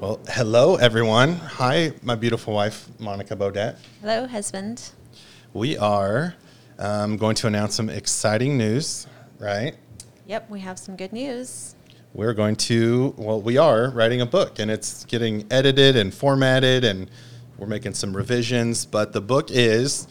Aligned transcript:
Well, 0.00 0.20
hello, 0.28 0.76
everyone. 0.76 1.34
Hi, 1.34 1.92
my 2.02 2.14
beautiful 2.14 2.54
wife, 2.54 2.88
Monica 3.00 3.34
Baudet. 3.34 3.78
Hello, 4.00 4.28
husband. 4.28 4.92
We 5.52 5.76
are 5.76 6.36
um, 6.78 7.16
going 7.16 7.34
to 7.34 7.48
announce 7.48 7.74
some 7.74 7.90
exciting 7.90 8.56
news, 8.56 9.08
right? 9.40 9.74
Yep, 10.28 10.50
we 10.50 10.60
have 10.60 10.78
some 10.78 10.94
good 10.94 11.12
news. 11.12 11.74
We're 12.14 12.32
going 12.32 12.54
to, 12.70 13.12
well, 13.16 13.42
we 13.42 13.58
are 13.58 13.90
writing 13.90 14.20
a 14.20 14.26
book 14.26 14.60
and 14.60 14.70
it's 14.70 15.04
getting 15.04 15.44
edited 15.50 15.96
and 15.96 16.14
formatted 16.14 16.84
and 16.84 17.10
we're 17.56 17.66
making 17.66 17.94
some 17.94 18.16
revisions, 18.16 18.86
but 18.86 19.12
the 19.12 19.20
book 19.20 19.50
is 19.50 20.06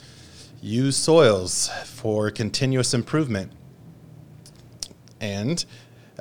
Use 0.61 0.97
Soils 0.97 1.69
for 1.85 2.29
Continuous 2.29 2.93
Improvement. 2.93 3.53
And 5.21 5.63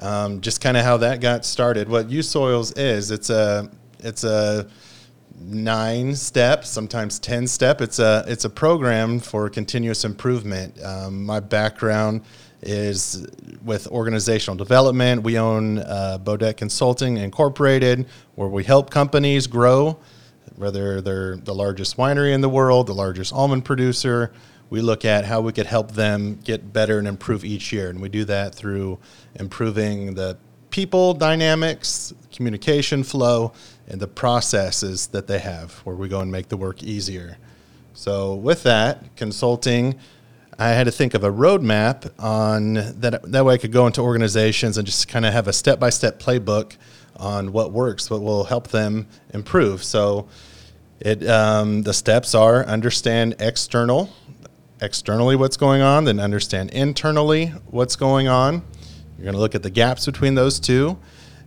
um, 0.03 0.41
just 0.41 0.61
kind 0.61 0.77
of 0.77 0.85
how 0.85 0.97
that 0.99 1.21
got 1.21 1.45
started. 1.45 1.89
What 1.89 2.11
Use 2.11 2.29
Soils 2.29 2.73
is, 2.73 3.11
it's 3.11 3.31
a, 3.31 3.71
it's 4.01 4.25
a, 4.25 4.69
nine 5.39 6.15
step, 6.15 6.65
sometimes 6.65 7.19
ten 7.19 7.47
step. 7.47 7.80
It's 7.80 7.98
a 7.98 8.25
it's 8.27 8.45
a 8.45 8.51
program 8.51 9.20
for 9.20 9.48
continuous 9.48 10.05
improvement. 10.05 10.83
Um, 10.83 11.25
my 11.25 11.41
background 11.41 12.23
is 12.62 13.27
with 13.62 13.87
organizational 13.89 14.56
development. 14.56 15.23
We 15.23 15.39
own 15.39 15.79
uh, 15.79 16.19
Consulting 16.56 17.19
Incorporated, 17.19 18.06
where 18.34 18.48
we 18.48 18.65
help 18.65 18.91
companies 18.91 19.47
grow, 19.47 19.98
whether 20.56 21.01
they're 21.01 21.37
the 21.37 21.55
largest 21.55 21.97
winery 21.97 22.33
in 22.33 22.41
the 22.41 22.48
world, 22.48 22.87
the 22.87 22.95
largest 22.95 23.33
almond 23.33 23.65
producer. 23.65 24.33
We 24.69 24.80
look 24.80 25.05
at 25.05 25.25
how 25.25 25.41
we 25.41 25.52
could 25.52 25.66
help 25.66 25.93
them 25.93 26.41
get 26.43 26.73
better 26.73 26.98
and 26.98 27.06
improve 27.06 27.45
each 27.45 27.73
year, 27.73 27.88
and 27.88 28.01
we 28.01 28.09
do 28.09 28.25
that 28.25 28.55
through 28.55 28.98
improving 29.34 30.15
the 30.15 30.37
people 30.70 31.15
dynamics, 31.15 32.12
communication 32.33 33.02
flow, 33.02 33.52
and 33.89 34.01
the 34.01 34.09
processes 34.09 35.06
that 35.09 35.27
they 35.27 35.39
have, 35.39 35.73
where 35.84 35.97
we 35.97 36.09
go 36.09 36.20
and 36.20 36.30
make 36.30 36.48
the 36.48 36.56
work 36.56 36.83
easier. 36.83 37.39
So, 37.94 38.34
with 38.34 38.64
that, 38.64 39.17
consulting, 39.17 39.98
I 40.59 40.70
had 40.70 40.84
to 40.84 40.91
think 40.91 41.14
of 41.14 41.25
a 41.25 41.31
roadmap 41.31 42.11
on 42.19 42.75
that. 42.75 43.22
That 43.31 43.44
way, 43.44 43.55
I 43.55 43.59
could 43.59 43.72
go 43.72 43.87
into 43.87 44.03
organizations 44.03 44.77
and 44.77 44.87
just 44.87 45.09
kind 45.09 45.25
of 45.25 45.33
have 45.33 45.48
a 45.48 45.53
step 45.53 45.78
by 45.78 45.91
step 45.91 46.20
playbook 46.20 46.77
on 47.17 47.53
what 47.53 47.72
works, 47.72 48.11
what 48.11 48.20
will 48.20 48.44
help 48.44 48.69
them 48.69 49.06
improve. 49.33 49.83
So, 49.83 50.28
it 51.00 51.27
um, 51.28 51.83
the 51.83 51.94
steps 51.94 52.34
are 52.34 52.64
understand 52.64 53.37
external, 53.39 54.11
externally 54.80 55.36
what's 55.36 55.56
going 55.56 55.82
on, 55.82 56.05
then 56.05 56.20
understand 56.20 56.70
internally 56.70 57.46
what's 57.66 57.96
going 57.96 58.28
on. 58.28 58.62
You're 59.16 59.24
going 59.24 59.34
to 59.34 59.41
look 59.41 59.55
at 59.55 59.62
the 59.62 59.70
gaps 59.70 60.06
between 60.06 60.34
those 60.34 60.60
two, 60.60 60.98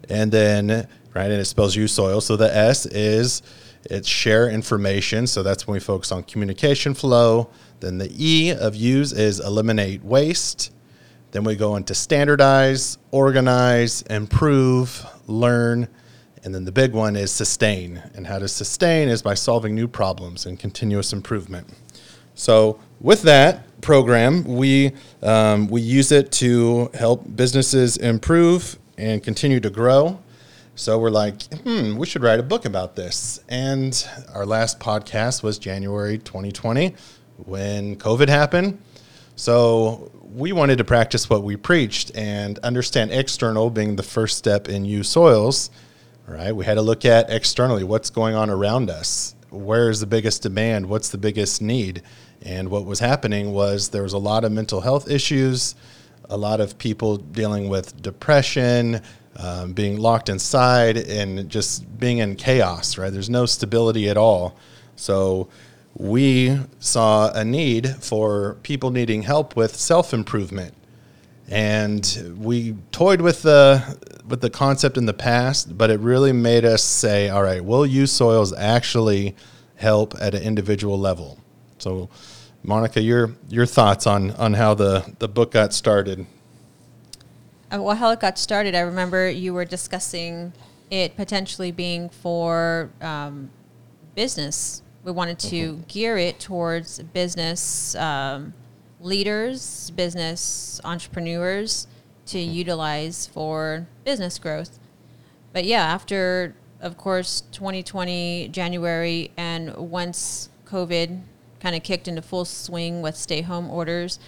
and 0.09 0.31
then 0.31 0.87
right, 1.13 1.31
and 1.31 1.39
it 1.39 1.45
spells 1.45 1.75
use 1.75 1.91
soil. 1.91 2.21
So 2.21 2.35
the 2.35 2.53
S 2.55 2.85
is 2.87 3.41
it's 3.85 4.07
share 4.07 4.49
information. 4.49 5.27
So 5.27 5.43
that's 5.43 5.67
when 5.67 5.73
we 5.73 5.79
focus 5.79 6.11
on 6.11 6.23
communication 6.23 6.93
flow. 6.93 7.49
Then 7.79 7.97
the 7.97 8.11
E 8.17 8.51
of 8.51 8.75
use 8.75 9.13
is 9.13 9.39
eliminate 9.39 10.03
waste. 10.03 10.71
Then 11.31 11.43
we 11.43 11.55
go 11.55 11.75
into 11.75 11.93
standardize, 11.93 12.97
organize, 13.11 14.01
improve, 14.03 15.05
learn. 15.27 15.87
And 16.43 16.55
then 16.55 16.65
the 16.65 16.71
big 16.71 16.93
one 16.93 17.15
is 17.15 17.31
sustain. 17.31 18.01
And 18.15 18.25
how 18.27 18.39
to 18.39 18.47
sustain 18.47 19.09
is 19.09 19.21
by 19.21 19.35
solving 19.35 19.75
new 19.75 19.87
problems 19.87 20.45
and 20.45 20.59
continuous 20.59 21.13
improvement. 21.13 21.67
So 22.39 22.79
with 23.01 23.23
that 23.23 23.81
program, 23.81 24.45
we 24.45 24.93
um, 25.21 25.67
we 25.67 25.81
use 25.81 26.13
it 26.13 26.31
to 26.33 26.89
help 26.93 27.23
businesses 27.35 27.97
improve 27.97 28.79
and 28.97 29.21
continue 29.21 29.59
to 29.59 29.69
grow. 29.69 30.19
So 30.75 30.97
we're 30.97 31.09
like, 31.09 31.41
hmm, 31.63 31.97
we 31.97 32.07
should 32.07 32.23
write 32.23 32.39
a 32.39 32.43
book 32.43 32.63
about 32.63 32.95
this. 32.95 33.43
And 33.49 34.07
our 34.33 34.45
last 34.45 34.79
podcast 34.79 35.43
was 35.43 35.59
January 35.59 36.17
2020 36.17 36.95
when 37.45 37.97
COVID 37.97 38.29
happened. 38.29 38.79
So 39.35 40.09
we 40.23 40.53
wanted 40.53 40.77
to 40.77 40.85
practice 40.85 41.29
what 41.29 41.43
we 41.43 41.57
preached 41.57 42.15
and 42.15 42.57
understand 42.59 43.11
external 43.11 43.69
being 43.69 43.97
the 43.97 44.03
first 44.03 44.37
step 44.37 44.69
in 44.69 44.85
use 44.85 45.09
soils. 45.09 45.71
Right? 46.25 46.55
We 46.55 46.63
had 46.63 46.75
to 46.75 46.81
look 46.81 47.03
at 47.03 47.29
externally 47.29 47.83
what's 47.83 48.09
going 48.09 48.35
on 48.35 48.49
around 48.49 48.89
us. 48.89 49.35
Where 49.49 49.89
is 49.89 49.99
the 49.99 50.05
biggest 50.05 50.43
demand? 50.43 50.87
What's 50.87 51.09
the 51.09 51.17
biggest 51.17 51.61
need? 51.61 52.03
And 52.43 52.69
what 52.69 52.85
was 52.85 52.99
happening 52.99 53.51
was 53.51 53.89
there 53.89 54.03
was 54.03 54.13
a 54.13 54.17
lot 54.17 54.43
of 54.43 54.51
mental 54.51 54.81
health 54.81 55.09
issues, 55.09 55.75
a 56.29 56.37
lot 56.37 56.61
of 56.61 56.77
people 56.77 57.17
dealing 57.17 57.69
with 57.69 58.01
depression, 58.01 59.01
um, 59.37 59.73
being 59.73 59.97
locked 59.97 60.29
inside, 60.29 60.97
and 60.97 61.49
just 61.49 61.99
being 61.99 62.19
in 62.19 62.35
chaos, 62.35 62.97
right? 62.97 63.11
There's 63.11 63.29
no 63.29 63.45
stability 63.45 64.09
at 64.09 64.17
all. 64.17 64.55
So 64.95 65.49
we 65.95 66.59
saw 66.79 67.31
a 67.33 67.43
need 67.43 67.89
for 67.99 68.55
people 68.63 68.91
needing 68.91 69.23
help 69.23 69.55
with 69.55 69.75
self 69.75 70.13
improvement. 70.13 70.73
And 71.49 72.35
we 72.37 72.75
toyed 72.91 73.21
with 73.21 73.41
the 73.41 73.97
with 74.27 74.41
the 74.41 74.49
concept 74.49 74.97
in 74.97 75.07
the 75.07 75.13
past, 75.13 75.77
but 75.77 75.89
it 75.89 75.99
really 75.99 76.31
made 76.31 76.63
us 76.63 76.83
say, 76.83 77.29
all 77.29 77.41
right, 77.41 77.63
will 77.63 77.85
use 77.85 78.11
soils 78.11 78.53
actually 78.53 79.35
help 79.75 80.13
at 80.21 80.35
an 80.35 80.43
individual 80.43 80.99
level? 80.99 81.39
So, 81.79 82.09
Monica, 82.63 83.01
your 83.01 83.35
your 83.47 83.65
thoughts 83.65 84.05
on 84.05 84.31
on 84.31 84.53
how 84.53 84.73
the 84.73 85.13
the 85.19 85.27
book 85.27 85.51
got 85.51 85.73
started? 85.73 86.25
Uh, 87.71 87.81
well, 87.81 87.95
how 87.95 88.09
it 88.11 88.19
got 88.19 88.37
started, 88.39 88.73
I 88.73 88.79
remember 88.79 89.29
you 89.29 89.53
were 89.53 89.65
discussing 89.65 90.53
it 90.89 91.15
potentially 91.15 91.71
being 91.71 92.09
for 92.09 92.89
um, 93.01 93.51
business. 94.15 94.81
We 95.03 95.11
wanted 95.11 95.39
to 95.39 95.73
mm-hmm. 95.73 95.81
gear 95.87 96.17
it 96.17 96.39
towards 96.39 96.99
business 96.99 97.95
um, 97.95 98.53
leaders, 98.99 99.91
business 99.91 100.81
entrepreneurs 100.83 101.87
to 102.27 102.37
mm-hmm. 102.37 102.51
utilize 102.51 103.27
for 103.27 103.87
business 104.03 104.39
growth. 104.39 104.79
But 105.53 105.65
yeah, 105.65 105.83
after 105.83 106.55
of 106.81 106.97
course 106.97 107.41
2020 107.51 108.49
January 108.49 109.31
and 109.37 109.75
once 109.75 110.49
COVID 110.65 111.21
kind 111.59 111.75
of 111.75 111.83
kicked 111.83 112.07
into 112.07 112.21
full 112.21 112.45
swing 112.45 113.01
with 113.01 113.15
stay 113.15 113.41
home 113.41 113.69
orders, 113.69 114.19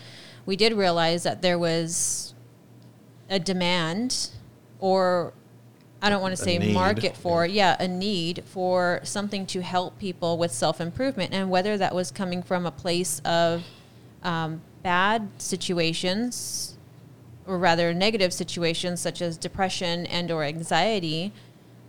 we 0.46 0.56
did 0.56 0.74
realize 0.74 1.24
that 1.24 1.42
there 1.42 1.58
was 1.58 2.34
a 3.30 3.40
demand 3.40 4.30
or 4.80 5.34
I 6.02 6.10
don't 6.10 6.22
want 6.22 6.36
to 6.36 6.44
say 6.44 6.58
need. 6.58 6.74
market 6.74 7.16
for, 7.16 7.46
yeah. 7.46 7.76
yeah, 7.80 7.86
a 7.86 7.88
need 7.88 8.44
for 8.48 9.02
something 9.04 9.46
to 9.48 9.62
help 9.62 10.00
people 10.00 10.38
with 10.38 10.52
self 10.52 10.82
improvement. 10.82 11.32
And 11.32 11.50
whether 11.52 11.78
that 11.78 11.94
was 11.94 12.10
coming 12.10 12.42
from 12.42 12.66
a 12.66 12.72
place 12.72 13.22
of 13.24 13.64
um, 14.24 14.62
bad 14.82 15.30
situations 15.38 16.78
or 17.46 17.58
rather 17.58 17.94
negative 17.94 18.34
situations 18.34 19.00
such 19.00 19.22
as 19.22 19.38
depression 19.38 20.06
and 20.08 20.32
or 20.32 20.44
anxiety 20.44 21.32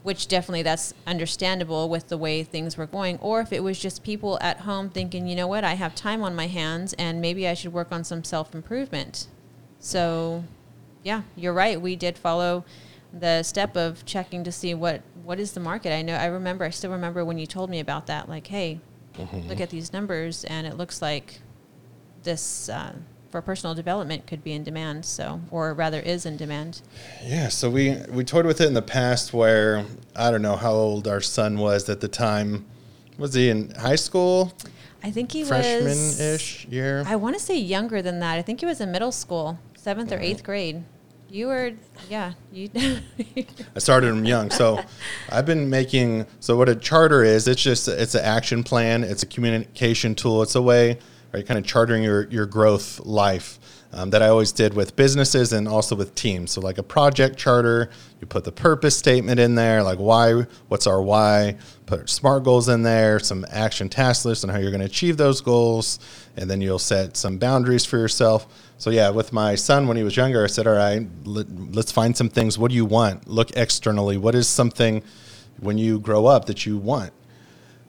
which 0.02 0.28
definitely 0.28 0.62
that's 0.62 0.94
understandable 1.06 1.88
with 1.88 2.08
the 2.08 2.18
way 2.18 2.42
things 2.42 2.76
were 2.76 2.86
going 2.86 3.18
or 3.18 3.40
if 3.40 3.52
it 3.52 3.62
was 3.62 3.78
just 3.78 4.02
people 4.02 4.38
at 4.40 4.60
home 4.60 4.90
thinking 4.90 5.26
you 5.26 5.36
know 5.36 5.46
what? 5.46 5.64
I 5.64 5.74
have 5.74 5.94
time 5.94 6.22
on 6.22 6.34
my 6.34 6.46
hands 6.46 6.92
and 6.94 7.20
maybe 7.20 7.46
i 7.46 7.54
should 7.54 7.72
work 7.72 7.92
on 7.92 8.04
some 8.04 8.24
self-improvement. 8.24 9.28
So 9.78 10.44
yeah 11.02 11.22
you're 11.36 11.52
right. 11.52 11.80
We 11.80 11.96
did 11.96 12.18
follow 12.18 12.64
the 13.12 13.42
step 13.42 13.76
of 13.76 14.04
checking 14.06 14.42
to 14.44 14.52
see 14.52 14.74
what 14.74 15.02
what 15.22 15.38
is 15.38 15.52
the 15.52 15.60
market. 15.60 15.92
I 15.92 16.02
know 16.02 16.14
i 16.14 16.26
remember 16.26 16.64
i 16.64 16.70
still 16.70 16.92
remember 16.92 17.24
when 17.24 17.38
you 17.38 17.46
told 17.46 17.70
me 17.70 17.80
about 17.80 18.06
that 18.06 18.28
like 18.28 18.46
hey 18.46 18.80
mm-hmm. 19.14 19.48
look 19.48 19.60
at 19.60 19.70
these 19.70 19.92
numbers 19.92 20.44
and 20.44 20.66
it 20.66 20.76
looks 20.76 21.02
like 21.02 21.40
this 22.22 22.69
uh, 22.69 22.94
for 23.32 23.43
personal 23.43 23.75
development 23.75 24.26
could 24.26 24.44
be 24.44 24.53
in 24.53 24.62
demand. 24.62 25.04
So, 25.04 25.41
or 25.50 25.72
rather, 25.72 25.98
is 25.98 26.26
in 26.26 26.37
demand. 26.37 26.82
Yeah. 27.25 27.48
So 27.48 27.69
we 27.69 27.97
we 28.10 28.22
toyed 28.22 28.47
with 28.47 28.60
it 28.60 28.66
in 28.66 28.75
the 28.75 28.82
past, 28.82 29.32
where 29.32 29.84
I 30.15 30.31
don't 30.31 30.43
know 30.43 30.56
how 30.56 30.72
old 30.72 31.09
our 31.09 31.22
son 31.22 31.59
was 31.59 31.88
at 31.88 32.00
the 32.00 32.08
time. 32.08 32.67
Was 33.19 33.34
he 33.34 33.49
in 33.49 33.70
high 33.70 33.96
school? 33.96 34.52
I 35.02 35.11
think 35.11 35.32
he 35.32 35.43
freshman 35.43 35.84
was 35.84 36.17
freshman-ish 36.17 36.67
year. 36.67 37.02
I 37.06 37.17
want 37.17 37.34
to 37.37 37.43
say 37.43 37.58
younger 37.58 38.02
than 38.02 38.20
that. 38.20 38.38
I 38.38 38.43
think 38.43 38.61
he 38.61 38.67
was 38.67 38.81
in 38.81 38.93
middle 38.93 39.11
school, 39.11 39.58
seventh 39.75 40.12
or 40.12 40.20
eighth 40.20 40.44
grade. 40.44 40.85
You 41.28 41.46
were, 41.46 41.73
yeah. 42.11 42.35
You. 42.52 42.69
I 42.76 43.78
started 43.78 44.08
him 44.08 44.25
young, 44.25 44.50
so 44.50 44.81
I've 45.31 45.46
been 45.46 45.70
making. 45.70 46.26
So 46.40 46.56
what 46.56 46.69
a 46.69 46.76
charter 46.76 47.25
is, 47.25 47.49
it's 47.49 47.62
just 47.62 47.88
it's 47.88 48.14
an 48.14 48.25
action 48.25 48.62
plan. 48.62 49.02
It's 49.02 49.23
a 49.23 49.26
communication 49.26 50.14
tool. 50.14 50.43
It's 50.43 50.55
a 50.55 50.62
way 50.62 50.99
right? 51.32 51.46
Kind 51.46 51.58
of 51.58 51.64
chartering 51.64 52.02
your, 52.02 52.29
your 52.29 52.46
growth 52.46 53.00
life 53.00 53.58
um, 53.94 54.11
that 54.11 54.23
I 54.23 54.29
always 54.29 54.52
did 54.52 54.75
with 54.75 54.96
businesses 54.96 55.52
and 55.52 55.69
also 55.69 55.94
with 55.94 56.14
teams. 56.14 56.52
So, 56.52 56.61
like 56.61 56.79
a 56.79 56.82
project 56.82 57.37
charter, 57.37 57.90
you 58.20 58.26
put 58.26 58.44
the 58.44 58.52
purpose 58.52 58.96
statement 58.96 59.38
in 59.38 59.55
there, 59.55 59.82
like 59.82 59.99
why, 59.99 60.46
what's 60.69 60.87
our 60.87 61.02
why, 61.02 61.56
put 61.87 62.08
SMART 62.08 62.44
goals 62.44 62.69
in 62.69 62.82
there, 62.82 63.19
some 63.19 63.44
action 63.50 63.88
task 63.88 64.25
lists 64.25 64.44
on 64.44 64.50
how 64.50 64.58
you're 64.58 64.70
going 64.70 64.81
to 64.81 64.87
achieve 64.87 65.17
those 65.17 65.40
goals, 65.40 65.99
and 66.37 66.50
then 66.50 66.61
you'll 66.61 66.79
set 66.79 67.17
some 67.17 67.37
boundaries 67.37 67.85
for 67.85 67.99
yourself. 67.99 68.46
So, 68.78 68.90
yeah, 68.90 69.11
with 69.11 69.32
my 69.32 69.55
son 69.55 69.87
when 69.87 69.96
he 69.96 70.02
was 70.02 70.17
younger, 70.17 70.43
I 70.43 70.49
said, 70.49 70.67
All 70.67 70.75
right, 70.75 71.06
let, 71.25 71.46
let's 71.75 71.93
find 71.93 72.17
some 72.17 72.31
things. 72.31 72.58
What 72.58 72.70
do 72.70 72.76
you 72.76 72.87
want? 72.87 73.28
Look 73.28 73.50
externally. 73.56 74.17
What 74.17 74.35
is 74.35 74.49
something 74.49 75.02
when 75.61 75.76
you 75.76 76.00
grow 76.00 76.26
up 76.26 76.46
that 76.46 76.64
you 76.64 76.78
want 76.78 77.12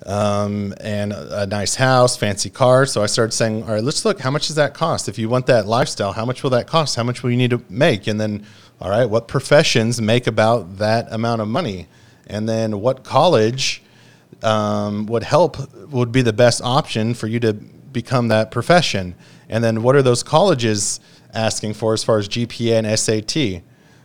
um, 0.05 0.73
and 0.81 1.13
a, 1.13 1.44
a 1.44 1.47
nice 1.47 1.75
house, 1.75 2.17
fancy 2.17 2.50
car. 2.50 2.85
So 2.85 3.01
I 3.01 3.05
started 3.05 3.31
saying, 3.31 3.63
all 3.63 3.69
right, 3.69 3.83
let's 3.83 4.05
look. 4.05 4.19
How 4.19 4.31
much 4.31 4.47
does 4.47 4.55
that 4.55 4.73
cost? 4.73 5.07
If 5.07 5.17
you 5.17 5.29
want 5.29 5.45
that 5.47 5.65
lifestyle, 5.65 6.13
how 6.13 6.25
much 6.25 6.44
will 6.44 6.50
that 6.51 6.67
cost? 6.67 6.95
How 6.95 7.03
much 7.03 7.23
will 7.23 7.31
you 7.31 7.38
need 7.38 7.51
to 7.51 7.63
make? 7.69 8.07
And 8.07 8.19
then, 8.19 8.45
all 8.81 8.89
right, 8.89 9.05
what 9.05 9.27
professions 9.27 10.01
make 10.01 10.27
about 10.27 10.77
that 10.77 11.11
amount 11.11 11.41
of 11.41 11.47
money? 11.47 11.88
And 12.27 12.47
then 12.47 12.81
what 12.81 13.03
college 13.03 13.83
um, 14.41 15.05
would 15.07 15.23
help 15.23 15.57
would 15.91 16.11
be 16.11 16.21
the 16.21 16.33
best 16.33 16.61
option 16.63 17.13
for 17.13 17.27
you 17.27 17.39
to 17.41 17.53
become 17.53 18.27
that 18.29 18.51
profession? 18.51 19.15
And 19.50 19.63
then 19.63 19.83
what 19.83 19.95
are 19.95 20.01
those 20.01 20.23
colleges 20.23 21.00
asking 21.33 21.73
for 21.73 21.94
as 21.94 22.03
far 22.03 22.17
as 22.17 22.27
GPA 22.27 22.83
and 22.83 23.00
SAT? 23.00 23.63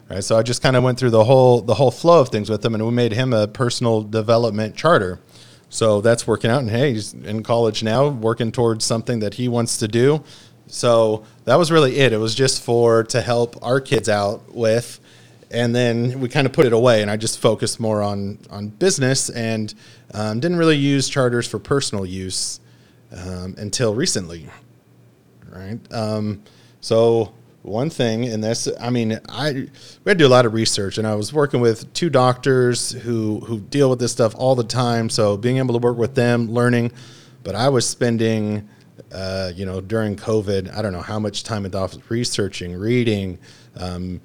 Right. 0.09 0.25
So 0.25 0.39
I 0.39 0.43
just 0.43 0.63
kind 0.63 0.75
of 0.75 0.83
went 0.83 0.99
through 0.99 1.11
the 1.11 1.25
whole 1.25 1.61
the 1.61 1.75
whole 1.75 1.91
flow 1.91 2.21
of 2.21 2.31
things 2.31 2.49
with 2.49 2.65
him, 2.65 2.75
and 2.75 2.83
we 2.83 2.91
made 2.91 3.13
him 3.13 3.35
a 3.35 3.47
personal 3.47 4.03
development 4.03 4.75
charter. 4.75 5.21
So 5.69 6.01
that's 6.01 6.27
working 6.27 6.51
out. 6.51 6.61
And 6.61 6.71
hey, 6.71 6.93
he's 6.93 7.13
in 7.15 7.43
college 7.43 7.83
now, 7.83 8.09
working 8.09 8.53
towards 8.53 8.85
something 8.85 9.21
that 9.21 9.35
he 9.35 9.49
wants 9.49 9.79
to 9.79 9.89
do. 9.89 10.23
So 10.67 11.25
that 11.45 11.57
was 11.57 11.71
really 11.71 11.99
it. 11.99 12.13
It 12.13 12.19
was 12.19 12.35
just 12.35 12.63
for 12.63 13.05
to 13.05 13.21
help 13.21 13.57
our 13.63 13.81
kids 13.81 14.09
out 14.09 14.55
with. 14.55 15.01
And 15.51 15.75
then 15.75 16.21
we 16.21 16.29
kind 16.29 16.47
of 16.47 16.53
put 16.53 16.67
it 16.67 16.75
away, 16.75 17.01
and 17.01 17.11
I 17.11 17.17
just 17.17 17.39
focused 17.39 17.81
more 17.81 18.03
on 18.03 18.39
on 18.51 18.69
business 18.69 19.31
and 19.31 19.73
um, 20.13 20.41
didn't 20.41 20.59
really 20.59 20.77
use 20.77 21.09
charters 21.09 21.49
for 21.49 21.59
personal 21.59 22.05
use 22.05 22.61
um, 23.13 23.55
until 23.57 23.95
recently. 23.95 24.47
Right. 25.51 25.79
Um, 25.91 26.43
so 26.83 27.33
one 27.69 27.91
thing, 27.91 28.27
and 28.29 28.43
this, 28.43 28.69
I 28.81 28.91
mean, 28.91 29.19
I 29.29 29.53
we 29.53 29.71
had 30.07 30.19
to 30.19 30.25
do 30.25 30.27
a 30.27 30.29
lot 30.29 30.47
of 30.47 30.53
research, 30.53 30.99
and 30.99 31.07
I 31.07 31.15
was 31.15 31.33
working 31.33 31.61
with 31.61 31.93
two 31.93 32.11
doctors 32.11 32.93
who 32.93 33.41
who 33.41 33.61
deal 33.61 33.91
with 33.91 33.99
this 33.99 34.13
stuff 34.13 34.35
all 34.37 34.55
the 34.55 34.65
time. 34.65 35.11
So 35.11 35.37
being 35.37 35.59
able 35.59 35.79
to 35.79 35.85
work 35.85 35.97
with 35.97 36.15
them, 36.15 36.51
learning, 36.51 36.93
but 37.43 37.55
I 37.55 37.69
was 37.69 37.89
spending, 37.89 38.69
uh, 39.13 39.53
you 39.55 39.67
know, 39.67 39.81
during 39.81 40.17
COVID, 40.17 40.77
I 40.77 40.83
don't 40.83 40.93
know 40.93 41.03
how 41.03 41.19
much 41.19 41.45
time 41.45 41.65
in 41.65 41.71
the 41.71 41.79
office 41.79 42.11
researching, 42.11 42.75
reading. 42.75 43.39
Um, 43.77 44.21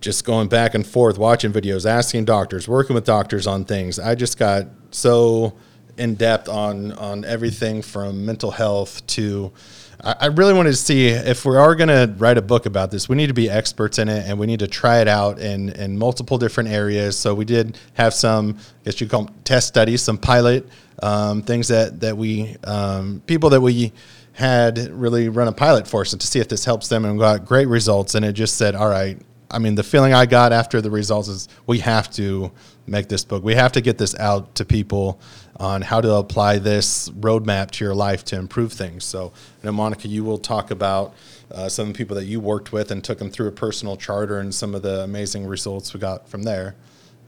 just 0.00 0.24
going 0.24 0.48
back 0.48 0.74
and 0.74 0.86
forth, 0.86 1.18
watching 1.18 1.52
videos, 1.52 1.84
asking 1.84 2.24
doctors, 2.24 2.66
working 2.66 2.94
with 2.94 3.04
doctors 3.04 3.46
on 3.46 3.64
things. 3.64 3.98
I 3.98 4.14
just 4.14 4.38
got 4.38 4.66
so 4.90 5.54
in 5.98 6.14
depth 6.14 6.48
on 6.48 6.92
on 6.92 7.24
everything 7.24 7.82
from 7.82 8.24
mental 8.24 8.50
health 8.50 9.06
to 9.08 9.52
I 10.02 10.26
really 10.26 10.54
wanted 10.54 10.70
to 10.70 10.76
see 10.76 11.08
if 11.08 11.44
we 11.44 11.56
are 11.56 11.74
going 11.74 11.88
to 11.88 12.14
write 12.16 12.38
a 12.38 12.42
book 12.42 12.64
about 12.64 12.90
this, 12.90 13.08
we 13.08 13.16
need 13.16 13.26
to 13.26 13.34
be 13.34 13.50
experts 13.50 13.98
in 13.98 14.08
it 14.08 14.26
and 14.26 14.38
we 14.38 14.46
need 14.46 14.60
to 14.60 14.66
try 14.66 15.00
it 15.00 15.08
out 15.08 15.38
in, 15.38 15.70
in 15.70 15.98
multiple 15.98 16.38
different 16.38 16.70
areas. 16.70 17.18
So 17.18 17.34
we 17.34 17.44
did 17.44 17.76
have 17.94 18.14
some, 18.14 18.56
I 18.58 18.84
guess 18.84 19.00
you 19.00 19.08
call 19.08 19.24
them 19.24 19.34
test 19.44 19.68
studies, 19.68 20.00
some 20.00 20.16
pilot 20.16 20.66
um, 21.02 21.42
things 21.42 21.68
that, 21.68 22.00
that 22.00 22.16
we, 22.16 22.56
um, 22.64 23.22
people 23.26 23.50
that 23.50 23.60
we 23.60 23.92
had 24.32 24.78
really 24.90 25.28
run 25.28 25.48
a 25.48 25.52
pilot 25.52 25.86
for 25.86 26.02
us 26.02 26.10
to 26.10 26.26
see 26.26 26.38
if 26.38 26.48
this 26.48 26.64
helps 26.64 26.88
them 26.88 27.04
and 27.04 27.18
got 27.18 27.44
great 27.44 27.68
results. 27.68 28.14
And 28.14 28.24
it 28.24 28.32
just 28.32 28.56
said, 28.56 28.74
all 28.74 28.88
right, 28.88 29.18
I 29.50 29.58
mean, 29.58 29.74
the 29.74 29.82
feeling 29.82 30.14
I 30.14 30.26
got 30.26 30.52
after 30.52 30.80
the 30.80 30.90
results 30.90 31.28
is 31.28 31.48
we 31.66 31.80
have 31.80 32.10
to 32.12 32.52
make 32.86 33.08
this 33.08 33.24
book. 33.24 33.42
We 33.42 33.54
have 33.54 33.72
to 33.72 33.80
get 33.80 33.98
this 33.98 34.14
out 34.18 34.54
to 34.56 34.64
people 34.64 35.20
on 35.60 35.82
how 35.82 36.00
to 36.00 36.14
apply 36.14 36.58
this 36.58 37.10
roadmap 37.10 37.70
to 37.70 37.84
your 37.84 37.94
life 37.94 38.24
to 38.24 38.36
improve 38.36 38.72
things. 38.72 39.04
So, 39.04 39.24
you 39.24 39.66
know, 39.66 39.72
Monica, 39.72 40.08
you 40.08 40.24
will 40.24 40.38
talk 40.38 40.70
about 40.70 41.14
uh, 41.52 41.68
some 41.68 41.88
of 41.88 41.92
the 41.92 41.98
people 41.98 42.16
that 42.16 42.24
you 42.24 42.40
worked 42.40 42.72
with 42.72 42.90
and 42.90 43.04
took 43.04 43.18
them 43.18 43.30
through 43.30 43.48
a 43.48 43.52
personal 43.52 43.96
charter 43.96 44.38
and 44.38 44.54
some 44.54 44.74
of 44.74 44.80
the 44.80 45.02
amazing 45.02 45.46
results 45.46 45.92
we 45.92 46.00
got 46.00 46.26
from 46.26 46.44
there. 46.44 46.76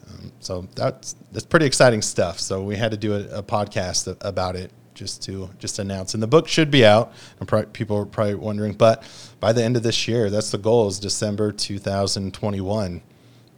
Um, 0.08 0.32
so 0.40 0.67
that's 0.75 1.14
that's 1.31 1.44
pretty 1.44 1.67
exciting 1.67 2.00
stuff. 2.00 2.40
So 2.40 2.62
we 2.62 2.75
had 2.75 2.90
to 2.90 2.96
do 2.96 3.14
a, 3.14 3.38
a 3.38 3.43
podcast 3.43 4.17
about 4.23 4.56
it 4.56 4.73
just 4.94 5.23
to 5.25 5.50
just 5.58 5.79
announce. 5.79 6.14
And 6.14 6.23
the 6.23 6.26
book 6.26 6.49
should 6.49 6.70
be 6.70 6.87
out. 6.87 7.12
And 7.38 7.46
probably, 7.46 7.70
people 7.73 7.99
are 7.99 8.06
probably 8.06 8.37
wondering, 8.37 8.73
but 8.73 9.05
by 9.40 9.52
the 9.52 9.62
end 9.62 9.76
of 9.76 9.82
this 9.82 10.08
year, 10.08 10.31
that's 10.31 10.50
the 10.50 10.58
goal 10.58 10.88
is 10.88 10.99
December 10.99 11.52
2021. 11.52 13.02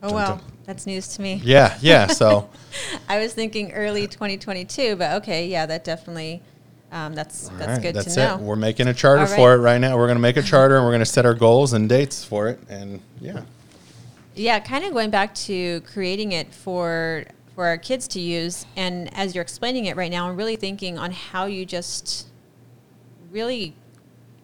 Oh 0.02 0.12
wow, 0.12 0.40
that's 0.64 0.86
news 0.86 1.14
to 1.14 1.22
me. 1.22 1.40
Yeah, 1.44 1.78
yeah. 1.80 2.08
So 2.08 2.50
I 3.08 3.18
was 3.18 3.34
thinking 3.34 3.72
early 3.72 4.06
2022, 4.06 4.96
but 4.96 5.22
okay, 5.22 5.48
yeah, 5.48 5.66
that 5.66 5.84
definitely. 5.84 6.42
Um, 6.92 7.12
that's 7.12 7.48
that's 7.50 7.66
right, 7.66 7.82
good 7.82 7.94
that's 7.96 8.14
to 8.14 8.20
know. 8.20 8.36
We're 8.36 8.54
making 8.54 8.86
a 8.86 8.94
charter 8.94 9.24
right. 9.24 9.36
for 9.36 9.54
it 9.54 9.58
right 9.58 9.78
now. 9.78 9.96
We're 9.96 10.06
going 10.06 10.16
to 10.16 10.22
make 10.22 10.36
a 10.36 10.42
charter 10.42 10.76
and 10.76 10.84
we're 10.84 10.92
going 10.92 11.00
to 11.00 11.06
set 11.06 11.26
our 11.26 11.34
goals 11.34 11.72
and 11.72 11.88
dates 11.88 12.24
for 12.24 12.46
it. 12.46 12.60
And 12.68 13.00
yeah. 13.20 13.42
Yeah, 14.36 14.60
kind 14.60 14.84
of 14.84 14.92
going 14.92 15.10
back 15.10 15.34
to 15.34 15.80
creating 15.80 16.32
it 16.32 16.52
for 16.54 17.24
for 17.54 17.66
our 17.66 17.78
kids 17.78 18.08
to 18.08 18.20
use, 18.20 18.66
and 18.76 19.12
as 19.16 19.34
you're 19.34 19.42
explaining 19.42 19.86
it 19.86 19.96
right 19.96 20.10
now, 20.10 20.28
I'm 20.28 20.36
really 20.36 20.56
thinking 20.56 20.98
on 20.98 21.12
how 21.12 21.46
you 21.46 21.64
just 21.64 22.26
really 23.30 23.74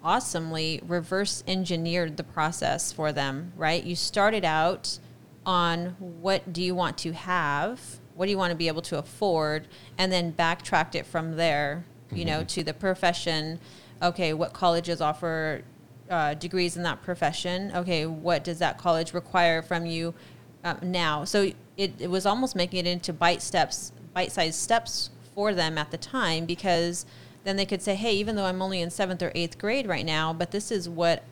awesomely 0.03 0.81
reverse 0.87 1.45
engineered 1.47 2.17
the 2.17 2.25
process 2.25 2.93
for 2.93 3.13
them. 3.13 3.53
Right? 3.57 3.83
You 3.83 3.95
started 3.95 4.45
out 4.45 4.99
on 5.47 5.97
what 5.99 6.53
do 6.53 6.63
you 6.63 6.75
want 6.75 6.99
to 6.99 7.13
have, 7.13 7.81
what 8.21 8.27
do 8.27 8.33
you 8.33 8.37
want 8.37 8.51
to 8.51 8.57
be 8.57 8.69
able 8.69 8.83
to 8.83 8.99
afford, 8.99 9.67
and 9.97 10.13
then 10.13 10.31
backtracked 10.31 10.95
it 10.95 11.07
from 11.07 11.37
there, 11.37 11.87
you 12.11 12.19
mm-hmm. 12.19 12.27
know, 12.27 12.45
to 12.45 12.63
the 12.63 12.75
profession. 12.75 13.59
Okay, 14.03 14.35
what 14.35 14.53
colleges 14.53 15.01
offer 15.01 15.63
uh, 16.11 16.35
degrees 16.35 16.77
in 16.77 16.83
that 16.83 17.01
profession? 17.01 17.73
Okay, 17.75 18.05
what 18.05 18.45
does 18.45 18.59
that 18.59 18.77
college 18.77 19.15
require 19.15 19.63
from 19.63 19.87
you 19.87 20.13
uh, 20.65 20.75
now? 20.83 21.25
So 21.25 21.51
it, 21.79 21.99
it 21.99 22.11
was 22.11 22.27
almost 22.27 22.55
making 22.55 22.81
it 22.81 22.87
into 22.87 23.15
bite 23.15 23.41
steps, 23.41 23.91
bite-sized 24.13 24.59
steps 24.59 25.09
for 25.35 25.55
them 25.55 25.79
at 25.79 25.91
the 25.91 25.97
time 25.97 26.45
because 26.45 27.07
then 27.45 27.57
they 27.57 27.65
could 27.65 27.81
say, 27.81 27.95
hey, 27.95 28.13
even 28.17 28.37
though 28.37 28.45
I'm 28.45 28.61
only 28.61 28.83
in 28.83 28.91
seventh 28.91 29.23
or 29.23 29.33
eighth 29.35 29.57
grade 29.57 29.87
right 29.87 30.05
now, 30.05 30.35
but 30.35 30.51
this 30.51 30.71
is 30.71 30.91
what 30.91 31.25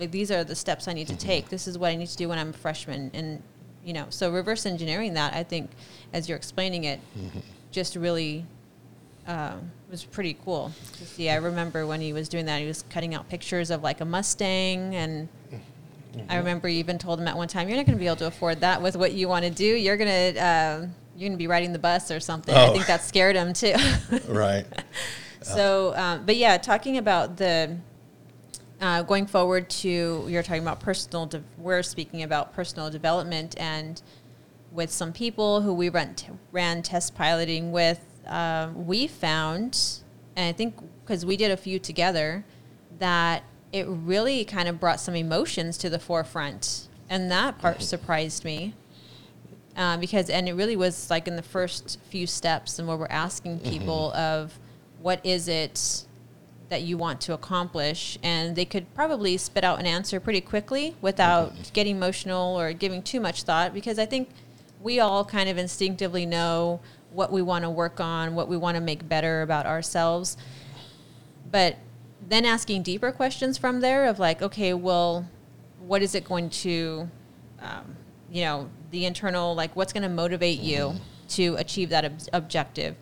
like 0.00 0.10
these 0.10 0.32
are 0.32 0.42
the 0.42 0.56
steps 0.56 0.88
I 0.88 0.94
need 0.94 1.06
to 1.06 1.12
mm-hmm. 1.12 1.28
take. 1.28 1.48
This 1.48 1.68
is 1.68 1.78
what 1.78 1.90
I 1.90 1.94
need 1.94 2.08
to 2.08 2.16
do 2.16 2.28
when 2.28 2.40
I'm 2.40 2.50
a 2.50 2.54
freshman, 2.54 3.12
and 3.14 3.40
you 3.88 3.94
know, 3.94 4.04
so 4.10 4.30
reverse 4.30 4.66
engineering 4.66 5.14
that 5.14 5.32
I 5.32 5.42
think, 5.42 5.70
as 6.12 6.28
you're 6.28 6.36
explaining 6.36 6.84
it, 6.84 7.00
mm-hmm. 7.18 7.38
just 7.70 7.96
really 7.96 8.44
uh, 9.26 9.54
was 9.90 10.04
pretty 10.04 10.36
cool 10.44 10.72
to 10.98 11.06
see. 11.06 11.30
I 11.30 11.36
remember 11.36 11.86
when 11.86 12.02
he 12.02 12.12
was 12.12 12.28
doing 12.28 12.44
that, 12.44 12.60
he 12.60 12.66
was 12.66 12.84
cutting 12.90 13.14
out 13.14 13.30
pictures 13.30 13.70
of 13.70 13.82
like 13.82 14.02
a 14.02 14.04
Mustang, 14.04 14.94
and 14.94 15.26
mm-hmm. 15.50 16.20
I 16.28 16.36
remember 16.36 16.68
you 16.68 16.80
even 16.80 16.98
told 16.98 17.18
him 17.18 17.26
at 17.28 17.34
one 17.34 17.48
time, 17.48 17.66
"You're 17.66 17.78
not 17.78 17.86
going 17.86 17.96
to 17.96 18.00
be 18.00 18.06
able 18.06 18.16
to 18.16 18.26
afford 18.26 18.60
that 18.60 18.82
with 18.82 18.94
what 18.94 19.14
you 19.14 19.26
want 19.26 19.46
to 19.46 19.50
do. 19.50 19.64
You're 19.64 19.96
gonna." 19.96 20.10
Uh, 20.38 20.86
you're 21.16 21.28
gonna 21.30 21.36
be 21.36 21.48
riding 21.48 21.72
the 21.72 21.80
bus 21.80 22.12
or 22.12 22.20
something. 22.20 22.54
Oh. 22.54 22.66
I 22.66 22.72
think 22.72 22.86
that 22.86 23.02
scared 23.02 23.34
him 23.34 23.52
too. 23.52 23.74
right. 24.28 24.64
So, 25.40 25.94
um, 25.96 26.26
but 26.26 26.36
yeah, 26.36 26.58
talking 26.58 26.98
about 26.98 27.38
the 27.38 27.78
uh, 28.80 29.02
going 29.02 29.26
forward 29.26 29.68
to 29.68 30.26
you're 30.28 30.42
talking 30.42 30.62
about 30.62 30.80
personal 30.80 31.26
de- 31.26 31.42
we're 31.56 31.82
speaking 31.82 32.22
about 32.22 32.52
personal 32.54 32.90
development 32.90 33.54
and 33.58 34.02
with 34.70 34.90
some 34.90 35.12
people 35.12 35.62
who 35.62 35.72
we 35.72 35.88
ran, 35.88 36.14
t- 36.14 36.28
ran 36.52 36.82
test 36.82 37.14
piloting 37.14 37.72
with 37.72 38.04
um, 38.26 38.86
we 38.86 39.06
found 39.06 40.00
and 40.36 40.48
i 40.48 40.52
think 40.52 40.74
because 41.04 41.24
we 41.24 41.36
did 41.36 41.50
a 41.50 41.56
few 41.56 41.78
together 41.78 42.44
that 42.98 43.42
it 43.72 43.86
really 43.88 44.44
kind 44.44 44.68
of 44.68 44.78
brought 44.78 45.00
some 45.00 45.14
emotions 45.14 45.76
to 45.78 45.90
the 45.90 45.98
forefront 45.98 46.88
and 47.08 47.30
that 47.30 47.58
part 47.58 47.82
surprised 47.82 48.44
me 48.44 48.74
uh, 49.76 49.96
because 49.96 50.28
and 50.28 50.48
it 50.48 50.54
really 50.54 50.76
was 50.76 51.08
like 51.10 51.26
in 51.28 51.36
the 51.36 51.42
first 51.42 51.98
few 52.10 52.26
steps 52.26 52.78
and 52.78 52.86
where 52.86 52.96
we're 52.96 53.06
asking 53.06 53.58
mm-hmm. 53.58 53.70
people 53.70 54.12
mm-hmm. 54.14 54.20
of 54.20 54.58
what 55.00 55.24
is 55.24 55.48
it 55.48 56.04
that 56.68 56.82
you 56.82 56.98
want 56.98 57.20
to 57.22 57.32
accomplish 57.32 58.18
and 58.22 58.54
they 58.54 58.64
could 58.64 58.92
probably 58.94 59.36
spit 59.36 59.64
out 59.64 59.80
an 59.80 59.86
answer 59.86 60.20
pretty 60.20 60.40
quickly 60.40 60.94
without 61.00 61.52
mm-hmm. 61.52 61.62
getting 61.72 61.96
emotional 61.96 62.58
or 62.58 62.72
giving 62.72 63.02
too 63.02 63.20
much 63.20 63.42
thought 63.42 63.72
because 63.72 63.98
i 63.98 64.04
think 64.06 64.28
we 64.80 65.00
all 65.00 65.24
kind 65.24 65.48
of 65.48 65.56
instinctively 65.56 66.26
know 66.26 66.80
what 67.10 67.32
we 67.32 67.40
want 67.40 67.64
to 67.64 67.70
work 67.70 68.00
on 68.00 68.34
what 68.34 68.48
we 68.48 68.56
want 68.56 68.74
to 68.76 68.80
make 68.80 69.08
better 69.08 69.42
about 69.42 69.66
ourselves 69.66 70.36
but 71.50 71.76
then 72.28 72.44
asking 72.44 72.82
deeper 72.82 73.10
questions 73.10 73.56
from 73.56 73.80
there 73.80 74.06
of 74.06 74.18
like 74.18 74.42
okay 74.42 74.74
well 74.74 75.26
what 75.80 76.02
is 76.02 76.14
it 76.14 76.24
going 76.24 76.50
to 76.50 77.08
um, 77.60 77.96
you 78.30 78.42
know 78.42 78.68
the 78.90 79.06
internal 79.06 79.54
like 79.54 79.74
what's 79.74 79.92
going 79.92 80.02
to 80.02 80.08
motivate 80.08 80.60
you 80.60 80.78
mm-hmm. 80.78 80.98
to 81.28 81.54
achieve 81.56 81.88
that 81.88 82.04
ob- 82.04 82.20
objective 82.34 82.94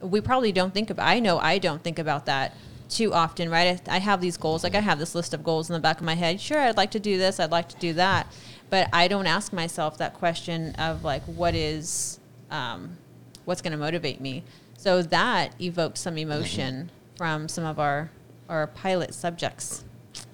we 0.00 0.20
probably 0.20 0.52
don't 0.52 0.74
think 0.74 0.90
about 0.90 1.08
i 1.08 1.18
know 1.18 1.38
i 1.38 1.58
don't 1.58 1.82
think 1.82 1.98
about 1.98 2.26
that 2.26 2.54
too 2.88 3.12
often, 3.12 3.50
right? 3.50 3.80
I, 3.88 3.96
I 3.96 3.98
have 3.98 4.20
these 4.20 4.36
goals, 4.36 4.64
like 4.64 4.74
I 4.74 4.80
have 4.80 4.98
this 4.98 5.14
list 5.14 5.34
of 5.34 5.44
goals 5.44 5.68
in 5.68 5.74
the 5.74 5.80
back 5.80 5.98
of 5.98 6.04
my 6.04 6.14
head. 6.14 6.40
Sure, 6.40 6.60
I'd 6.60 6.76
like 6.76 6.92
to 6.92 7.00
do 7.00 7.18
this, 7.18 7.38
I'd 7.38 7.50
like 7.50 7.68
to 7.70 7.76
do 7.76 7.92
that, 7.94 8.32
but 8.70 8.88
I 8.92 9.08
don't 9.08 9.26
ask 9.26 9.52
myself 9.52 9.98
that 9.98 10.14
question 10.14 10.74
of 10.76 11.04
like, 11.04 11.22
what 11.24 11.54
is, 11.54 12.18
um, 12.50 12.96
what's 13.44 13.62
going 13.62 13.72
to 13.72 13.78
motivate 13.78 14.20
me? 14.20 14.44
So 14.78 15.02
that 15.02 15.60
evokes 15.60 16.00
some 16.00 16.16
emotion 16.18 16.90
from 17.16 17.48
some 17.48 17.64
of 17.64 17.78
our 17.78 18.10
our 18.48 18.68
pilot 18.68 19.12
subjects. 19.12 19.84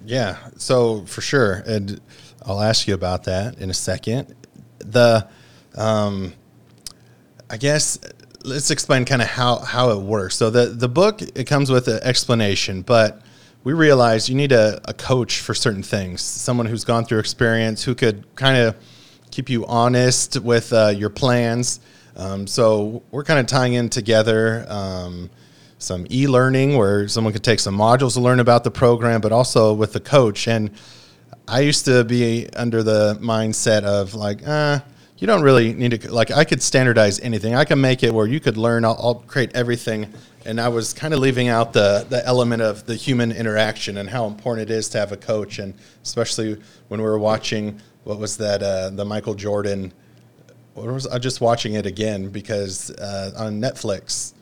Yeah, 0.05 0.37
so 0.55 1.01
for 1.05 1.21
sure, 1.21 1.63
and 1.65 1.99
I'll 2.45 2.61
ask 2.61 2.87
you 2.87 2.93
about 2.93 3.23
that 3.25 3.57
in 3.57 3.69
a 3.69 3.73
second. 3.73 4.35
The 4.79 5.27
um, 5.75 6.33
I 7.49 7.57
guess 7.57 7.97
let's 8.45 8.71
explain 8.71 9.05
kind 9.05 9.21
of 9.21 9.27
how 9.27 9.59
how 9.59 9.89
it 9.89 9.99
works. 9.99 10.35
So 10.35 10.49
the 10.49 10.67
the 10.67 10.87
book 10.87 11.21
it 11.21 11.45
comes 11.45 11.69
with 11.69 11.87
an 11.87 11.99
explanation, 12.03 12.81
but 12.81 13.21
we 13.63 13.73
realized 13.73 14.29
you 14.29 14.35
need 14.35 14.51
a, 14.51 14.79
a 14.85 14.93
coach 14.93 15.39
for 15.41 15.55
certain 15.55 15.83
things, 15.83 16.21
someone 16.21 16.67
who's 16.67 16.85
gone 16.85 17.03
through 17.03 17.19
experience 17.19 17.83
who 17.83 17.95
could 17.95 18.23
kind 18.35 18.57
of 18.57 18.75
keep 19.31 19.49
you 19.49 19.65
honest 19.65 20.39
with 20.39 20.71
uh, 20.71 20.93
your 20.95 21.09
plans. 21.09 21.79
Um, 22.15 22.45
so 22.47 23.03
we're 23.11 23.23
kind 23.23 23.39
of 23.39 23.47
tying 23.47 23.73
in 23.73 23.89
together 23.89 24.65
um, 24.69 25.29
some 25.79 26.05
e-learning 26.09 26.77
where 26.77 27.07
someone 27.07 27.33
could 27.33 27.43
take 27.43 27.59
some 27.59 27.75
modules 27.75 28.13
to 28.13 28.21
learn 28.21 28.39
about 28.39 28.63
the 28.63 28.71
program, 28.71 29.19
but 29.19 29.31
also 29.31 29.73
with 29.73 29.93
the 29.93 29.99
coach. 29.99 30.47
And 30.47 30.69
I 31.47 31.61
used 31.61 31.85
to 31.85 32.03
be 32.03 32.47
under 32.55 32.83
the 32.83 33.17
mindset 33.19 33.83
of 33.83 34.13
like, 34.13 34.47
uh, 34.47 34.79
you 35.17 35.27
don't 35.27 35.41
really 35.41 35.73
need 35.73 36.01
to 36.01 36.11
like. 36.11 36.31
I 36.31 36.43
could 36.43 36.61
standardize 36.61 37.19
anything. 37.19 37.55
I 37.55 37.65
can 37.65 37.79
make 37.79 38.03
it 38.03 38.13
where 38.13 38.27
you 38.27 38.39
could 38.39 38.57
learn. 38.57 38.83
I'll, 38.85 38.97
I'll 38.99 39.15
create 39.15 39.51
everything 39.55 40.13
and 40.45 40.61
I 40.61 40.69
was 40.69 40.93
kind 40.93 41.13
of 41.13 41.19
leaving 41.19 41.47
out 41.47 41.73
the 41.73 42.05
the 42.07 42.25
element 42.25 42.61
of 42.61 42.85
the 42.85 42.95
human 42.95 43.31
interaction 43.31 43.97
and 43.97 44.09
how 44.09 44.27
important 44.27 44.69
it 44.69 44.73
is 44.73 44.87
to 44.89 44.99
have 44.99 45.11
a 45.11 45.17
coach, 45.17 45.59
and 45.59 45.73
especially 46.03 46.61
when 46.87 47.01
we 47.01 47.05
were 47.05 47.19
watching 47.19 47.81
what 48.03 48.19
was 48.19 48.37
that 48.37 48.61
uh, 48.61 48.91
the 48.91 49.03
Michael 49.03 49.33
Jordan. 49.33 49.91
What 50.75 50.87
was 50.87 51.07
I 51.07 51.17
just 51.19 51.41
watching 51.41 51.73
it 51.73 51.85
again 51.85 52.29
because 52.29 52.91
uh, 52.91 53.31
on 53.37 53.59
Netflix. 53.59 54.33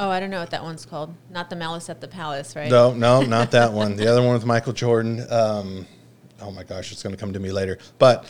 Oh, 0.00 0.10
I 0.10 0.20
don't 0.20 0.30
know 0.30 0.38
what 0.38 0.50
that 0.50 0.62
one's 0.62 0.86
called. 0.86 1.12
Not 1.28 1.50
the 1.50 1.56
Malice 1.56 1.90
at 1.90 2.00
the 2.00 2.06
Palace, 2.06 2.54
right? 2.54 2.70
No, 2.70 2.94
no, 2.94 3.22
not 3.36 3.50
that 3.50 3.72
one. 3.72 3.96
The 3.96 4.06
other 4.06 4.22
one 4.22 4.34
with 4.34 4.44
Michael 4.44 4.72
Jordan. 4.72 5.26
Um, 5.28 5.86
oh 6.40 6.52
my 6.52 6.62
gosh, 6.62 6.92
it's 6.92 7.02
going 7.02 7.14
to 7.14 7.20
come 7.20 7.32
to 7.32 7.40
me 7.40 7.50
later. 7.50 7.78
But 7.98 8.26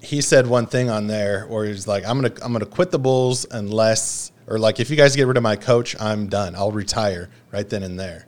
he 0.00 0.20
said 0.20 0.46
one 0.46 0.66
thing 0.66 0.90
on 0.90 1.06
there 1.06 1.46
where 1.46 1.64
he's 1.64 1.86
like, 1.86 2.04
"I'm 2.06 2.20
gonna, 2.20 2.34
I'm 2.42 2.52
gonna 2.52 2.66
quit 2.66 2.90
the 2.90 2.98
Bulls 2.98 3.46
unless." 3.50 4.32
or 4.46 4.58
like 4.58 4.80
if 4.80 4.90
you 4.90 4.96
guys 4.96 5.16
get 5.16 5.26
rid 5.26 5.36
of 5.36 5.42
my 5.42 5.56
coach, 5.56 6.00
I'm 6.00 6.28
done. 6.28 6.54
I'll 6.54 6.72
retire 6.72 7.28
right 7.52 7.68
then 7.68 7.82
and 7.82 7.98
there. 7.98 8.26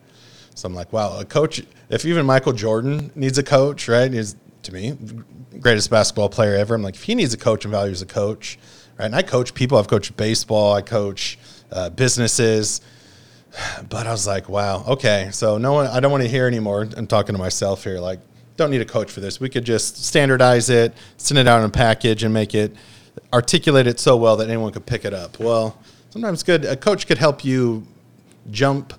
So 0.54 0.66
I'm 0.66 0.74
like, 0.74 0.92
wow, 0.92 1.18
a 1.18 1.24
coach. 1.24 1.62
If 1.88 2.04
even 2.04 2.26
Michael 2.26 2.52
Jordan 2.52 3.12
needs 3.14 3.38
a 3.38 3.42
coach, 3.42 3.88
right? 3.88 4.12
Is 4.12 4.36
to 4.64 4.72
me 4.72 4.96
greatest 5.60 5.90
basketball 5.90 6.28
player 6.28 6.54
ever. 6.56 6.74
I'm 6.74 6.82
like, 6.82 6.94
if 6.94 7.04
he 7.04 7.14
needs 7.14 7.34
a 7.34 7.38
coach 7.38 7.64
and 7.64 7.72
values 7.72 8.02
a 8.02 8.06
coach, 8.06 8.58
right? 8.98 9.06
And 9.06 9.14
I 9.14 9.22
coach 9.22 9.54
people. 9.54 9.78
I've 9.78 9.88
coached 9.88 10.16
baseball. 10.16 10.72
I 10.72 10.82
coach 10.82 11.38
uh, 11.70 11.90
businesses. 11.90 12.80
But 13.88 14.06
I 14.06 14.10
was 14.10 14.26
like, 14.26 14.48
wow, 14.48 14.84
okay. 14.86 15.30
So 15.32 15.56
no 15.56 15.72
one. 15.72 15.86
I 15.86 16.00
don't 16.00 16.12
want 16.12 16.22
to 16.22 16.28
hear 16.28 16.46
anymore. 16.46 16.86
I'm 16.96 17.06
talking 17.06 17.34
to 17.34 17.38
myself 17.38 17.82
here. 17.82 17.98
Like, 17.98 18.20
don't 18.58 18.70
need 18.70 18.82
a 18.82 18.84
coach 18.84 19.10
for 19.10 19.20
this. 19.20 19.40
We 19.40 19.48
could 19.48 19.64
just 19.64 20.04
standardize 20.04 20.68
it, 20.68 20.92
send 21.16 21.38
it 21.38 21.46
out 21.46 21.60
in 21.60 21.64
a 21.64 21.70
package, 21.70 22.24
and 22.24 22.34
make 22.34 22.54
it 22.54 22.76
articulate 23.32 23.86
it 23.86 23.98
so 23.98 24.16
well 24.16 24.36
that 24.36 24.48
anyone 24.48 24.72
could 24.72 24.84
pick 24.84 25.06
it 25.06 25.14
up. 25.14 25.40
Well 25.40 25.78
sometimes 26.10 26.42
good. 26.42 26.64
A 26.64 26.76
coach 26.76 27.06
could 27.06 27.18
help 27.18 27.44
you 27.44 27.86
jump 28.50 28.92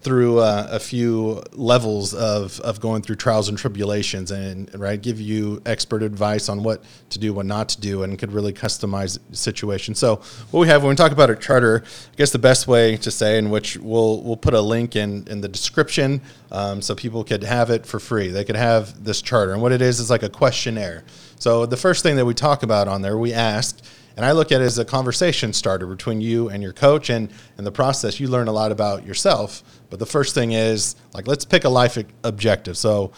through 0.00 0.38
uh, 0.38 0.66
a 0.70 0.80
few 0.80 1.42
levels 1.52 2.14
of, 2.14 2.58
of 2.60 2.80
going 2.80 3.02
through 3.02 3.16
trials 3.16 3.48
and 3.48 3.58
tribulations 3.58 4.30
and 4.30 4.70
right 4.78 5.00
give 5.02 5.20
you 5.20 5.60
expert 5.66 6.02
advice 6.02 6.48
on 6.48 6.62
what 6.62 6.82
to 7.10 7.18
do 7.18 7.34
what 7.34 7.44
not 7.44 7.68
to 7.68 7.80
do 7.80 8.02
and 8.02 8.18
could 8.18 8.32
really 8.32 8.52
customize 8.52 9.18
situation 9.32 9.94
so 9.94 10.16
what 10.50 10.60
we 10.60 10.66
have 10.66 10.82
when 10.82 10.90
we 10.90 10.96
talk 10.96 11.12
about 11.12 11.28
a 11.28 11.36
charter 11.36 11.84
i 11.84 12.16
guess 12.16 12.30
the 12.30 12.38
best 12.38 12.66
way 12.66 12.96
to 12.96 13.10
say 13.10 13.36
in 13.36 13.50
which 13.50 13.76
we'll 13.76 14.22
we'll 14.22 14.36
put 14.36 14.54
a 14.54 14.60
link 14.60 14.96
in 14.96 15.26
in 15.28 15.40
the 15.40 15.48
description 15.48 16.20
um, 16.50 16.80
so 16.80 16.94
people 16.94 17.22
could 17.22 17.42
have 17.42 17.68
it 17.68 17.84
for 17.84 18.00
free 18.00 18.28
they 18.28 18.44
could 18.44 18.56
have 18.56 19.04
this 19.04 19.20
charter 19.20 19.52
and 19.52 19.60
what 19.60 19.72
it 19.72 19.82
is 19.82 20.00
is 20.00 20.08
like 20.08 20.22
a 20.22 20.30
questionnaire 20.30 21.04
so 21.38 21.66
the 21.66 21.76
first 21.76 22.02
thing 22.02 22.16
that 22.16 22.24
we 22.24 22.32
talk 22.32 22.62
about 22.62 22.88
on 22.88 23.02
there 23.02 23.18
we 23.18 23.34
ask 23.34 23.80
and 24.16 24.26
I 24.26 24.32
look 24.32 24.52
at 24.52 24.60
it 24.60 24.64
as 24.64 24.78
a 24.78 24.84
conversation 24.84 25.54
starter 25.54 25.86
between 25.86 26.20
you 26.20 26.50
and 26.50 26.62
your 26.62 26.74
coach. 26.74 27.08
And 27.08 27.30
in 27.56 27.64
the 27.64 27.72
process, 27.72 28.20
you 28.20 28.28
learn 28.28 28.48
a 28.48 28.52
lot 28.52 28.70
about 28.70 29.06
yourself. 29.06 29.62
But 29.90 29.98
the 29.98 30.06
first 30.06 30.34
thing 30.34 30.52
is 30.52 30.96
like, 31.12 31.26
let's 31.26 31.44
pick 31.44 31.64
a 31.64 31.68
life 31.68 31.98
objective. 32.22 32.76
So 32.76 33.12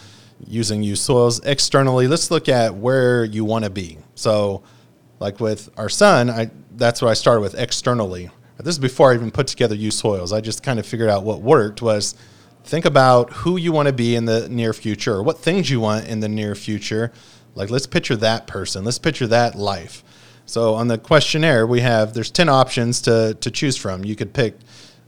using 0.47 0.83
use 0.83 1.01
soils 1.01 1.39
externally, 1.45 2.07
let's 2.07 2.31
look 2.31 2.49
at 2.49 2.75
where 2.75 3.23
you 3.23 3.45
want 3.45 3.65
to 3.65 3.69
be. 3.69 3.97
So, 4.15 4.63
like 5.19 5.39
with 5.39 5.69
our 5.77 5.89
son, 5.89 6.29
I 6.29 6.49
that's 6.75 7.01
what 7.01 7.09
I 7.09 7.13
started 7.13 7.41
with 7.41 7.55
externally. 7.55 8.29
This 8.57 8.75
is 8.75 8.79
before 8.79 9.11
I 9.11 9.15
even 9.15 9.31
put 9.31 9.47
together 9.47 9.75
use 9.75 9.97
soils. 9.97 10.31
I 10.31 10.41
just 10.41 10.63
kind 10.63 10.79
of 10.79 10.85
figured 10.85 11.09
out 11.09 11.23
what 11.23 11.41
worked 11.41 11.81
was 11.81 12.15
think 12.63 12.85
about 12.85 13.31
who 13.33 13.57
you 13.57 13.71
want 13.71 13.87
to 13.87 13.93
be 13.93 14.15
in 14.15 14.25
the 14.25 14.47
near 14.49 14.73
future 14.73 15.13
or 15.15 15.23
what 15.23 15.39
things 15.39 15.69
you 15.69 15.79
want 15.79 16.07
in 16.07 16.19
the 16.19 16.29
near 16.29 16.55
future. 16.55 17.11
Like 17.55 17.69
let's 17.69 17.87
picture 17.87 18.15
that 18.17 18.47
person. 18.47 18.83
Let's 18.83 18.99
picture 18.99 19.27
that 19.27 19.55
life. 19.55 20.03
So 20.45 20.73
on 20.75 20.87
the 20.87 20.97
questionnaire, 20.97 21.65
we 21.67 21.81
have 21.81 22.13
there's 22.13 22.31
ten 22.31 22.49
options 22.49 23.01
to 23.01 23.37
to 23.39 23.51
choose 23.51 23.77
from. 23.77 24.03
You 24.05 24.15
could 24.15 24.33
pick 24.33 24.55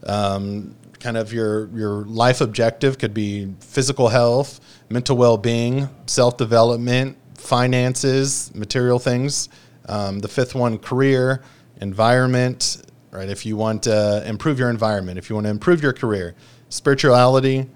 um, 0.06 0.76
kind 1.00 1.18
of 1.18 1.34
your 1.34 1.68
your 1.70 2.04
life 2.06 2.42
objective 2.42 2.98
could 2.98 3.14
be 3.14 3.54
physical 3.60 4.10
health, 4.10 4.60
mental 4.90 5.18
well 5.18 5.38
being, 5.38 5.90
self 6.06 6.38
development, 6.38 7.18
finances, 7.36 8.54
material 8.56 9.00
things. 9.00 9.50
Um, 9.88 10.20
the 10.20 10.28
fifth 10.28 10.56
one, 10.56 10.78
career, 10.78 11.44
environment. 11.82 12.82
Right, 13.12 13.30
if 13.30 13.46
you 13.46 13.56
want 13.56 13.84
to 13.84 14.24
improve 14.28 14.60
your 14.60 14.70
environment, 14.70 15.18
if 15.18 15.30
you 15.30 15.36
want 15.36 15.46
to 15.46 15.52
improve 15.52 15.82
your 15.82 15.94
career, 15.94 16.36
spirituality. 16.70 17.70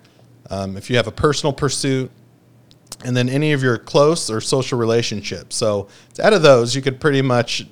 Um, 0.50 0.76
if 0.76 0.90
you 0.90 0.98
have 0.98 1.08
a 1.08 1.12
personal 1.12 1.54
pursuit, 1.54 2.12
and 3.06 3.16
then 3.16 3.30
any 3.30 3.54
of 3.54 3.64
your 3.64 3.78
close 3.78 4.30
or 4.30 4.42
social 4.42 4.78
relationships. 4.78 5.56
So 5.56 5.88
out 6.22 6.34
of 6.34 6.42
those, 6.42 6.76
you 6.76 6.82
could 6.82 7.00
pretty 7.00 7.22
much 7.22 7.66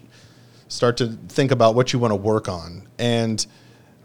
start 0.68 0.98
to 0.98 1.08
think 1.28 1.52
about 1.52 1.76
what 1.76 1.94
you 1.94 2.00
want 2.00 2.12
to 2.12 2.16
work 2.16 2.48
on. 2.48 2.88
And 3.00 3.46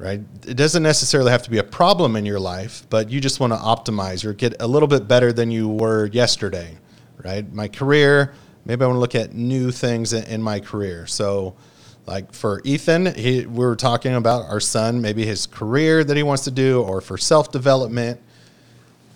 right, 0.02 0.20
it 0.46 0.56
doesn't 0.56 0.82
necessarily 0.82 1.30
have 1.30 1.42
to 1.44 1.50
be 1.50 1.58
a 1.58 1.64
problem 1.64 2.16
in 2.16 2.26
your 2.26 2.40
life, 2.40 2.86
but 2.90 3.10
you 3.10 3.20
just 3.20 3.40
want 3.40 3.52
to 3.52 3.58
optimize 3.58 4.24
or 4.24 4.32
get 4.32 4.60
a 4.60 4.66
little 4.66 4.88
bit 4.88 5.08
better 5.08 5.32
than 5.32 5.50
you 5.50 5.68
were 5.68 6.06
yesterday. 6.06 6.76
Right, 7.24 7.50
my 7.52 7.68
career. 7.68 8.34
Maybe 8.64 8.84
I 8.84 8.86
want 8.88 8.96
to 8.96 9.00
look 9.00 9.14
at 9.14 9.32
new 9.32 9.70
things 9.70 10.12
in, 10.12 10.42
my 10.42 10.60
career. 10.60 11.06
So. 11.06 11.54
Like 12.04 12.32
for 12.34 12.60
Ethan, 12.64 13.14
he, 13.14 13.46
we 13.46 13.64
were 13.64 13.76
talking 13.76 14.16
about 14.16 14.46
our 14.46 14.58
son, 14.58 15.00
maybe 15.00 15.24
his 15.24 15.46
career 15.46 16.02
that 16.02 16.16
he 16.16 16.24
wants 16.24 16.42
to 16.42 16.50
do, 16.50 16.82
or 16.82 17.00
for 17.00 17.16
self 17.16 17.52
development 17.52 18.20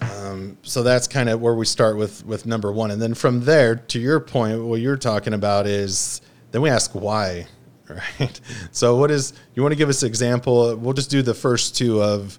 um, 0.00 0.58
so 0.62 0.82
that's 0.82 1.08
kind 1.08 1.28
of 1.28 1.40
where 1.40 1.54
we 1.54 1.64
start 1.64 1.96
with 1.96 2.24
with 2.26 2.46
number 2.46 2.70
one, 2.72 2.90
and 2.90 3.00
then 3.00 3.14
from 3.14 3.44
there, 3.44 3.76
to 3.76 3.98
your 3.98 4.20
point, 4.20 4.62
what 4.62 4.80
you're 4.80 4.96
talking 4.96 5.32
about 5.32 5.66
is 5.66 6.20
then 6.52 6.62
we 6.62 6.70
ask 6.70 6.92
why, 6.92 7.46
right? 7.88 8.40
So 8.72 8.96
what 8.96 9.10
is 9.10 9.32
you 9.54 9.62
want 9.62 9.72
to 9.72 9.76
give 9.76 9.88
us 9.88 10.02
an 10.02 10.08
example? 10.08 10.76
We'll 10.76 10.92
just 10.92 11.10
do 11.10 11.22
the 11.22 11.34
first 11.34 11.76
two 11.76 12.02
of 12.02 12.38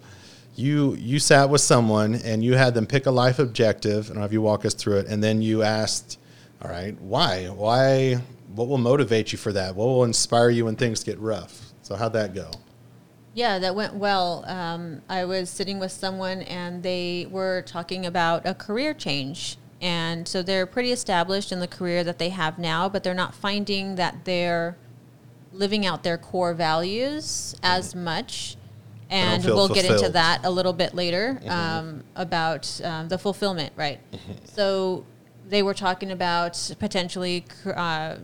you 0.56 0.96
you 0.96 1.20
sat 1.20 1.50
with 1.50 1.62
someone 1.62 2.16
and 2.16 2.44
you 2.44 2.54
had 2.56 2.74
them 2.74 2.86
pick 2.86 3.06
a 3.06 3.12
life 3.12 3.40
objective, 3.40 4.10
and 4.10 4.20
have 4.20 4.34
you 4.34 4.42
walk 4.42 4.66
us 4.66 4.74
through 4.74 4.98
it, 4.98 5.08
and 5.08 5.24
then 5.24 5.42
you 5.42 5.64
asked, 5.64 6.20
all 6.62 6.70
right, 6.70 7.00
why 7.02 7.46
why 7.46 8.16
what 8.56 8.68
will 8.68 8.78
motivate 8.78 9.32
you 9.32 9.38
for 9.38 9.52
that? 9.54 9.76
What 9.76 9.86
will 9.86 10.04
inspire 10.04 10.50
you 10.50 10.66
when 10.66 10.76
things 10.76 11.04
get 11.04 11.20
rough? 11.20 11.62
So 11.84 11.96
how'd 11.96 12.14
that 12.14 12.34
go? 12.34 12.52
Yeah, 13.34 13.60
that 13.60 13.76
went 13.76 13.94
well. 13.94 14.44
Um, 14.48 15.04
I 15.08 15.26
was 15.26 15.52
sitting 15.52 15.78
with 15.78 15.92
someone 15.92 16.42
and 16.42 16.82
they 16.82 17.28
were 17.30 17.62
talking 17.68 18.06
about 18.08 18.48
a 18.48 18.56
career 18.56 18.96
change. 18.96 19.58
And 19.80 20.28
so 20.28 20.42
they're 20.42 20.66
pretty 20.66 20.92
established 20.92 21.52
in 21.52 21.60
the 21.60 21.68
career 21.68 22.04
that 22.04 22.18
they 22.18 22.30
have 22.30 22.58
now, 22.58 22.90
but 22.90 23.04
they're 23.04 23.14
not 23.14 23.36
finding 23.36 23.94
that 23.96 24.26
they're 24.26 24.76
living 25.58 25.86
out 25.86 26.04
their 26.04 26.18
core 26.18 26.54
values 26.54 27.56
as 27.64 27.96
much. 27.96 28.56
And 29.10 29.44
we'll 29.46 29.68
fulfilled. 29.68 29.86
get 29.86 29.92
into 29.92 30.10
that 30.10 30.44
a 30.44 30.50
little 30.50 30.74
bit 30.74 30.94
later 30.94 31.40
mm-hmm. 31.42 31.50
um, 31.50 32.04
about 32.16 32.82
um, 32.84 33.08
the 33.08 33.18
fulfillment, 33.18 33.72
right? 33.78 34.00
Mm-hmm. 34.12 34.34
So 34.54 35.06
they 35.48 35.64
were 35.64 35.74
talking 35.74 36.12
about 36.12 36.76
potentially 36.78 37.46
uh, 37.66 38.18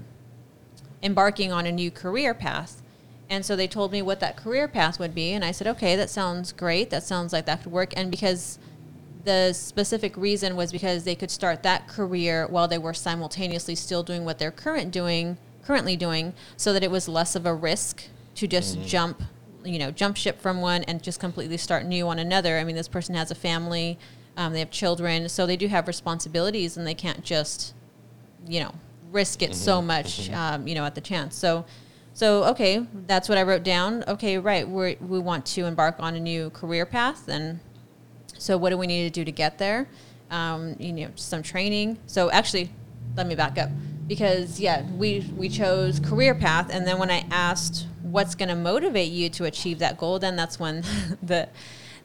embarking 1.01 1.53
on 1.53 1.65
a 1.65 1.71
new 1.71 1.89
career 1.89 2.33
path 2.33 2.83
and 3.33 3.43
so 3.43 3.55
they 3.55 3.67
told 3.67 3.91
me 3.91 4.03
what 4.03 4.19
that 4.19 4.37
career 4.37 4.67
path 4.67 4.99
would 4.99 5.15
be. 5.15 5.31
And 5.31 5.43
I 5.43 5.51
said, 5.51 5.65
okay, 5.65 5.95
that 5.95 6.11
sounds 6.11 6.51
great. 6.51 6.91
That 6.91 7.01
sounds 7.01 7.33
like 7.33 7.45
that 7.45 7.63
could 7.63 7.71
work. 7.71 7.93
And 7.97 8.11
because 8.11 8.59
the 9.23 9.53
specific 9.53 10.15
reason 10.17 10.55
was 10.55 10.71
because 10.71 11.03
they 11.03 11.15
could 11.15 11.31
start 11.31 11.63
that 11.63 11.87
career 11.87 12.45
while 12.47 12.67
they 12.67 12.77
were 12.77 12.93
simultaneously 12.93 13.73
still 13.73 14.03
doing 14.03 14.23
what 14.23 14.37
they're 14.37 14.51
current 14.51 14.91
doing, 14.91 15.37
currently 15.65 15.96
doing, 15.96 16.34
so 16.58 16.74
that 16.74 16.84
it 16.84 16.91
was 16.91 17.08
less 17.08 17.36
of 17.36 17.46
a 17.46 17.53
risk 17.53 18.03
to 18.36 18.48
just 18.48 18.77
mm-hmm. 18.77 18.88
jump, 18.88 19.24
you 19.63 19.79
know, 19.79 19.91
jump 19.91 20.17
ship 20.17 20.41
from 20.41 20.62
one 20.62 20.84
and 20.84 21.01
just 21.01 21.20
completely 21.20 21.58
start 21.58 21.86
new 21.86 22.08
on 22.08 22.20
another. 22.20 22.58
I 22.58 22.63
mean, 22.63 22.75
this 22.75 22.88
person 22.88 23.15
has 23.15 23.32
a 23.32 23.36
family, 23.36 23.98
um, 24.38 24.53
they 24.53 24.60
have 24.60 24.72
children, 24.72 25.29
so 25.29 25.46
they 25.46 25.58
do 25.58 25.67
have 25.67 25.88
responsibilities, 25.88 26.77
and 26.77 26.86
they 26.86 26.96
can't 26.96 27.24
just, 27.24 27.74
you 28.48 28.60
know, 28.60 28.74
risk 29.12 29.41
it 29.41 29.51
mm-hmm. 29.51 29.60
so 29.60 29.82
much, 29.82 30.24
mm-hmm. 30.24 30.36
um, 30.36 30.67
you 30.67 30.75
know, 30.75 30.86
at 30.86 30.96
the 30.96 31.01
chance. 31.01 31.36
So 31.36 31.65
so 32.13 32.43
okay, 32.46 32.86
that's 33.08 33.27
what 33.27 33.38
I 33.38 33.43
wrote 33.43 33.63
down. 33.63 34.03
Okay, 34.08 34.38
right. 34.38 34.67
We 34.67 34.98
we 35.01 35.20
want 35.20 35.46
to 35.48 35.65
embark 35.65 35.96
on 36.00 36.15
a 36.15 36.20
new 36.20 36.51
career 36.51 36.86
path, 36.86 37.27
and 37.27 37.60
so 38.38 38.55
what 38.58 38.70
do 38.70 38.77
we 38.77 38.86
need 38.86 39.03
to 39.03 39.10
do 39.10 39.25
to 39.25 39.32
get 39.32 39.58
there? 39.58 39.88
Um, 40.29 40.75
you 40.79 40.93
know, 40.93 41.10
some 41.15 41.41
training. 41.41 41.98
So 42.05 42.29
actually, 42.29 42.70
let 43.15 43.25
me 43.25 43.36
back 43.36 43.58
up 43.58 43.70
because 44.07 44.60
yeah, 44.60 44.86
we 44.91 45.29
we 45.36 45.50
chose 45.50 46.00
career 46.00 46.36
path, 46.36 46.69
and 46.72 46.86
then 46.86 47.00
when 47.00 47.10
I 47.10 47.25
asked 47.31 47.88
what's 48.01 48.36
going 48.36 48.50
to 48.50 48.55
motivate 48.55 49.12
you 49.12 49.29
to 49.29 49.45
achieve 49.45 49.79
that 49.79 49.98
goal, 49.98 50.19
then 50.19 50.36
that's 50.36 50.60
when 50.60 50.83
the 51.24 51.50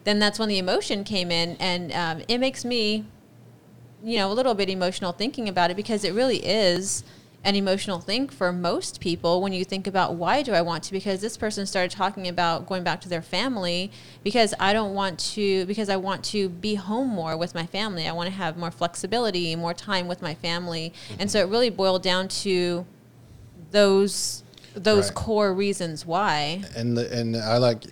then 0.05 0.19
that's 0.19 0.39
when 0.39 0.49
the 0.49 0.59
emotion 0.59 1.05
came 1.05 1.31
in, 1.31 1.57
and 1.61 1.93
um, 1.93 2.23
it 2.29 2.39
makes 2.39 2.65
me, 2.65 3.05
you 4.03 4.17
know, 4.17 4.31
a 4.31 4.35
little 4.35 4.55
bit 4.55 4.71
emotional 4.71 5.13
thinking 5.13 5.49
about 5.49 5.71
it 5.71 5.77
because 5.77 6.05
it 6.05 6.15
really 6.15 6.39
is 6.39 7.05
an 7.45 7.55
emotional 7.55 8.01
thing 8.01 8.29
for 8.29 8.53
most 8.53 9.01
people 9.01 9.41
when 9.41 9.53
you 9.53 9.65
think 9.65 9.87
about 9.87 10.15
why 10.15 10.43
do 10.43 10.53
I 10.53 10.61
want 10.61 10.83
to 10.85 10.93
because 10.93 11.21
this 11.21 11.37
person 11.37 11.67
started 11.67 11.91
talking 11.91 12.27
about 12.27 12.67
going 12.67 12.83
back 12.83 13.01
to 13.03 13.09
their 13.09 13.23
family 13.23 13.93
because 14.25 14.55
I 14.59 14.73
don't 14.73 14.93
want 14.93 15.19
to 15.21 15.65
because 15.67 15.89
I 15.89 15.97
want 15.97 16.25
to 16.27 16.49
be 16.49 16.75
home 16.75 17.09
more 17.09 17.37
with 17.37 17.55
my 17.55 17.65
family. 17.65 18.09
I 18.09 18.13
want 18.13 18.29
to 18.29 18.35
have 18.35 18.57
more 18.57 18.73
flexibility, 18.73 19.55
more 19.55 19.73
time 19.73 20.09
with 20.09 20.21
my 20.21 20.35
family. 20.35 20.93
Mm-hmm. 21.11 21.21
And 21.21 21.31
so 21.31 21.39
it 21.39 21.49
really 21.49 21.71
boiled 21.71 22.03
down 22.03 22.29
to 22.29 22.85
those 23.71 24.43
those 24.75 25.07
right. 25.07 25.15
core 25.15 25.55
reasons 25.55 26.05
why. 26.05 26.63
And 26.77 26.97
the, 26.97 27.13
and 27.13 27.37
I 27.37 27.59
like 27.59 27.85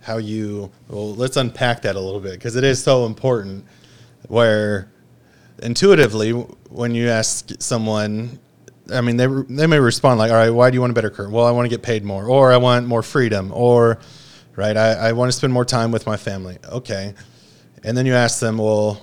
how 0.00 0.18
you 0.18 0.70
well 0.88 1.14
let's 1.14 1.36
unpack 1.36 1.82
that 1.82 1.96
a 1.96 2.00
little 2.00 2.20
bit 2.20 2.34
because 2.34 2.56
it 2.56 2.64
is 2.64 2.82
so 2.82 3.06
important 3.06 3.64
where 4.28 4.90
intuitively 5.62 6.30
when 6.30 6.94
you 6.94 7.08
ask 7.08 7.50
someone 7.60 8.38
I 8.90 9.00
mean, 9.00 9.16
they 9.16 9.26
they 9.26 9.66
may 9.66 9.78
respond 9.78 10.18
like, 10.18 10.30
"All 10.30 10.36
right, 10.36 10.50
why 10.50 10.70
do 10.70 10.74
you 10.74 10.80
want 10.80 10.90
a 10.90 10.94
better 10.94 11.10
career?" 11.10 11.30
Well, 11.30 11.46
I 11.46 11.50
want 11.50 11.66
to 11.66 11.70
get 11.70 11.82
paid 11.82 12.04
more, 12.04 12.26
or 12.26 12.52
I 12.52 12.56
want 12.56 12.86
more 12.86 13.02
freedom, 13.02 13.52
or 13.54 13.98
right, 14.56 14.76
I, 14.76 14.92
I 14.92 15.12
want 15.12 15.30
to 15.30 15.36
spend 15.36 15.52
more 15.52 15.64
time 15.64 15.92
with 15.92 16.06
my 16.06 16.16
family. 16.16 16.58
Okay, 16.68 17.14
and 17.84 17.96
then 17.96 18.06
you 18.06 18.14
ask 18.14 18.40
them, 18.40 18.58
"Well, 18.58 19.00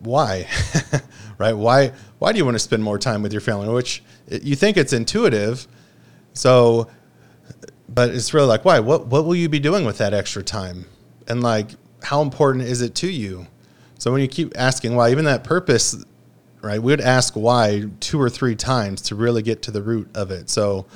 why?" 0.00 0.48
right? 1.38 1.52
Why 1.52 1.92
why 2.18 2.32
do 2.32 2.38
you 2.38 2.44
want 2.44 2.56
to 2.56 2.60
spend 2.60 2.82
more 2.82 2.98
time 2.98 3.22
with 3.22 3.32
your 3.32 3.40
family? 3.40 3.68
Which 3.68 4.02
eh, 4.30 4.40
you 4.42 4.56
think 4.56 4.76
it's 4.76 4.92
intuitive, 4.92 5.68
so, 6.32 6.88
but 7.88 8.10
it's 8.10 8.34
really 8.34 8.46
like, 8.46 8.64
why? 8.64 8.80
What 8.80 9.06
what 9.06 9.24
will 9.24 9.36
you 9.36 9.48
be 9.48 9.60
doing 9.60 9.84
with 9.84 9.98
that 9.98 10.12
extra 10.12 10.42
time? 10.42 10.86
And 11.28 11.42
like, 11.42 11.70
how 12.02 12.22
important 12.22 12.64
is 12.64 12.82
it 12.82 12.94
to 12.96 13.08
you? 13.08 13.46
So 13.98 14.10
when 14.10 14.22
you 14.22 14.28
keep 14.28 14.52
asking 14.56 14.96
why, 14.96 15.10
even 15.10 15.24
that 15.26 15.44
purpose 15.44 16.04
right? 16.62 16.82
We 16.82 16.92
would 16.92 17.00
ask 17.00 17.34
why 17.34 17.84
two 18.00 18.20
or 18.20 18.30
three 18.30 18.56
times 18.56 19.02
to 19.02 19.14
really 19.14 19.42
get 19.42 19.62
to 19.62 19.70
the 19.70 19.82
root 19.82 20.08
of 20.14 20.30
it. 20.30 20.50
So 20.50 20.86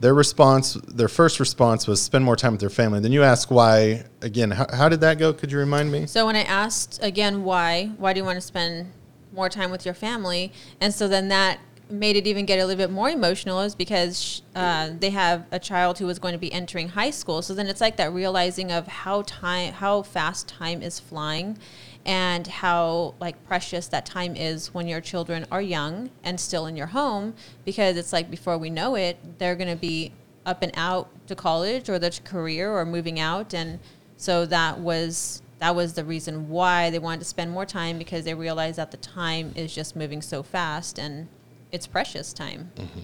their 0.00 0.14
response, 0.14 0.74
their 0.74 1.08
first 1.08 1.38
response 1.38 1.86
was 1.86 2.02
spend 2.02 2.24
more 2.24 2.36
time 2.36 2.52
with 2.52 2.60
their 2.60 2.70
family. 2.70 3.00
Then 3.00 3.12
you 3.12 3.22
ask 3.22 3.50
why 3.50 4.04
again. 4.20 4.50
How, 4.50 4.66
how 4.72 4.88
did 4.88 5.00
that 5.02 5.18
go? 5.18 5.32
Could 5.32 5.52
you 5.52 5.58
remind 5.58 5.92
me? 5.92 6.06
So 6.06 6.26
when 6.26 6.36
I 6.36 6.42
asked 6.42 6.98
again 7.02 7.44
why, 7.44 7.92
why 7.98 8.12
do 8.12 8.18
you 8.18 8.24
want 8.24 8.36
to 8.36 8.40
spend 8.40 8.92
more 9.32 9.48
time 9.48 9.70
with 9.70 9.84
your 9.84 9.94
family? 9.94 10.52
And 10.80 10.92
so 10.92 11.06
then 11.08 11.28
that 11.28 11.60
made 11.92 12.16
it 12.16 12.26
even 12.26 12.46
get 12.46 12.58
a 12.58 12.66
little 12.66 12.78
bit 12.78 12.90
more 12.90 13.10
emotional 13.10 13.60
is 13.60 13.74
because 13.74 14.42
uh, 14.54 14.90
they 14.98 15.10
have 15.10 15.44
a 15.52 15.58
child 15.58 15.98
who 15.98 16.06
was 16.06 16.18
going 16.18 16.32
to 16.32 16.38
be 16.38 16.52
entering 16.52 16.88
high 16.88 17.10
school. 17.10 17.42
So 17.42 17.54
then 17.54 17.66
it's 17.66 17.80
like 17.80 17.96
that 17.96 18.12
realizing 18.12 18.72
of 18.72 18.86
how 18.88 19.22
time, 19.22 19.74
how 19.74 20.02
fast 20.02 20.48
time 20.48 20.82
is 20.82 20.98
flying, 20.98 21.58
and 22.04 22.46
how 22.46 23.14
like 23.20 23.42
precious 23.46 23.86
that 23.88 24.04
time 24.04 24.34
is 24.34 24.74
when 24.74 24.88
your 24.88 25.00
children 25.00 25.46
are 25.52 25.62
young 25.62 26.10
and 26.24 26.40
still 26.40 26.66
in 26.66 26.76
your 26.76 26.88
home 26.88 27.34
because 27.64 27.96
it's 27.96 28.12
like 28.12 28.30
before 28.30 28.58
we 28.58 28.68
know 28.68 28.96
it 28.96 29.38
they're 29.38 29.54
going 29.54 29.70
to 29.70 29.76
be 29.76 30.12
up 30.44 30.62
and 30.62 30.72
out 30.74 31.08
to 31.26 31.34
college 31.34 31.88
or 31.88 31.98
their 31.98 32.10
career 32.10 32.70
or 32.70 32.84
moving 32.84 33.20
out. 33.20 33.54
And 33.54 33.78
so 34.16 34.46
that 34.46 34.78
was 34.78 35.42
that 35.58 35.76
was 35.76 35.92
the 35.92 36.04
reason 36.04 36.48
why 36.48 36.90
they 36.90 36.98
wanted 36.98 37.20
to 37.20 37.24
spend 37.24 37.50
more 37.50 37.64
time 37.64 37.96
because 37.96 38.24
they 38.24 38.34
realized 38.34 38.78
that 38.78 38.90
the 38.90 38.96
time 38.96 39.52
is 39.54 39.72
just 39.72 39.94
moving 39.94 40.20
so 40.20 40.42
fast 40.42 40.98
and 40.98 41.28
it's 41.70 41.86
precious 41.86 42.32
time. 42.32 42.72
Mm-hmm. 42.76 43.00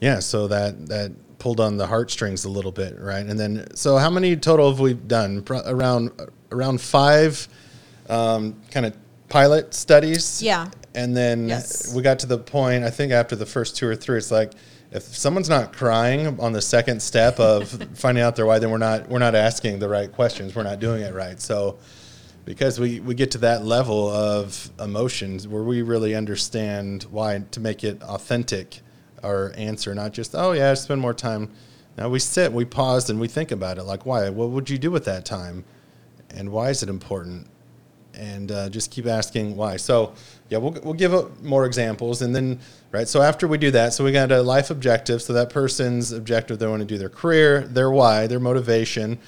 yeah 0.00 0.18
so 0.18 0.48
that 0.48 0.86
that 0.86 1.12
pulled 1.38 1.60
on 1.60 1.76
the 1.76 1.86
heartstrings 1.86 2.44
a 2.44 2.50
little 2.50 2.72
bit 2.72 2.98
right? 2.98 3.24
And 3.26 3.38
then 3.38 3.66
so 3.74 3.98
how 3.98 4.10
many 4.10 4.36
total 4.36 4.70
have 4.70 4.80
we 4.80 4.94
done? 4.94 5.44
Around 5.48 6.12
around 6.52 6.80
five 6.80 7.48
um, 8.08 8.60
kind 8.70 8.86
of 8.86 8.96
pilot 9.28 9.74
studies. 9.74 10.42
Yeah. 10.42 10.70
And 10.94 11.16
then 11.16 11.48
yes. 11.48 11.94
we 11.94 12.02
got 12.02 12.18
to 12.20 12.26
the 12.26 12.38
point, 12.38 12.84
I 12.84 12.90
think 12.90 13.12
after 13.12 13.36
the 13.36 13.46
first 13.46 13.76
two 13.76 13.86
or 13.86 13.94
three, 13.94 14.18
it's 14.18 14.30
like, 14.30 14.52
if 14.92 15.02
someone's 15.02 15.48
not 15.48 15.72
crying 15.72 16.40
on 16.40 16.52
the 16.52 16.60
second 16.60 17.00
step 17.00 17.38
of 17.38 17.68
finding 17.94 18.24
out 18.24 18.34
their 18.34 18.46
why, 18.46 18.58
then 18.58 18.70
we're 18.70 18.78
not 18.78 19.08
we're 19.08 19.20
not 19.20 19.36
asking 19.36 19.78
the 19.78 19.88
right 19.88 20.10
questions. 20.10 20.54
We're 20.56 20.64
not 20.64 20.80
doing 20.80 21.02
it 21.02 21.14
right. 21.14 21.40
So 21.40 21.78
because 22.44 22.80
we, 22.80 22.98
we 23.00 23.14
get 23.14 23.30
to 23.32 23.38
that 23.38 23.64
level 23.64 24.08
of 24.08 24.70
emotions 24.80 25.46
where 25.46 25.62
we 25.62 25.82
really 25.82 26.14
understand 26.14 27.04
why 27.04 27.40
to 27.52 27.60
make 27.60 27.84
it 27.84 28.02
authentic 28.02 28.80
our 29.22 29.52
answer, 29.56 29.94
not 29.94 30.12
just, 30.12 30.34
oh 30.34 30.52
yeah, 30.52 30.74
spend 30.74 31.00
more 31.00 31.14
time. 31.14 31.50
Now 31.96 32.08
we 32.08 32.18
sit, 32.18 32.52
we 32.52 32.64
pause 32.64 33.10
and 33.10 33.20
we 33.20 33.28
think 33.28 33.52
about 33.52 33.78
it 33.78 33.84
like 33.84 34.06
why? 34.06 34.28
What 34.30 34.50
would 34.50 34.70
you 34.70 34.78
do 34.78 34.90
with 34.90 35.04
that 35.04 35.24
time? 35.24 35.64
And 36.34 36.50
why 36.50 36.70
is 36.70 36.82
it 36.82 36.88
important? 36.88 37.46
And 38.14 38.50
uh, 38.50 38.68
just 38.68 38.90
keep 38.90 39.06
asking 39.06 39.56
why. 39.56 39.76
So, 39.76 40.12
yeah, 40.48 40.58
we'll, 40.58 40.72
we'll 40.82 40.94
give 40.94 41.42
more 41.42 41.64
examples. 41.64 42.22
And 42.22 42.34
then, 42.34 42.58
right, 42.90 43.06
so 43.06 43.22
after 43.22 43.46
we 43.46 43.56
do 43.56 43.70
that, 43.70 43.92
so 43.92 44.04
we 44.04 44.12
got 44.12 44.32
a 44.32 44.42
life 44.42 44.70
objective. 44.70 45.22
So, 45.22 45.32
that 45.32 45.50
person's 45.50 46.12
objective, 46.12 46.58
they 46.58 46.66
want 46.66 46.80
to 46.80 46.86
do 46.86 46.98
their 46.98 47.08
career, 47.08 47.62
their 47.62 47.90
why, 47.90 48.26
their 48.26 48.40
motivation 48.40 49.18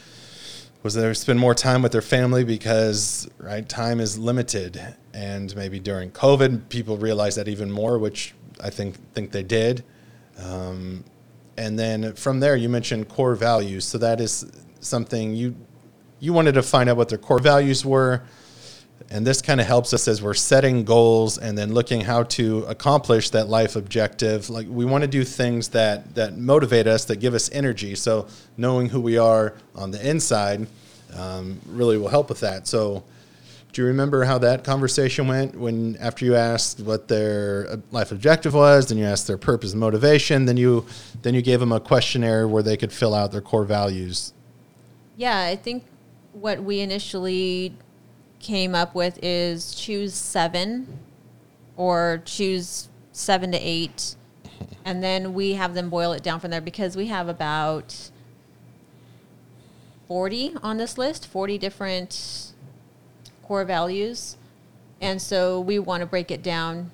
was 0.82 0.94
they 0.94 1.14
spend 1.14 1.38
more 1.38 1.54
time 1.54 1.80
with 1.80 1.92
their 1.92 2.02
family 2.02 2.44
because, 2.44 3.30
right, 3.38 3.68
time 3.68 4.00
is 4.00 4.18
limited. 4.18 4.80
And 5.14 5.54
maybe 5.54 5.78
during 5.78 6.10
COVID, 6.10 6.68
people 6.68 6.96
realized 6.96 7.38
that 7.38 7.46
even 7.46 7.70
more, 7.70 7.98
which 7.98 8.34
I 8.60 8.70
think, 8.70 8.96
think 9.14 9.30
they 9.30 9.44
did. 9.44 9.84
Um, 10.38 11.04
and 11.56 11.78
then 11.78 12.14
from 12.14 12.40
there, 12.40 12.56
you 12.56 12.68
mentioned 12.68 13.08
core 13.08 13.36
values. 13.36 13.84
So, 13.84 13.98
that 13.98 14.20
is 14.20 14.50
something 14.80 15.34
you 15.34 15.54
you 16.22 16.32
wanted 16.32 16.52
to 16.52 16.62
find 16.62 16.88
out 16.88 16.96
what 16.96 17.08
their 17.08 17.18
core 17.18 17.40
values 17.40 17.84
were. 17.84 18.22
And 19.10 19.26
this 19.26 19.42
kind 19.42 19.60
of 19.60 19.66
helps 19.66 19.92
us 19.92 20.06
as 20.06 20.22
we're 20.22 20.34
setting 20.34 20.84
goals 20.84 21.36
and 21.36 21.58
then 21.58 21.74
looking 21.74 22.02
how 22.02 22.22
to 22.22 22.58
accomplish 22.68 23.30
that 23.30 23.48
life 23.48 23.74
objective. 23.74 24.48
Like 24.48 24.68
we 24.70 24.84
want 24.84 25.02
to 25.02 25.08
do 25.08 25.24
things 25.24 25.70
that 25.70 26.14
that 26.14 26.38
motivate 26.38 26.86
us, 26.86 27.06
that 27.06 27.16
give 27.16 27.34
us 27.34 27.50
energy. 27.50 27.96
So 27.96 28.28
knowing 28.56 28.88
who 28.88 29.00
we 29.00 29.18
are 29.18 29.54
on 29.74 29.90
the 29.90 30.08
inside 30.08 30.68
um, 31.16 31.60
really 31.66 31.98
will 31.98 32.08
help 32.08 32.28
with 32.28 32.38
that. 32.38 32.68
So 32.68 33.02
do 33.72 33.82
you 33.82 33.88
remember 33.88 34.22
how 34.22 34.38
that 34.38 34.62
conversation 34.62 35.26
went 35.26 35.56
when 35.56 35.96
after 35.96 36.24
you 36.24 36.36
asked 36.36 36.78
what 36.78 37.08
their 37.08 37.66
uh, 37.68 37.76
life 37.90 38.12
objective 38.12 38.54
was, 38.54 38.86
then 38.86 38.96
you 38.96 39.06
asked 39.06 39.26
their 39.26 39.38
purpose 39.38 39.72
and 39.72 39.80
motivation, 39.80 40.44
then 40.44 40.56
you 40.56 40.86
then 41.22 41.34
you 41.34 41.42
gave 41.42 41.58
them 41.58 41.72
a 41.72 41.80
questionnaire 41.80 42.46
where 42.46 42.62
they 42.62 42.76
could 42.76 42.92
fill 42.92 43.12
out 43.12 43.32
their 43.32 43.40
core 43.40 43.64
values? 43.64 44.32
Yeah, 45.16 45.40
I 45.40 45.56
think 45.56 45.84
what 46.32 46.62
we 46.62 46.80
initially 46.80 47.74
came 48.40 48.74
up 48.74 48.94
with 48.94 49.18
is 49.22 49.74
choose 49.74 50.14
seven 50.14 50.98
or 51.76 52.22
choose 52.24 52.88
seven 53.12 53.52
to 53.52 53.58
eight 53.58 54.16
and 54.84 55.02
then 55.02 55.34
we 55.34 55.54
have 55.54 55.74
them 55.74 55.90
boil 55.90 56.12
it 56.12 56.22
down 56.22 56.40
from 56.40 56.50
there 56.50 56.60
because 56.60 56.96
we 56.96 57.06
have 57.06 57.28
about 57.28 58.10
40 60.08 60.54
on 60.62 60.76
this 60.76 60.98
list 60.98 61.26
40 61.26 61.58
different 61.58 62.52
core 63.42 63.64
values. 63.64 64.36
And 65.00 65.20
so 65.20 65.60
we 65.60 65.78
want 65.78 66.00
to 66.00 66.06
break 66.06 66.30
it 66.30 66.42
down 66.42 66.90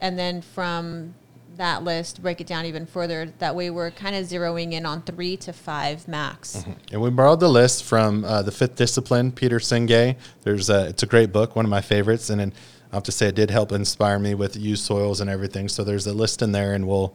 and 0.00 0.18
then 0.18 0.42
from 0.42 1.14
that 1.60 1.84
list, 1.84 2.22
break 2.22 2.40
it 2.40 2.46
down 2.46 2.64
even 2.64 2.86
further. 2.86 3.32
That 3.38 3.54
way, 3.54 3.68
we're 3.70 3.90
kind 3.90 4.16
of 4.16 4.24
zeroing 4.24 4.72
in 4.72 4.86
on 4.86 5.02
three 5.02 5.36
to 5.38 5.52
five 5.52 6.08
max. 6.08 6.56
Mm-hmm. 6.56 6.72
And 6.92 7.02
we 7.02 7.10
borrowed 7.10 7.40
the 7.40 7.48
list 7.48 7.84
from 7.84 8.24
uh, 8.24 8.42
the 8.42 8.50
Fifth 8.50 8.76
Discipline, 8.76 9.30
Peter 9.30 9.58
Senge. 9.58 10.16
There's 10.42 10.70
a, 10.70 10.88
it's 10.88 11.02
a 11.02 11.06
great 11.06 11.32
book, 11.32 11.54
one 11.54 11.66
of 11.66 11.70
my 11.70 11.82
favorites, 11.82 12.30
and 12.30 12.40
then 12.40 12.52
I 12.90 12.96
have 12.96 13.02
to 13.04 13.12
say 13.12 13.28
it 13.28 13.34
did 13.34 13.50
help 13.50 13.72
inspire 13.72 14.18
me 14.18 14.34
with 14.34 14.56
used 14.56 14.84
soils 14.84 15.20
and 15.20 15.28
everything. 15.28 15.68
So 15.68 15.84
there's 15.84 16.06
a 16.06 16.14
list 16.14 16.40
in 16.40 16.52
there, 16.52 16.72
and 16.72 16.88
we'll 16.88 17.14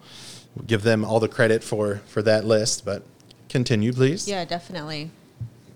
give 0.67 0.83
them 0.83 1.03
all 1.03 1.19
the 1.19 1.27
credit 1.27 1.63
for 1.63 2.01
for 2.05 2.21
that 2.21 2.45
list. 2.45 2.85
But 2.85 3.03
continue, 3.49 3.93
please. 3.93 4.27
Yeah, 4.27 4.45
definitely. 4.45 5.09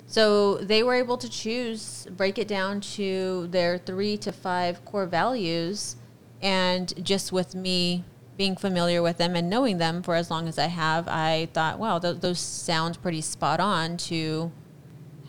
So 0.06 0.58
they 0.58 0.84
were 0.84 0.96
able 0.96 1.18
to 1.18 1.30
choose, 1.30 2.08
break 2.12 2.38
it 2.38 2.48
down 2.48 2.82
to 2.82 3.48
their 3.48 3.80
three 3.80 4.16
to 4.18 4.32
five 4.32 4.86
core 4.86 5.08
values, 5.08 5.96
and 6.42 6.94
just 7.04 7.32
with 7.32 7.56
me 7.56 8.04
being 8.40 8.56
familiar 8.56 9.02
with 9.02 9.18
them 9.18 9.36
and 9.36 9.50
knowing 9.50 9.80
them 9.80 10.02
for 10.02 10.16
as 10.16 10.32
long 10.32 10.48
as 10.48 10.58
I 10.58 10.68
have, 10.68 11.10
I 11.10 11.50
thought, 11.52 11.78
wow, 11.78 12.00
th- 12.00 12.22
those 12.22 12.40
sound 12.40 13.00
pretty 13.02 13.20
spot 13.20 13.60
on 13.60 13.98
to 13.98 14.50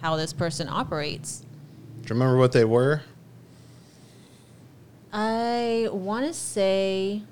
how 0.01 0.15
this 0.15 0.33
person 0.33 0.69
operates. 0.69 1.41
Do 1.41 2.03
you 2.03 2.09
remember 2.11 2.37
what 2.37 2.53
they 2.53 2.65
were? 2.65 3.03
I 5.13 5.89
want 5.91 6.25
to 6.27 6.33
say 6.33 7.25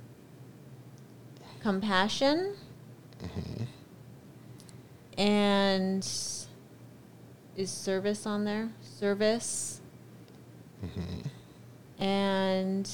compassion 1.63 2.57
mm-hmm. 3.23 3.63
and 5.17 6.05
is 7.57 7.71
service 7.71 8.27
on 8.27 8.45
there? 8.45 8.71
Service. 8.83 9.81
Mm-hmm. 10.85 12.03
And 12.03 12.91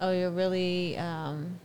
oh, 0.00 0.10
you're 0.12 0.30
really, 0.30 0.96
um, 0.98 1.58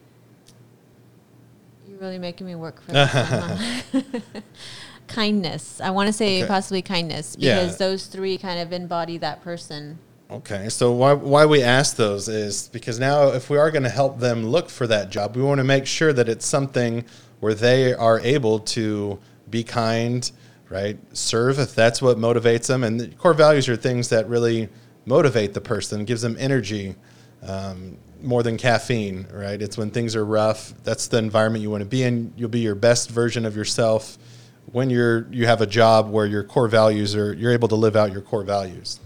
you 1.88 1.98
really 2.00 2.20
making 2.20 2.48
me 2.48 2.56
work 2.56 2.82
for 2.82 2.92
this. 2.94 3.84
kindness. 5.08 5.80
I 5.82 5.90
want 5.92 6.08
to 6.08 6.14
say 6.14 6.40
Okay. 6.40 6.48
possibly 6.48 6.82
kindness 6.82 7.36
Yeah. 7.40 7.56
because 7.60 7.78
those 7.78 8.06
three 8.08 8.38
kind 8.38 8.60
of 8.60 8.72
embody 8.74 9.18
that 9.20 9.44
person. 9.44 10.00
Okay, 10.32 10.70
so 10.70 10.92
why 10.94 11.14
why 11.14 11.46
we 11.46 11.62
ask 11.62 11.96
those 11.96 12.28
is 12.28 12.70
because 12.70 13.00
now 13.00 13.28
if 13.28 13.50
we 13.50 13.58
are 13.58 13.70
going 13.70 13.84
to 13.84 13.90
help 13.90 14.20
them 14.20 14.48
look 14.48 14.70
for 14.70 14.88
that 14.88 15.12
job, 15.12 15.36
we 15.36 15.44
want 15.44 15.60
to 15.60 15.64
make 15.64 15.86
sure 15.86 16.12
that 16.14 16.28
it's 16.28 16.46
something 16.46 17.04
where 17.40 17.54
they 17.54 17.94
are 17.94 18.20
able 18.22 18.58
to 18.60 19.20
be 19.52 19.64
kind, 19.64 20.32
right? 20.70 20.98
Serve 21.16 21.60
if 21.60 21.76
that's 21.76 22.02
what 22.02 22.18
motivates 22.18 22.68
them, 22.68 22.84
and 22.84 23.00
the 23.00 23.08
core 23.10 23.34
values 23.36 23.70
are 23.70 23.76
things 23.76 24.10
that 24.10 24.28
really 24.28 24.70
motivate 25.06 25.54
the 25.54 25.62
person, 25.62 26.06
gives 26.06 26.22
them 26.24 26.36
energy. 26.40 26.96
Um, 27.46 27.98
more 28.24 28.42
than 28.42 28.58
caffeine, 28.58 29.28
right? 29.32 29.62
It's 29.62 29.78
when 29.78 29.92
things 29.92 30.16
are 30.16 30.26
rough. 30.26 30.74
That's 30.84 31.08
the 31.08 31.18
environment 31.18 31.62
you 31.62 31.70
want 31.70 31.82
to 31.82 31.90
be 31.90 32.04
in. 32.04 32.34
You'll 32.38 32.50
be 32.50 32.62
your 32.62 32.76
best 32.76 33.10
version 33.10 33.46
of 33.46 33.56
yourself 33.56 34.18
when 34.72 34.90
you're 34.90 35.28
you 35.32 35.46
have 35.46 35.62
a 35.62 35.68
job 35.68 36.10
where 36.10 36.26
your 36.26 36.44
core 36.44 36.68
values 36.68 37.16
are 37.16 37.34
you're 37.34 37.52
able 37.52 37.68
to 37.68 37.76
live 37.76 37.96
out 37.96 38.12
your 38.12 38.22
core 38.22 38.44
values. 38.44 39.00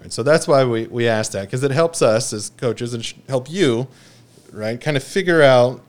Right? 0.00 0.12
So 0.12 0.22
that's 0.22 0.48
why 0.48 0.64
we, 0.64 0.86
we 0.86 1.08
ask 1.08 1.32
that 1.32 1.42
because 1.42 1.62
it 1.62 1.70
helps 1.70 2.02
us 2.02 2.32
as 2.32 2.50
coaches 2.50 2.94
and 2.94 3.14
help 3.28 3.50
you, 3.50 3.86
right? 4.52 4.80
Kind 4.80 4.96
of 4.96 5.04
figure 5.04 5.42
out 5.42 5.82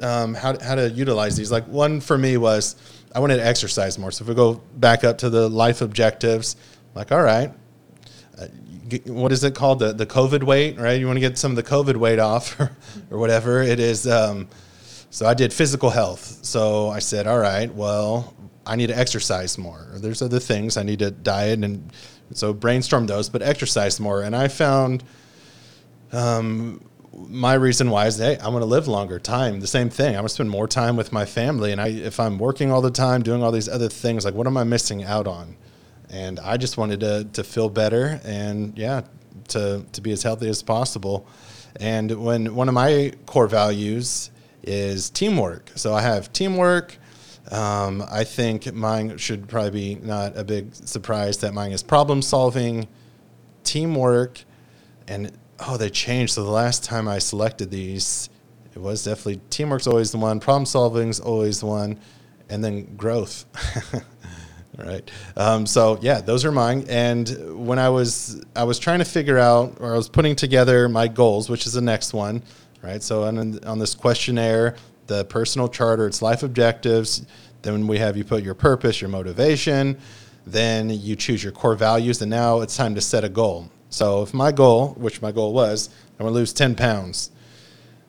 um, 0.00 0.34
how, 0.34 0.58
how 0.60 0.74
to 0.76 0.90
utilize 0.90 1.36
these. 1.36 1.50
Like 1.50 1.66
one 1.66 2.00
for 2.00 2.16
me 2.16 2.36
was 2.36 2.76
I 3.14 3.20
wanted 3.20 3.36
to 3.36 3.46
exercise 3.46 3.98
more. 3.98 4.10
So 4.10 4.22
if 4.22 4.28
we 4.28 4.34
go 4.34 4.60
back 4.76 5.04
up 5.04 5.18
to 5.18 5.30
the 5.30 5.48
life 5.48 5.80
objectives, 5.80 6.56
like, 6.94 7.12
all 7.12 7.22
right, 7.22 7.52
what 9.06 9.32
is 9.32 9.44
it 9.44 9.54
called? 9.54 9.80
The, 9.80 9.92
the 9.92 10.06
COVID 10.06 10.42
weight, 10.42 10.78
right? 10.78 10.98
You 10.98 11.06
want 11.06 11.16
to 11.16 11.20
get 11.20 11.38
some 11.38 11.52
of 11.52 11.56
the 11.56 11.62
COVID 11.62 11.96
weight 11.96 12.18
off 12.18 12.58
or, 12.60 12.76
or 13.10 13.18
whatever 13.18 13.62
it 13.62 13.80
is. 13.80 14.06
Um, 14.06 14.48
so 15.10 15.26
I 15.26 15.34
did 15.34 15.52
physical 15.52 15.90
health. 15.90 16.44
So 16.44 16.88
I 16.88 16.98
said, 16.98 17.26
all 17.26 17.38
right, 17.38 17.72
well, 17.74 18.34
I 18.66 18.76
need 18.76 18.88
to 18.88 18.98
exercise 18.98 19.56
more. 19.56 19.86
There's 19.94 20.22
other 20.22 20.40
things 20.40 20.76
I 20.76 20.82
need 20.82 20.98
to 20.98 21.10
diet 21.10 21.62
and 21.64 21.92
so 22.32 22.52
brainstorm 22.52 23.06
those, 23.06 23.28
but 23.28 23.42
exercise 23.42 24.00
more. 24.00 24.22
And 24.22 24.34
I 24.34 24.48
found 24.48 25.04
um, 26.12 26.84
my 27.12 27.54
reason 27.54 27.90
why 27.90 28.06
is, 28.06 28.18
hey, 28.18 28.36
I 28.38 28.48
want 28.48 28.62
to 28.62 28.66
live 28.66 28.88
longer 28.88 29.18
time. 29.18 29.60
The 29.60 29.66
same 29.66 29.88
thing. 29.88 30.16
I 30.16 30.18
want 30.18 30.28
to 30.28 30.34
spend 30.34 30.50
more 30.50 30.66
time 30.68 30.96
with 30.96 31.12
my 31.12 31.24
family. 31.24 31.72
And 31.72 31.80
I, 31.80 31.88
if 31.88 32.18
I'm 32.18 32.38
working 32.38 32.70
all 32.70 32.82
the 32.82 32.90
time, 32.90 33.22
doing 33.22 33.42
all 33.42 33.52
these 33.52 33.68
other 33.68 33.88
things, 33.88 34.24
like 34.24 34.34
what 34.34 34.46
am 34.46 34.56
I 34.56 34.64
missing 34.64 35.04
out 35.04 35.26
on? 35.26 35.56
And 36.10 36.38
I 36.40 36.56
just 36.56 36.76
wanted 36.76 37.00
to, 37.00 37.28
to 37.32 37.44
feel 37.44 37.68
better 37.68 38.20
and 38.24 38.76
yeah, 38.78 39.02
to, 39.48 39.84
to 39.92 40.00
be 40.00 40.12
as 40.12 40.22
healthy 40.22 40.48
as 40.48 40.62
possible. 40.62 41.26
And 41.80 42.10
when 42.24 42.54
one 42.54 42.68
of 42.68 42.74
my 42.74 43.12
core 43.26 43.48
values 43.48 44.30
is 44.62 45.10
teamwork. 45.10 45.70
So 45.76 45.94
I 45.94 46.02
have 46.02 46.32
teamwork. 46.32 46.96
Um, 47.50 48.04
I 48.10 48.24
think 48.24 48.72
mine 48.74 49.16
should 49.18 49.48
probably 49.48 49.70
be 49.70 49.94
not 49.96 50.36
a 50.36 50.42
big 50.42 50.74
surprise 50.74 51.38
that 51.38 51.54
mine 51.54 51.70
is 51.70 51.82
problem 51.82 52.20
solving, 52.20 52.88
teamwork, 53.62 54.42
and 55.06 55.30
oh, 55.60 55.76
they 55.76 55.88
changed. 55.88 56.34
So 56.34 56.42
the 56.44 56.50
last 56.50 56.82
time 56.82 57.06
I 57.06 57.18
selected 57.18 57.70
these, 57.70 58.28
it 58.74 58.80
was 58.80 59.04
definitely 59.04 59.40
teamwork's 59.50 59.86
always 59.86 60.10
the 60.10 60.18
one, 60.18 60.40
problem 60.40 60.66
solving's 60.66 61.20
always 61.20 61.60
the 61.60 61.66
one, 61.66 62.00
and 62.48 62.64
then 62.64 62.96
growth. 62.96 63.46
right. 64.84 65.10
Um, 65.36 65.66
so 65.66 65.98
yeah, 66.02 66.20
those 66.20 66.44
are 66.44 66.52
mine. 66.52 66.84
And 66.88 67.66
when 67.66 67.78
I 67.78 67.88
was 67.88 68.44
I 68.54 68.64
was 68.64 68.78
trying 68.78 68.98
to 68.98 69.04
figure 69.04 69.38
out, 69.38 69.76
or 69.80 69.94
I 69.94 69.96
was 69.96 70.08
putting 70.08 70.36
together 70.36 70.88
my 70.88 71.08
goals, 71.08 71.48
which 71.48 71.66
is 71.66 71.72
the 71.72 71.80
next 71.80 72.12
one. 72.12 72.42
Right. 72.82 73.02
So 73.02 73.24
on 73.24 73.64
on 73.64 73.78
this 73.78 73.94
questionnaire, 73.94 74.76
the 75.06 75.24
personal 75.24 75.68
charter, 75.68 76.06
it's 76.06 76.22
life 76.22 76.42
objectives. 76.42 77.26
Then 77.62 77.86
we 77.86 77.98
have 77.98 78.16
you 78.16 78.24
put 78.24 78.44
your 78.44 78.54
purpose, 78.54 79.00
your 79.00 79.10
motivation. 79.10 79.98
Then 80.46 80.90
you 80.90 81.16
choose 81.16 81.42
your 81.42 81.52
core 81.52 81.74
values, 81.74 82.22
and 82.22 82.30
now 82.30 82.60
it's 82.60 82.76
time 82.76 82.94
to 82.94 83.00
set 83.00 83.24
a 83.24 83.28
goal. 83.28 83.68
So 83.90 84.22
if 84.22 84.32
my 84.32 84.52
goal, 84.52 84.90
which 84.90 85.20
my 85.20 85.32
goal 85.32 85.52
was, 85.52 85.90
I'm 86.18 86.26
gonna 86.26 86.34
lose 86.34 86.52
10 86.52 86.76
pounds, 86.76 87.30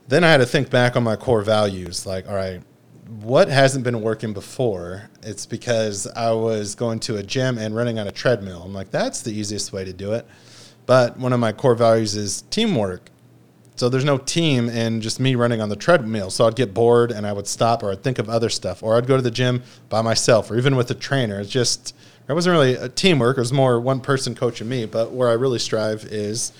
then 0.07 0.23
I 0.23 0.31
had 0.31 0.37
to 0.37 0.45
think 0.45 0.69
back 0.69 0.95
on 0.95 1.03
my 1.03 1.15
core 1.15 1.41
values. 1.41 2.05
Like, 2.05 2.27
all 2.29 2.35
right, 2.35 2.61
what 3.07 3.47
hasn't 3.47 3.83
been 3.83 4.01
working 4.01 4.33
before? 4.33 5.09
It's 5.23 5.45
because 5.45 6.07
I 6.07 6.31
was 6.31 6.75
going 6.75 6.99
to 7.01 7.17
a 7.17 7.23
gym 7.23 7.57
and 7.57 7.75
running 7.75 7.99
on 7.99 8.07
a 8.07 8.11
treadmill. 8.11 8.63
I'm 8.63 8.73
like, 8.73 8.91
that's 8.91 9.21
the 9.21 9.31
easiest 9.31 9.71
way 9.71 9.85
to 9.85 9.93
do 9.93 10.13
it. 10.13 10.25
But 10.85 11.17
one 11.17 11.33
of 11.33 11.39
my 11.39 11.51
core 11.51 11.75
values 11.75 12.15
is 12.15 12.43
teamwork. 12.49 13.09
So 13.75 13.89
there's 13.89 14.05
no 14.05 14.17
team 14.17 14.69
in 14.69 15.01
just 15.01 15.19
me 15.19 15.35
running 15.35 15.61
on 15.61 15.69
the 15.69 15.75
treadmill. 15.75 16.31
So 16.31 16.47
I'd 16.47 16.55
get 16.55 16.73
bored 16.73 17.11
and 17.11 17.27
I 17.27 17.33
would 17.33 17.47
stop 17.47 17.83
or 17.83 17.91
I'd 17.91 18.03
think 18.03 18.17
of 18.17 18.27
other 18.27 18.49
stuff 18.49 18.81
or 18.81 18.97
I'd 18.97 19.05
go 19.05 19.15
to 19.15 19.21
the 19.21 19.31
gym 19.31 19.61
by 19.89 20.01
myself 20.01 20.49
or 20.49 20.57
even 20.57 20.75
with 20.75 20.89
a 20.89 20.95
trainer. 20.95 21.39
It's 21.39 21.51
just, 21.51 21.95
it 22.27 22.33
wasn't 22.33 22.53
really 22.53 22.73
a 22.73 22.89
teamwork. 22.89 23.37
It 23.37 23.41
was 23.41 23.53
more 23.53 23.79
one 23.79 23.99
person 24.01 24.33
coaching 24.33 24.67
me. 24.67 24.85
But 24.85 25.11
where 25.11 25.29
I 25.29 25.33
really 25.33 25.59
strive 25.59 26.05
is 26.05 26.51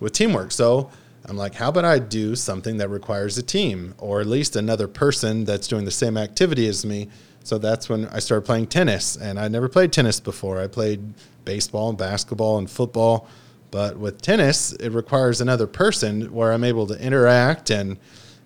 with 0.00 0.14
teamwork. 0.14 0.50
So 0.50 0.90
I'm 1.26 1.36
like, 1.36 1.54
how 1.54 1.68
about 1.68 1.84
I 1.84 1.98
do 1.98 2.34
something 2.34 2.78
that 2.78 2.88
requires 2.88 3.38
a 3.38 3.42
team 3.42 3.94
or 3.98 4.20
at 4.20 4.26
least 4.26 4.56
another 4.56 4.88
person 4.88 5.44
that's 5.44 5.68
doing 5.68 5.84
the 5.84 5.90
same 5.90 6.16
activity 6.16 6.66
as 6.66 6.84
me? 6.84 7.08
So 7.44 7.58
that's 7.58 7.88
when 7.88 8.06
I 8.06 8.18
started 8.18 8.44
playing 8.44 8.68
tennis. 8.68 9.16
And 9.16 9.38
I 9.38 9.48
never 9.48 9.68
played 9.68 9.92
tennis 9.92 10.20
before. 10.20 10.60
I 10.60 10.66
played 10.66 11.14
baseball 11.44 11.88
and 11.90 11.98
basketball 11.98 12.58
and 12.58 12.70
football. 12.70 13.28
But 13.70 13.96
with 13.98 14.20
tennis, 14.20 14.72
it 14.74 14.90
requires 14.90 15.40
another 15.40 15.66
person 15.66 16.32
where 16.32 16.52
I'm 16.52 16.64
able 16.64 16.86
to 16.88 17.00
interact 17.00 17.70
and 17.70 17.96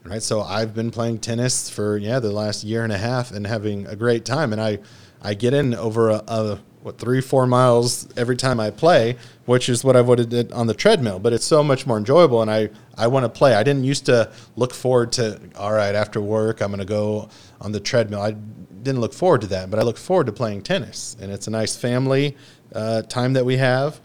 right. 0.05 0.23
So 0.23 0.41
I've 0.41 0.73
been 0.73 0.91
playing 0.91 1.19
tennis 1.19 1.69
for 1.69 1.97
yeah 1.97 2.21
the 2.21 2.31
last 2.31 2.63
year 2.63 2.85
and 2.85 2.93
a 2.93 2.99
half 2.99 3.33
and 3.33 3.47
having 3.47 3.87
a 3.87 3.97
great 3.97 4.25
time. 4.25 4.53
And 4.53 4.63
I 4.63 4.79
I 5.21 5.35
get 5.35 5.53
in 5.53 5.75
over 5.75 6.11
a, 6.11 6.23
a 6.29 6.59
what 6.83 6.99
three 6.99 7.21
four 7.21 7.47
miles 7.47 8.07
every 8.17 8.37
time 8.37 8.61
I 8.61 8.71
play, 8.71 9.17
which 9.47 9.69
is 9.69 9.83
what 9.83 9.97
I 9.97 10.03
would 10.03 10.19
have 10.19 10.29
did 10.29 10.53
on 10.53 10.67
the 10.67 10.75
treadmill. 10.75 11.19
But 11.19 11.33
it's 11.33 11.45
so 11.45 11.65
much 11.65 11.87
more 11.87 11.97
enjoyable, 11.97 12.43
and 12.43 12.51
I 12.51 12.71
I 12.97 13.07
want 13.07 13.25
to 13.25 13.29
play. 13.29 13.55
I 13.55 13.63
didn't 13.63 13.85
used 13.85 14.07
to 14.07 14.31
look 14.57 14.75
forward 14.75 15.13
to 15.13 15.41
all 15.57 15.73
right 15.73 15.95
after 15.95 16.21
work 16.21 16.61
I'm 16.61 16.69
going 16.69 16.79
to 16.79 16.85
go 16.85 17.29
on 17.61 17.73
the 17.73 17.81
treadmill. 17.81 18.21
I 18.21 18.33
didn't 18.33 19.01
look 19.01 19.15
forward 19.15 19.41
to 19.41 19.47
that, 19.49 19.71
but 19.71 19.81
I 19.81 19.83
look 19.83 19.97
forward 19.97 20.27
to 20.27 20.33
playing 20.33 20.63
tennis, 20.63 21.17
and 21.21 21.33
it's 21.33 21.47
a 21.47 21.51
nice 21.51 21.77
family 21.77 22.37
uh, 22.75 23.03
time 23.03 23.33
that 23.33 23.45
we 23.45 23.57
have. 23.57 24.01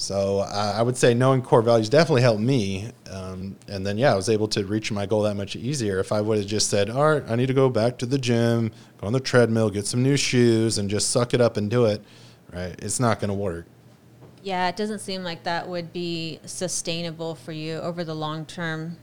So 0.00 0.38
I 0.38 0.80
would 0.80 0.96
say 0.96 1.12
knowing 1.12 1.42
core 1.42 1.60
values 1.60 1.88
definitely 1.88 2.22
helped 2.22 2.40
me. 2.40 2.92
Um, 3.10 3.56
and 3.66 3.84
then, 3.84 3.98
yeah, 3.98 4.12
I 4.12 4.14
was 4.14 4.28
able 4.28 4.46
to 4.48 4.64
reach 4.64 4.92
my 4.92 5.06
goal 5.06 5.22
that 5.22 5.34
much 5.34 5.56
easier. 5.56 5.98
If 5.98 6.12
I 6.12 6.20
would 6.20 6.38
have 6.38 6.46
just 6.46 6.70
said, 6.70 6.88
all 6.88 7.14
right, 7.14 7.24
I 7.28 7.34
need 7.34 7.46
to 7.46 7.54
go 7.54 7.68
back 7.68 7.98
to 7.98 8.06
the 8.06 8.16
gym, 8.16 8.70
go 9.00 9.08
on 9.08 9.12
the 9.12 9.18
treadmill, 9.18 9.70
get 9.70 9.86
some 9.86 10.04
new 10.04 10.16
shoes, 10.16 10.78
and 10.78 10.88
just 10.88 11.10
suck 11.10 11.34
it 11.34 11.40
up 11.40 11.56
and 11.56 11.68
do 11.68 11.84
it, 11.86 12.00
right? 12.52 12.76
It's 12.78 13.00
not 13.00 13.18
going 13.18 13.30
to 13.30 13.34
work. 13.34 13.66
Yeah, 14.42 14.68
it 14.68 14.76
doesn't 14.76 15.00
seem 15.00 15.24
like 15.24 15.42
that 15.44 15.68
would 15.68 15.92
be 15.92 16.40
sustainable 16.44 17.34
for 17.34 17.52
you 17.52 17.76
over 17.78 18.04
the 18.04 18.14
long 18.14 18.46
term. 18.46 18.96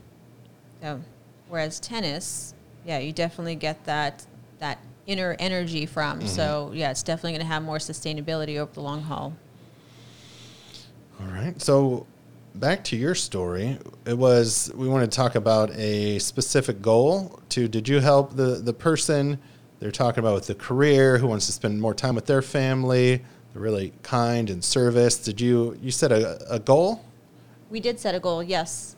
So, 0.82 1.00
whereas 1.48 1.80
tennis, 1.80 2.54
yeah, 2.84 2.98
you 2.98 3.12
definitely 3.12 3.56
get 3.56 3.84
that 3.84 4.26
that 4.58 4.78
inner 5.06 5.36
energy 5.38 5.86
from. 5.86 6.18
Mm-hmm. 6.18 6.28
So, 6.28 6.72
yeah, 6.74 6.90
it's 6.90 7.02
definitely 7.02 7.32
going 7.32 7.40
to 7.42 7.46
have 7.46 7.62
more 7.62 7.78
sustainability 7.78 8.58
over 8.58 8.72
the 8.72 8.80
long 8.80 9.02
haul. 9.02 9.34
All 11.20 11.28
right. 11.28 11.60
So 11.60 12.06
back 12.54 12.84
to 12.84 12.96
your 12.96 13.14
story. 13.14 13.78
It 14.04 14.16
was 14.16 14.70
we 14.74 14.88
want 14.88 15.10
to 15.10 15.14
talk 15.14 15.34
about 15.34 15.70
a 15.76 16.18
specific 16.18 16.82
goal. 16.82 17.40
To 17.50 17.68
did 17.68 17.88
you 17.88 18.00
help 18.00 18.36
the 18.36 18.56
the 18.56 18.72
person 18.72 19.38
they're 19.78 19.90
talking 19.90 20.20
about 20.20 20.34
with 20.34 20.46
the 20.46 20.54
career 20.54 21.18
who 21.18 21.26
wants 21.26 21.46
to 21.46 21.52
spend 21.52 21.80
more 21.80 21.94
time 21.94 22.14
with 22.14 22.26
their 22.26 22.42
family? 22.42 23.24
Really 23.56 23.92
kind 24.02 24.50
and 24.50 24.62
service. 24.62 25.16
Did 25.18 25.40
you 25.40 25.78
you 25.82 25.90
set 25.90 26.12
a, 26.12 26.38
a 26.52 26.58
goal? 26.58 27.02
We 27.70 27.80
did 27.80 27.98
set 27.98 28.14
a 28.14 28.20
goal, 28.20 28.42
yes. 28.42 28.94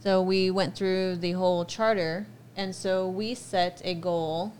So 0.00 0.20
we 0.22 0.50
went 0.50 0.76
through 0.76 1.16
the 1.16 1.32
whole 1.32 1.64
charter, 1.64 2.26
and 2.56 2.74
so 2.74 3.08
we 3.08 3.34
set 3.34 3.80
a 3.84 3.94
goal. 3.94 4.52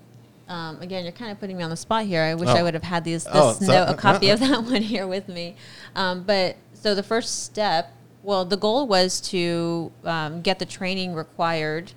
Um, 0.48 0.80
again, 0.80 1.04
you're 1.04 1.12
kind 1.12 1.30
of 1.30 1.38
putting 1.38 1.56
me 1.56 1.62
on 1.62 1.70
the 1.70 1.76
spot 1.76 2.04
here. 2.06 2.22
I 2.22 2.34
wish 2.34 2.48
I 2.48 2.60
Oh. 2.60 2.64
would 2.64 2.74
have 2.74 2.82
had 2.82 3.04
these, 3.04 3.24
this 3.24 3.32
Oh, 3.34 3.56
note, 3.60 3.86
a 3.88 3.94
copy 3.94 4.30
of 4.30 4.40
that 4.44 4.62
one 4.64 4.82
here 4.82 5.06
with 5.06 5.28
me. 5.28 5.56
Um, 5.94 6.22
but 6.22 6.56
so 6.72 6.94
the 6.94 7.02
first 7.02 7.44
step, 7.44 7.92
well, 8.22 8.44
the 8.44 8.56
goal 8.56 8.86
was 8.86 9.20
to 9.32 9.92
um, 10.04 10.40
get 10.42 10.58
the 10.58 10.66
training 10.66 11.14
required 11.14 11.92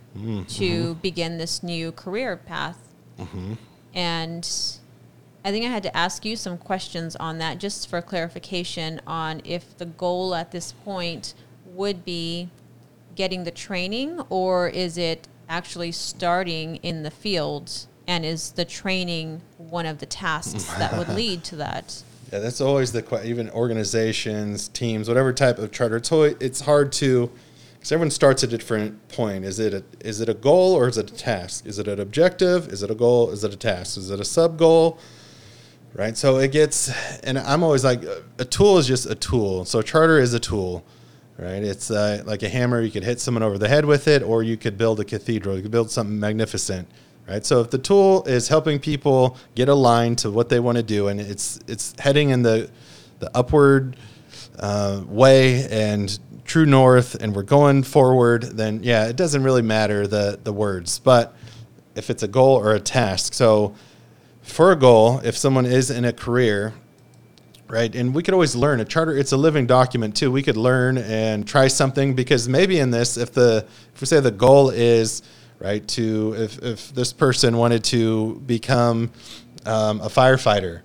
to 0.49 0.95
begin 0.95 1.37
this 1.37 1.61
new 1.63 1.91
career 1.93 2.35
path. 2.37 2.77
And 3.93 4.49
I 5.47 5.51
think 5.51 5.63
I 5.63 5.69
had 5.69 5.83
to 5.83 5.95
ask 5.95 6.25
you 6.25 6.35
some 6.35 6.57
questions 6.57 7.15
on 7.15 7.37
that 7.37 7.57
just 7.57 7.89
for 7.89 8.01
clarification 8.01 8.99
on 9.07 9.41
if 9.45 9.77
the 9.77 9.85
goal 9.85 10.35
at 10.35 10.51
this 10.51 10.73
point 10.73 11.35
would 11.67 12.03
be 12.03 12.49
getting 13.15 13.45
the 13.45 13.51
training 13.51 14.19
or 14.29 14.67
is 14.67 14.97
it 14.97 15.29
actually 15.47 15.93
starting 15.93 16.75
in 16.83 17.03
the 17.03 17.11
field 17.11 17.87
and 18.09 18.25
is 18.25 18.51
the 18.51 18.65
training 18.65 19.41
one 19.57 19.85
of 19.85 19.99
the 19.99 20.05
tasks 20.05 20.65
that 20.79 20.97
would 20.97 21.07
lead 21.15 21.45
to 21.45 21.55
that? 21.55 22.03
Yeah, 22.33 22.39
that's 22.39 22.59
always 22.59 22.91
the 22.91 23.01
que- 23.01 23.23
even 23.23 23.49
organizations, 23.51 24.67
teams, 24.67 25.07
whatever 25.07 25.31
type 25.31 25.59
of 25.59 25.71
charter. 25.71 25.95
It's 25.95 26.11
always, 26.11 26.35
it's 26.41 26.59
hard 26.59 26.91
to 26.93 27.31
because 27.75 27.93
everyone 27.93 28.11
starts 28.11 28.43
at 28.43 28.51
a 28.51 28.57
different 28.57 29.07
point. 29.07 29.45
Is 29.45 29.59
it 29.59 29.73
a, 29.73 29.81
is 30.01 30.19
it 30.19 30.27
a 30.27 30.33
goal 30.33 30.73
or 30.73 30.89
is 30.89 30.97
it 30.97 31.09
a 31.09 31.15
task? 31.15 31.65
Is 31.65 31.79
it 31.79 31.87
an 31.87 32.01
objective? 32.01 32.67
Is 32.67 32.83
it 32.83 32.91
a 32.91 32.95
goal? 32.95 33.29
Is 33.29 33.45
it 33.45 33.53
a 33.53 33.57
task? 33.57 33.97
Is 33.97 34.09
it 34.09 34.19
a 34.19 34.25
sub 34.25 34.57
goal? 34.57 34.99
Right. 35.93 36.15
So 36.15 36.37
it 36.37 36.51
gets, 36.51 36.91
and 37.23 37.39
I'm 37.39 37.63
always 37.63 37.83
like, 37.83 38.03
a 38.37 38.45
tool 38.45 38.77
is 38.77 38.85
just 38.85 39.07
a 39.07 39.15
tool. 39.15 39.65
So 39.65 39.81
charter 39.81 40.19
is 40.19 40.33
a 40.33 40.39
tool, 40.39 40.85
right? 41.39 41.63
It's 41.63 41.89
uh, 41.89 42.21
like 42.25 42.43
a 42.43 42.49
hammer. 42.49 42.81
You 42.81 42.91
could 42.91 43.03
hit 43.03 43.19
someone 43.19 43.41
over 43.41 43.57
the 43.57 43.67
head 43.67 43.83
with 43.85 44.07
it, 44.07 44.21
or 44.21 44.43
you 44.43 44.57
could 44.57 44.77
build 44.77 44.99
a 44.99 45.05
cathedral. 45.05 45.55
You 45.55 45.63
could 45.63 45.71
build 45.71 45.89
something 45.89 46.19
magnificent, 46.19 46.87
right? 47.27 47.43
So 47.43 47.61
if 47.61 47.71
the 47.71 47.79
tool 47.79 48.23
is 48.25 48.47
helping 48.47 48.79
people 48.79 49.37
get 49.55 49.69
aligned 49.69 50.19
to 50.19 50.29
what 50.29 50.49
they 50.49 50.59
want 50.59 50.77
to 50.77 50.83
do, 50.83 51.07
and 51.07 51.19
it's 51.19 51.59
it's 51.67 51.95
heading 51.99 52.29
in 52.29 52.43
the 52.43 52.69
the 53.19 53.35
upward 53.35 53.95
uh, 54.59 55.01
way 55.07 55.67
and 55.69 56.19
true 56.45 56.65
north 56.65 57.15
and 57.15 57.35
we're 57.35 57.43
going 57.43 57.81
forward, 57.81 58.43
then 58.43 58.81
yeah, 58.83 59.07
it 59.07 59.15
doesn't 59.15 59.43
really 59.43 59.63
matter 59.63 60.05
the 60.05 60.39
the 60.43 60.53
words. 60.53 60.99
But 60.99 61.35
if 61.95 62.11
it's 62.11 62.21
a 62.21 62.27
goal 62.27 62.55
or 62.55 62.75
a 62.75 62.79
task, 62.79 63.33
so 63.33 63.73
for 64.47 64.71
a 64.71 64.75
goal, 64.75 65.19
if 65.23 65.37
someone 65.37 65.65
is 65.65 65.91
in 65.91 66.05
a 66.05 66.13
career, 66.13 66.73
right, 67.67 67.93
and 67.95 68.13
we 68.15 68.23
could 68.23 68.33
always 68.33 68.55
learn 68.55 68.79
a 68.79 68.85
charter. 68.85 69.15
It's 69.15 69.31
a 69.31 69.37
living 69.37 69.67
document 69.67 70.15
too. 70.15 70.31
We 70.31 70.41
could 70.41 70.57
learn 70.57 70.97
and 70.97 71.47
try 71.47 71.67
something 71.67 72.15
because 72.15 72.47
maybe 72.47 72.79
in 72.79 72.91
this, 72.91 73.17
if 73.17 73.33
the 73.33 73.65
if 73.93 74.01
we 74.01 74.07
say 74.07 74.19
the 74.19 74.31
goal 74.31 74.69
is 74.69 75.21
right 75.59 75.87
to 75.89 76.33
if 76.37 76.59
if 76.63 76.93
this 76.93 77.13
person 77.13 77.57
wanted 77.57 77.83
to 77.85 78.41
become 78.45 79.11
um, 79.65 80.01
a 80.01 80.07
firefighter, 80.07 80.81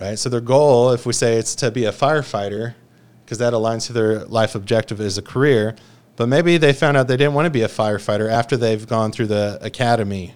right, 0.00 0.18
so 0.18 0.28
their 0.28 0.40
goal, 0.40 0.90
if 0.90 1.06
we 1.06 1.12
say 1.12 1.36
it's 1.36 1.54
to 1.56 1.70
be 1.70 1.84
a 1.84 1.92
firefighter, 1.92 2.74
because 3.24 3.38
that 3.38 3.52
aligns 3.52 3.86
to 3.86 3.92
their 3.92 4.24
life 4.24 4.54
objective 4.54 5.00
as 5.00 5.16
a 5.16 5.22
career. 5.22 5.76
But 6.16 6.28
maybe 6.28 6.58
they 6.58 6.74
found 6.74 6.98
out 6.98 7.08
they 7.08 7.16
didn't 7.16 7.32
want 7.32 7.46
to 7.46 7.50
be 7.50 7.62
a 7.62 7.68
firefighter 7.68 8.30
after 8.30 8.56
they've 8.58 8.86
gone 8.86 9.10
through 9.10 9.28
the 9.28 9.58
academy, 9.62 10.34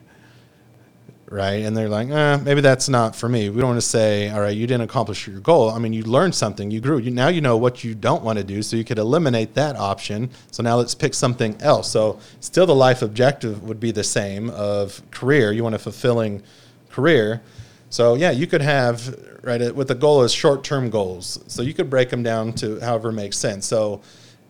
right? 1.35 1.65
And 1.65 1.77
they're 1.77 1.89
like, 1.89 2.09
eh, 2.11 2.37
maybe 2.45 2.61
that's 2.61 2.89
not 2.89 3.17
for 3.17 3.29
me. 3.29 3.51
We 3.51 3.59
don't 3.59 3.71
want 3.71 3.83
to 3.83 3.87
say, 3.87 4.31
all 4.31 4.41
right, 4.41 4.57
you 4.57 4.69
didn't 4.69 4.83
accomplish 4.85 5.27
your 5.27 5.41
goal. 5.41 5.69
I 5.69 5.81
mean, 5.81 5.93
you 5.93 6.05
learned 6.05 6.33
something, 6.33 6.71
you 6.71 6.81
grew. 6.81 6.99
You, 6.99 7.11
now 7.11 7.27
you 7.27 7.41
know 7.41 7.57
what 7.57 7.83
you 7.83 7.97
don't 7.97 8.23
want 8.23 8.39
to 8.39 8.45
do, 8.45 8.63
so 8.63 8.77
you 8.77 8.85
could 8.85 8.99
eliminate 8.99 9.55
that 9.55 9.75
option. 9.75 10.31
So 10.53 10.63
now 10.63 10.77
let's 10.77 10.95
pick 10.95 11.13
something 11.13 11.61
else. 11.61 11.91
So 11.91 12.21
still, 12.39 12.67
the 12.67 12.75
life 12.75 13.03
objective 13.03 13.65
would 13.65 13.81
be 13.81 13.91
the 13.91 14.05
same 14.05 14.49
of 14.51 15.03
career. 15.11 15.51
You 15.51 15.65
want 15.65 15.75
a 15.75 15.79
fulfilling 15.81 16.41
career. 16.91 17.43
So 17.91 18.15
yeah, 18.15 18.31
you 18.31 18.47
could 18.47 18.63
have 18.63 19.17
right? 19.43 19.75
With 19.75 19.89
the 19.89 19.95
goal 19.95 20.23
is 20.23 20.33
short-term 20.33 20.89
goals, 20.89 21.39
so 21.49 21.63
you 21.63 21.75
could 21.75 21.91
break 21.91 22.11
them 22.11 22.23
down 22.23 22.53
to 22.55 22.81
however 22.81 23.13
makes 23.13 23.37
sense. 23.37 23.67
So 23.67 24.01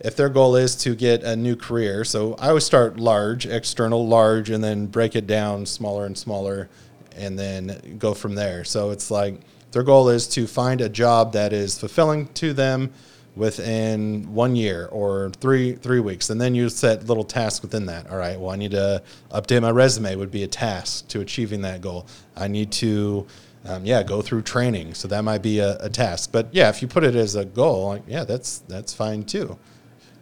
if 0.04 0.14
their 0.14 0.28
goal 0.28 0.54
is 0.54 0.76
to 0.76 0.94
get 0.94 1.24
a 1.24 1.34
new 1.34 1.56
career, 1.56 2.04
so 2.04 2.34
I 2.34 2.48
always 2.48 2.64
start 2.64 2.98
large, 2.98 3.46
external, 3.46 4.06
large, 4.06 4.50
and 4.50 4.62
then 4.62 4.86
break 4.86 5.16
it 5.16 5.26
down 5.26 5.66
smaller 5.66 6.06
and 6.06 6.16
smaller, 6.16 6.68
and 7.16 7.38
then 7.38 7.96
go 7.98 8.14
from 8.14 8.34
there. 8.34 8.64
So 8.64 8.90
it's 8.90 9.10
like 9.10 9.40
their 9.72 9.82
goal 9.82 10.08
is 10.10 10.28
to 10.28 10.46
find 10.46 10.80
a 10.80 10.88
job 10.88 11.32
that 11.32 11.52
is 11.52 11.78
fulfilling 11.78 12.28
to 12.34 12.52
them 12.52 12.92
within 13.34 14.32
one 14.32 14.54
year 14.54 14.86
or 14.92 15.32
three 15.40 15.72
three 15.72 15.98
weeks 15.98 16.30
and 16.30 16.40
then 16.40 16.54
you 16.54 16.68
set 16.68 17.04
little 17.08 17.24
tasks 17.24 17.62
within 17.62 17.86
that 17.86 18.08
all 18.08 18.16
right 18.16 18.38
well 18.38 18.50
i 18.50 18.54
need 18.54 18.70
to 18.70 19.02
update 19.32 19.60
my 19.60 19.72
resume 19.72 20.14
would 20.14 20.30
be 20.30 20.44
a 20.44 20.46
task 20.46 21.08
to 21.08 21.20
achieving 21.20 21.60
that 21.60 21.80
goal 21.80 22.06
i 22.36 22.46
need 22.46 22.70
to 22.70 23.26
um, 23.66 23.84
yeah, 23.84 24.02
go 24.02 24.20
through 24.20 24.42
training. 24.42 24.94
So 24.94 25.08
that 25.08 25.22
might 25.22 25.42
be 25.42 25.58
a, 25.58 25.76
a, 25.78 25.88
task. 25.88 26.30
But 26.32 26.48
yeah, 26.52 26.68
if 26.68 26.82
you 26.82 26.88
put 26.88 27.02
it 27.04 27.14
as 27.14 27.34
a 27.34 27.44
goal, 27.44 27.88
like, 27.88 28.02
yeah, 28.06 28.24
that's 28.24 28.58
that's 28.58 28.92
fine 28.92 29.24
too. 29.24 29.58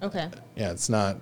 Okay. 0.02 0.28
Yeah, 0.56 0.72
it's 0.72 0.88
not 0.88 1.18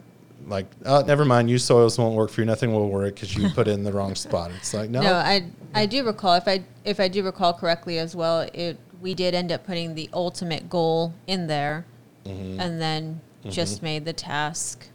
like 0.46 0.66
oh, 0.86 1.02
never 1.02 1.24
mind. 1.24 1.50
You 1.50 1.58
soils 1.58 1.98
won't 1.98 2.14
work 2.14 2.30
for 2.30 2.40
you. 2.40 2.46
Nothing 2.46 2.72
will 2.72 2.88
work 2.88 3.14
because 3.14 3.36
you 3.36 3.48
put 3.50 3.68
it 3.68 3.72
in 3.72 3.84
the 3.84 3.92
wrong 3.92 4.14
spot. 4.26 4.50
It's 4.56 4.72
like 4.74 4.90
no. 4.90 5.02
No, 5.02 5.14
I 5.14 5.46
I 5.74 5.86
do 5.86 6.04
recall 6.04 6.34
if 6.34 6.48
I 6.48 6.64
if 6.84 7.00
I 7.00 7.08
do 7.08 7.22
recall 7.22 7.52
correctly 7.52 7.98
as 7.98 8.16
well. 8.16 8.48
It 8.54 8.78
we 9.00 9.14
did 9.14 9.34
end 9.34 9.50
up 9.52 9.66
putting 9.66 9.94
the 9.94 10.08
ultimate 10.12 10.68
goal 10.68 11.14
in 11.26 11.46
there, 11.46 11.86
mm-hmm. 12.24 12.60
and 12.60 12.80
then 12.80 13.20
mm-hmm. 13.40 13.50
just 13.50 13.82
made 13.82 14.04
the 14.04 14.12
task. 14.12 14.88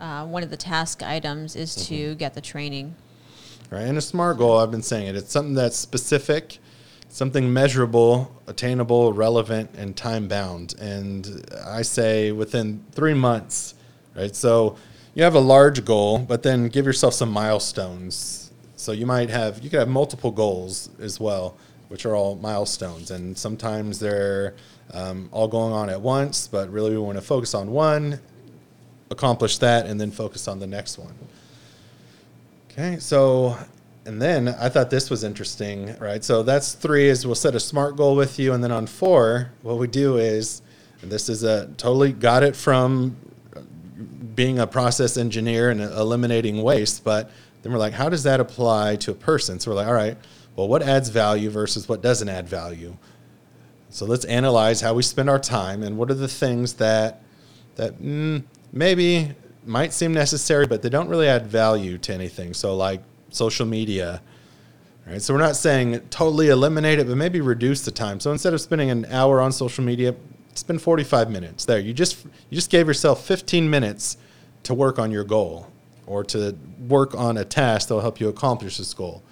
Uh, 0.00 0.26
one 0.26 0.42
of 0.42 0.50
the 0.50 0.56
task 0.56 1.02
items 1.02 1.54
is 1.54 1.70
mm-hmm. 1.70 1.94
to 1.94 2.14
get 2.16 2.34
the 2.34 2.40
training. 2.40 2.94
Right, 3.70 3.82
and 3.82 3.96
a 3.96 4.02
smart 4.02 4.36
goal. 4.36 4.58
I've 4.58 4.70
been 4.70 4.82
saying 4.82 5.06
it. 5.06 5.16
It's 5.16 5.32
something 5.32 5.54
that's 5.54 5.76
specific 5.76 6.58
something 7.12 7.52
measurable, 7.52 8.34
attainable, 8.46 9.12
relevant, 9.12 9.68
and 9.76 9.94
time 9.94 10.26
bound. 10.28 10.74
And 10.80 11.44
I 11.62 11.82
say 11.82 12.32
within 12.32 12.82
three 12.92 13.12
months, 13.12 13.74
right? 14.16 14.34
So 14.34 14.76
you 15.12 15.22
have 15.22 15.34
a 15.34 15.40
large 15.40 15.84
goal, 15.84 16.20
but 16.20 16.42
then 16.42 16.68
give 16.68 16.86
yourself 16.86 17.12
some 17.12 17.30
milestones. 17.30 18.50
So 18.76 18.92
you 18.92 19.04
might 19.04 19.28
have, 19.28 19.62
you 19.62 19.68
could 19.68 19.80
have 19.80 19.90
multiple 19.90 20.30
goals 20.30 20.88
as 21.00 21.20
well, 21.20 21.54
which 21.88 22.06
are 22.06 22.16
all 22.16 22.36
milestones. 22.36 23.10
And 23.10 23.36
sometimes 23.36 23.98
they're 23.98 24.54
um, 24.94 25.28
all 25.32 25.48
going 25.48 25.74
on 25.74 25.90
at 25.90 26.00
once, 26.00 26.48
but 26.48 26.70
really 26.72 26.92
we 26.92 26.98
want 26.98 27.18
to 27.18 27.22
focus 27.22 27.52
on 27.52 27.70
one, 27.70 28.20
accomplish 29.10 29.58
that, 29.58 29.84
and 29.84 30.00
then 30.00 30.10
focus 30.10 30.48
on 30.48 30.60
the 30.60 30.66
next 30.66 30.96
one. 30.96 31.14
Okay, 32.70 32.98
so 32.98 33.58
and 34.04 34.20
then 34.20 34.48
I 34.48 34.68
thought 34.68 34.90
this 34.90 35.10
was 35.10 35.24
interesting, 35.24 35.96
right? 35.98 36.22
So 36.24 36.42
that's 36.42 36.74
three 36.74 37.08
is 37.08 37.24
we'll 37.24 37.34
set 37.34 37.54
a 37.54 37.60
smart 37.60 37.96
goal 37.96 38.16
with 38.16 38.38
you, 38.38 38.52
and 38.52 38.62
then 38.62 38.72
on 38.72 38.86
four, 38.86 39.52
what 39.62 39.78
we 39.78 39.86
do 39.86 40.16
is, 40.16 40.62
this 41.02 41.28
is 41.28 41.42
a 41.42 41.66
totally 41.76 42.12
got 42.12 42.42
it 42.42 42.54
from 42.54 43.16
being 44.34 44.58
a 44.58 44.66
process 44.66 45.16
engineer 45.16 45.70
and 45.70 45.80
eliminating 45.80 46.62
waste, 46.62 47.04
but 47.04 47.30
then 47.62 47.72
we're 47.72 47.78
like, 47.78 47.92
how 47.92 48.08
does 48.08 48.22
that 48.24 48.40
apply 48.40 48.96
to 48.96 49.10
a 49.10 49.14
person? 49.14 49.60
So 49.60 49.70
we're 49.70 49.76
like, 49.76 49.86
all 49.86 49.94
right, 49.94 50.16
well, 50.56 50.68
what 50.68 50.82
adds 50.82 51.08
value 51.08 51.50
versus 51.50 51.88
what 51.88 52.02
doesn't 52.02 52.28
add 52.28 52.48
value? 52.48 52.96
So 53.90 54.06
let's 54.06 54.24
analyze 54.24 54.80
how 54.80 54.94
we 54.94 55.02
spend 55.02 55.28
our 55.28 55.38
time 55.38 55.82
and 55.82 55.98
what 55.98 56.10
are 56.10 56.14
the 56.14 56.28
things 56.28 56.74
that 56.74 57.22
that 57.76 58.00
mm, 58.00 58.42
maybe 58.72 59.32
might 59.64 59.92
seem 59.92 60.12
necessary, 60.12 60.66
but 60.66 60.82
they 60.82 60.88
don't 60.88 61.08
really 61.08 61.28
add 61.28 61.46
value 61.46 61.98
to 61.98 62.12
anything. 62.12 62.54
So 62.54 62.76
like 62.76 63.02
social 63.32 63.66
media. 63.66 64.22
Right? 65.06 65.20
So 65.20 65.34
we're 65.34 65.40
not 65.40 65.56
saying 65.56 66.00
totally 66.10 66.48
eliminate 66.48 66.98
it, 66.98 67.08
but 67.08 67.16
maybe 67.16 67.40
reduce 67.40 67.84
the 67.84 67.90
time. 67.90 68.20
So 68.20 68.30
instead 68.30 68.54
of 68.54 68.60
spending 68.60 68.90
an 68.90 69.04
hour 69.06 69.40
on 69.40 69.50
social 69.50 69.82
media, 69.82 70.14
spend 70.54 70.80
45 70.80 71.30
minutes 71.30 71.64
there. 71.64 71.78
You 71.78 71.92
just 71.92 72.24
you 72.24 72.54
just 72.54 72.70
gave 72.70 72.86
yourself 72.86 73.24
15 73.26 73.68
minutes 73.68 74.16
to 74.64 74.74
work 74.74 74.98
on 74.98 75.10
your 75.10 75.24
goal 75.24 75.66
or 76.06 76.24
to 76.24 76.56
work 76.88 77.14
on 77.14 77.38
a 77.38 77.44
task 77.44 77.88
that 77.88 77.94
will 77.94 78.00
help 78.00 78.20
you 78.20 78.28
accomplish 78.28 78.78
this 78.78 78.94
goal. 78.94 79.22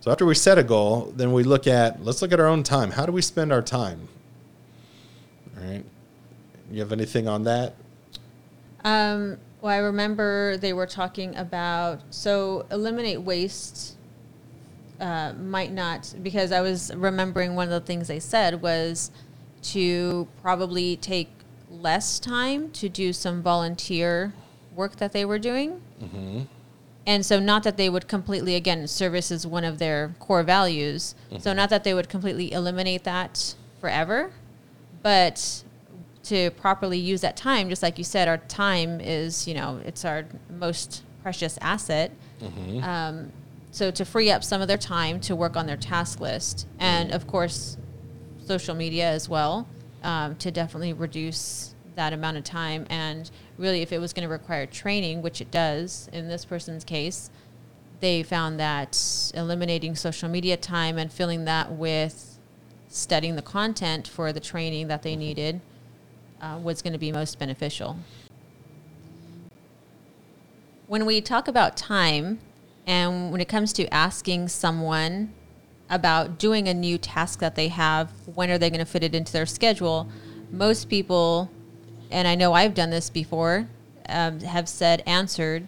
So 0.00 0.10
after 0.10 0.26
we 0.26 0.34
set 0.34 0.58
a 0.58 0.62
goal, 0.62 1.12
then 1.16 1.32
we 1.32 1.44
look 1.44 1.66
at 1.66 2.04
let's 2.04 2.20
look 2.20 2.32
at 2.32 2.40
our 2.40 2.46
own 2.46 2.62
time. 2.62 2.90
How 2.90 3.06
do 3.06 3.12
we 3.12 3.22
spend 3.22 3.52
our 3.52 3.62
time? 3.62 4.08
All 5.56 5.64
right. 5.64 5.84
You 6.70 6.80
have 6.80 6.92
anything 6.92 7.28
on 7.28 7.44
that? 7.44 7.74
Um, 8.84 9.38
well, 9.64 9.72
I 9.72 9.78
remember 9.78 10.58
they 10.58 10.74
were 10.74 10.86
talking 10.86 11.34
about 11.36 12.02
so 12.10 12.66
eliminate 12.70 13.22
waste 13.22 13.96
uh, 15.00 15.32
might 15.32 15.72
not 15.72 16.14
because 16.22 16.52
I 16.52 16.60
was 16.60 16.94
remembering 16.94 17.54
one 17.54 17.68
of 17.68 17.70
the 17.70 17.80
things 17.80 18.06
they 18.06 18.20
said 18.20 18.60
was 18.60 19.10
to 19.62 20.28
probably 20.42 20.96
take 20.98 21.30
less 21.70 22.18
time 22.18 22.72
to 22.72 22.90
do 22.90 23.14
some 23.14 23.40
volunteer 23.40 24.34
work 24.76 24.96
that 24.96 25.12
they 25.12 25.24
were 25.24 25.38
doing. 25.38 25.80
Mm-hmm. 26.02 26.42
And 27.06 27.24
so, 27.24 27.40
not 27.40 27.62
that 27.62 27.78
they 27.78 27.88
would 27.88 28.06
completely, 28.06 28.56
again, 28.56 28.86
service 28.86 29.30
is 29.30 29.46
one 29.46 29.64
of 29.64 29.78
their 29.78 30.14
core 30.18 30.42
values. 30.42 31.14
Mm-hmm. 31.30 31.40
So, 31.40 31.54
not 31.54 31.70
that 31.70 31.84
they 31.84 31.94
would 31.94 32.10
completely 32.10 32.52
eliminate 32.52 33.04
that 33.04 33.54
forever, 33.80 34.30
but 35.02 35.64
to 36.24 36.50
properly 36.52 36.98
use 36.98 37.20
that 37.20 37.36
time, 37.36 37.68
just 37.68 37.82
like 37.82 37.98
you 37.98 38.04
said, 38.04 38.28
our 38.28 38.38
time 38.38 39.00
is, 39.00 39.46
you 39.46 39.54
know, 39.54 39.80
it's 39.84 40.04
our 40.04 40.24
most 40.50 41.02
precious 41.22 41.58
asset. 41.60 42.12
Mm-hmm. 42.40 42.82
Um, 42.82 43.32
so 43.70 43.90
to 43.90 44.04
free 44.04 44.30
up 44.30 44.44
some 44.44 44.60
of 44.60 44.68
their 44.68 44.78
time 44.78 45.20
to 45.20 45.36
work 45.36 45.56
on 45.56 45.66
their 45.66 45.76
task 45.76 46.20
list, 46.20 46.66
and 46.78 47.12
of 47.12 47.26
course, 47.26 47.76
social 48.46 48.74
media 48.74 49.08
as 49.08 49.28
well, 49.28 49.66
um, 50.02 50.36
to 50.36 50.50
definitely 50.50 50.92
reduce 50.92 51.74
that 51.96 52.12
amount 52.12 52.36
of 52.36 52.44
time. 52.44 52.86
And 52.88 53.30
really, 53.58 53.82
if 53.82 53.92
it 53.92 53.98
was 53.98 54.12
going 54.12 54.26
to 54.26 54.32
require 54.32 54.66
training, 54.66 55.22
which 55.22 55.40
it 55.40 55.50
does 55.50 56.08
in 56.12 56.28
this 56.28 56.44
person's 56.44 56.84
case, 56.84 57.30
they 58.00 58.22
found 58.22 58.60
that 58.60 59.32
eliminating 59.34 59.94
social 59.94 60.28
media 60.28 60.56
time 60.56 60.98
and 60.98 61.12
filling 61.12 61.44
that 61.46 61.72
with 61.72 62.38
studying 62.88 63.34
the 63.34 63.42
content 63.42 64.06
for 64.06 64.32
the 64.32 64.40
training 64.40 64.88
that 64.88 65.02
they 65.02 65.12
mm-hmm. 65.12 65.20
needed 65.20 65.60
uh, 66.40 66.58
was 66.62 66.82
going 66.82 66.92
to 66.92 66.98
be 66.98 67.12
most 67.12 67.38
beneficial. 67.38 67.96
When 70.86 71.06
we 71.06 71.20
talk 71.20 71.48
about 71.48 71.76
time, 71.76 72.40
and 72.86 73.32
when 73.32 73.40
it 73.40 73.48
comes 73.48 73.72
to 73.74 73.92
asking 73.92 74.48
someone 74.48 75.32
about 75.88 76.38
doing 76.38 76.68
a 76.68 76.74
new 76.74 76.98
task 76.98 77.38
that 77.38 77.54
they 77.54 77.68
have, 77.68 78.10
when 78.26 78.50
are 78.50 78.58
they 78.58 78.70
going 78.70 78.80
to 78.80 78.86
fit 78.86 79.02
it 79.02 79.14
into 79.14 79.32
their 79.32 79.46
schedule? 79.46 80.08
Most 80.50 80.88
people, 80.88 81.50
and 82.10 82.28
I 82.28 82.34
know 82.34 82.52
I've 82.52 82.74
done 82.74 82.90
this 82.90 83.10
before, 83.10 83.68
um, 84.08 84.40
have 84.40 84.68
said 84.68 85.02
answered, 85.06 85.66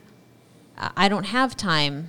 "I 0.76 0.90
I 0.96 1.08
don't 1.08 1.24
have 1.24 1.56
time." 1.56 2.08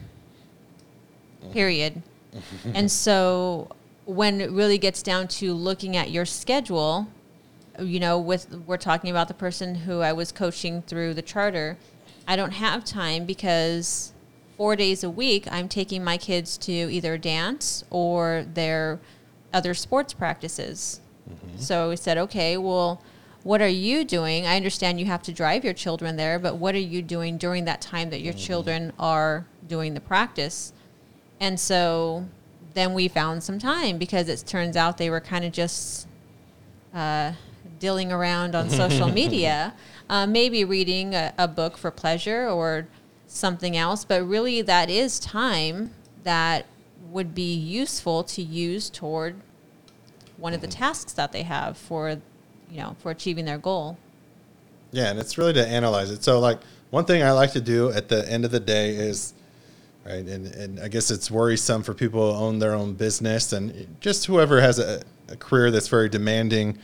Period. 1.53 2.01
and 2.73 2.91
so 2.91 3.69
when 4.05 4.41
it 4.41 4.51
really 4.51 4.77
gets 4.77 5.01
down 5.01 5.27
to 5.27 5.53
looking 5.53 5.95
at 5.95 6.11
your 6.11 6.25
schedule, 6.25 7.07
you 7.79 7.99
know, 7.99 8.19
with 8.19 8.51
we're 8.65 8.77
talking 8.77 9.09
about 9.09 9.27
the 9.27 9.33
person 9.33 9.75
who 9.75 10.01
I 10.01 10.13
was 10.13 10.31
coaching 10.31 10.81
through 10.81 11.13
the 11.13 11.21
charter, 11.21 11.77
I 12.27 12.35
don't 12.35 12.51
have 12.51 12.83
time 12.83 13.25
because 13.25 14.13
four 14.57 14.75
days 14.75 15.03
a 15.03 15.09
week 15.09 15.47
I'm 15.51 15.69
taking 15.69 16.03
my 16.03 16.17
kids 16.17 16.57
to 16.59 16.71
either 16.71 17.17
dance 17.17 17.83
or 17.89 18.45
their 18.53 18.99
other 19.53 19.73
sports 19.73 20.13
practices. 20.13 20.99
So 21.57 21.89
we 21.89 21.95
said, 21.95 22.17
okay, 22.17 22.57
well, 22.57 23.01
what 23.43 23.61
are 23.61 23.67
you 23.67 24.03
doing? 24.03 24.45
I 24.45 24.55
understand 24.55 24.99
you 24.99 25.05
have 25.05 25.23
to 25.23 25.33
drive 25.33 25.63
your 25.63 25.73
children 25.73 26.15
there, 26.15 26.39
but 26.39 26.55
what 26.55 26.75
are 26.75 26.79
you 26.79 27.01
doing 27.01 27.37
during 27.37 27.65
that 27.65 27.81
time 27.81 28.09
that 28.09 28.21
your 28.21 28.33
children 28.33 28.93
are 28.99 29.45
doing 29.67 29.93
the 29.93 29.99
practice? 29.99 30.73
And 31.39 31.59
so 31.59 32.27
then 32.73 32.93
we 32.93 33.07
found 33.07 33.43
some 33.43 33.59
time 33.59 33.97
because 33.97 34.29
it 34.29 34.43
turns 34.45 34.75
out 34.75 34.97
they 34.97 35.09
were 35.09 35.21
kind 35.21 35.45
of 35.45 35.51
just 35.51 36.07
uh, 36.93 37.33
dilling 37.79 38.11
around 38.11 38.55
on 38.55 38.69
social 38.69 39.07
media, 39.21 39.73
uh, 40.09 40.25
maybe 40.25 40.63
reading 40.63 41.13
a, 41.13 41.33
a 41.37 41.47
book 41.47 41.77
for 41.77 41.91
pleasure 41.91 42.47
or 42.47 42.87
something 43.27 43.75
else. 43.75 44.05
But 44.05 44.27
really, 44.27 44.61
that 44.61 44.89
is 44.89 45.19
time 45.19 45.91
that 46.23 46.65
would 47.11 47.33
be 47.33 47.53
useful 47.53 48.23
to 48.23 48.41
use 48.41 48.89
toward 48.89 49.35
one 50.37 50.53
of 50.53 50.61
the 50.61 50.67
tasks 50.67 51.13
that 51.13 51.31
they 51.31 51.43
have 51.43 51.77
for, 51.77 52.09
you 52.69 52.77
know, 52.77 52.95
for 52.99 53.11
achieving 53.11 53.45
their 53.45 53.57
goal. 53.57 53.97
Yeah, 54.91 55.09
and 55.09 55.19
it's 55.19 55.37
really 55.37 55.53
to 55.53 55.67
analyze 55.67 56.11
it. 56.11 56.23
So, 56.23 56.39
like, 56.39 56.59
one 56.89 57.05
thing 57.05 57.23
I 57.23 57.31
like 57.31 57.51
to 57.53 57.61
do 57.61 57.91
at 57.91 58.07
the 58.09 58.29
end 58.31 58.45
of 58.45 58.51
the 58.51 58.59
day 58.59 58.91
is, 58.91 59.33
right, 60.05 60.25
and, 60.25 60.47
and 60.47 60.79
I 60.79 60.87
guess 60.87 61.11
it's 61.11 61.29
worrisome 61.29 61.83
for 61.83 61.93
people 61.93 62.33
who 62.33 62.39
own 62.39 62.59
their 62.59 62.73
own 62.73 62.93
business 62.93 63.51
and 63.51 63.97
just 63.99 64.25
whoever 64.25 64.61
has 64.61 64.79
a, 64.79 65.01
a 65.27 65.35
career 65.35 65.71
that's 65.71 65.89
very 65.89 66.07
demanding, 66.07 66.77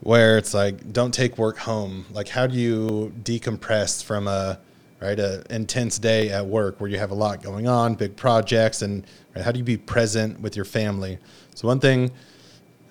where 0.00 0.38
it's 0.38 0.54
like, 0.54 0.92
don't 0.92 1.12
take 1.12 1.38
work 1.38 1.58
home. 1.58 2.06
Like, 2.10 2.28
how 2.28 2.46
do 2.46 2.56
you 2.56 3.12
decompress 3.22 4.02
from 4.02 4.28
a, 4.28 4.58
right, 5.00 5.18
a 5.18 5.44
intense 5.50 5.98
day 5.98 6.30
at 6.30 6.46
work 6.46 6.80
where 6.80 6.90
you 6.90 6.98
have 6.98 7.10
a 7.10 7.14
lot 7.14 7.42
going 7.42 7.68
on, 7.68 7.94
big 7.94 8.16
projects, 8.16 8.82
and 8.82 9.06
right, 9.34 9.44
how 9.44 9.52
do 9.52 9.58
you 9.58 9.64
be 9.64 9.76
present 9.76 10.40
with 10.40 10.56
your 10.56 10.64
family? 10.64 11.18
So, 11.54 11.68
one 11.68 11.80
thing 11.80 12.10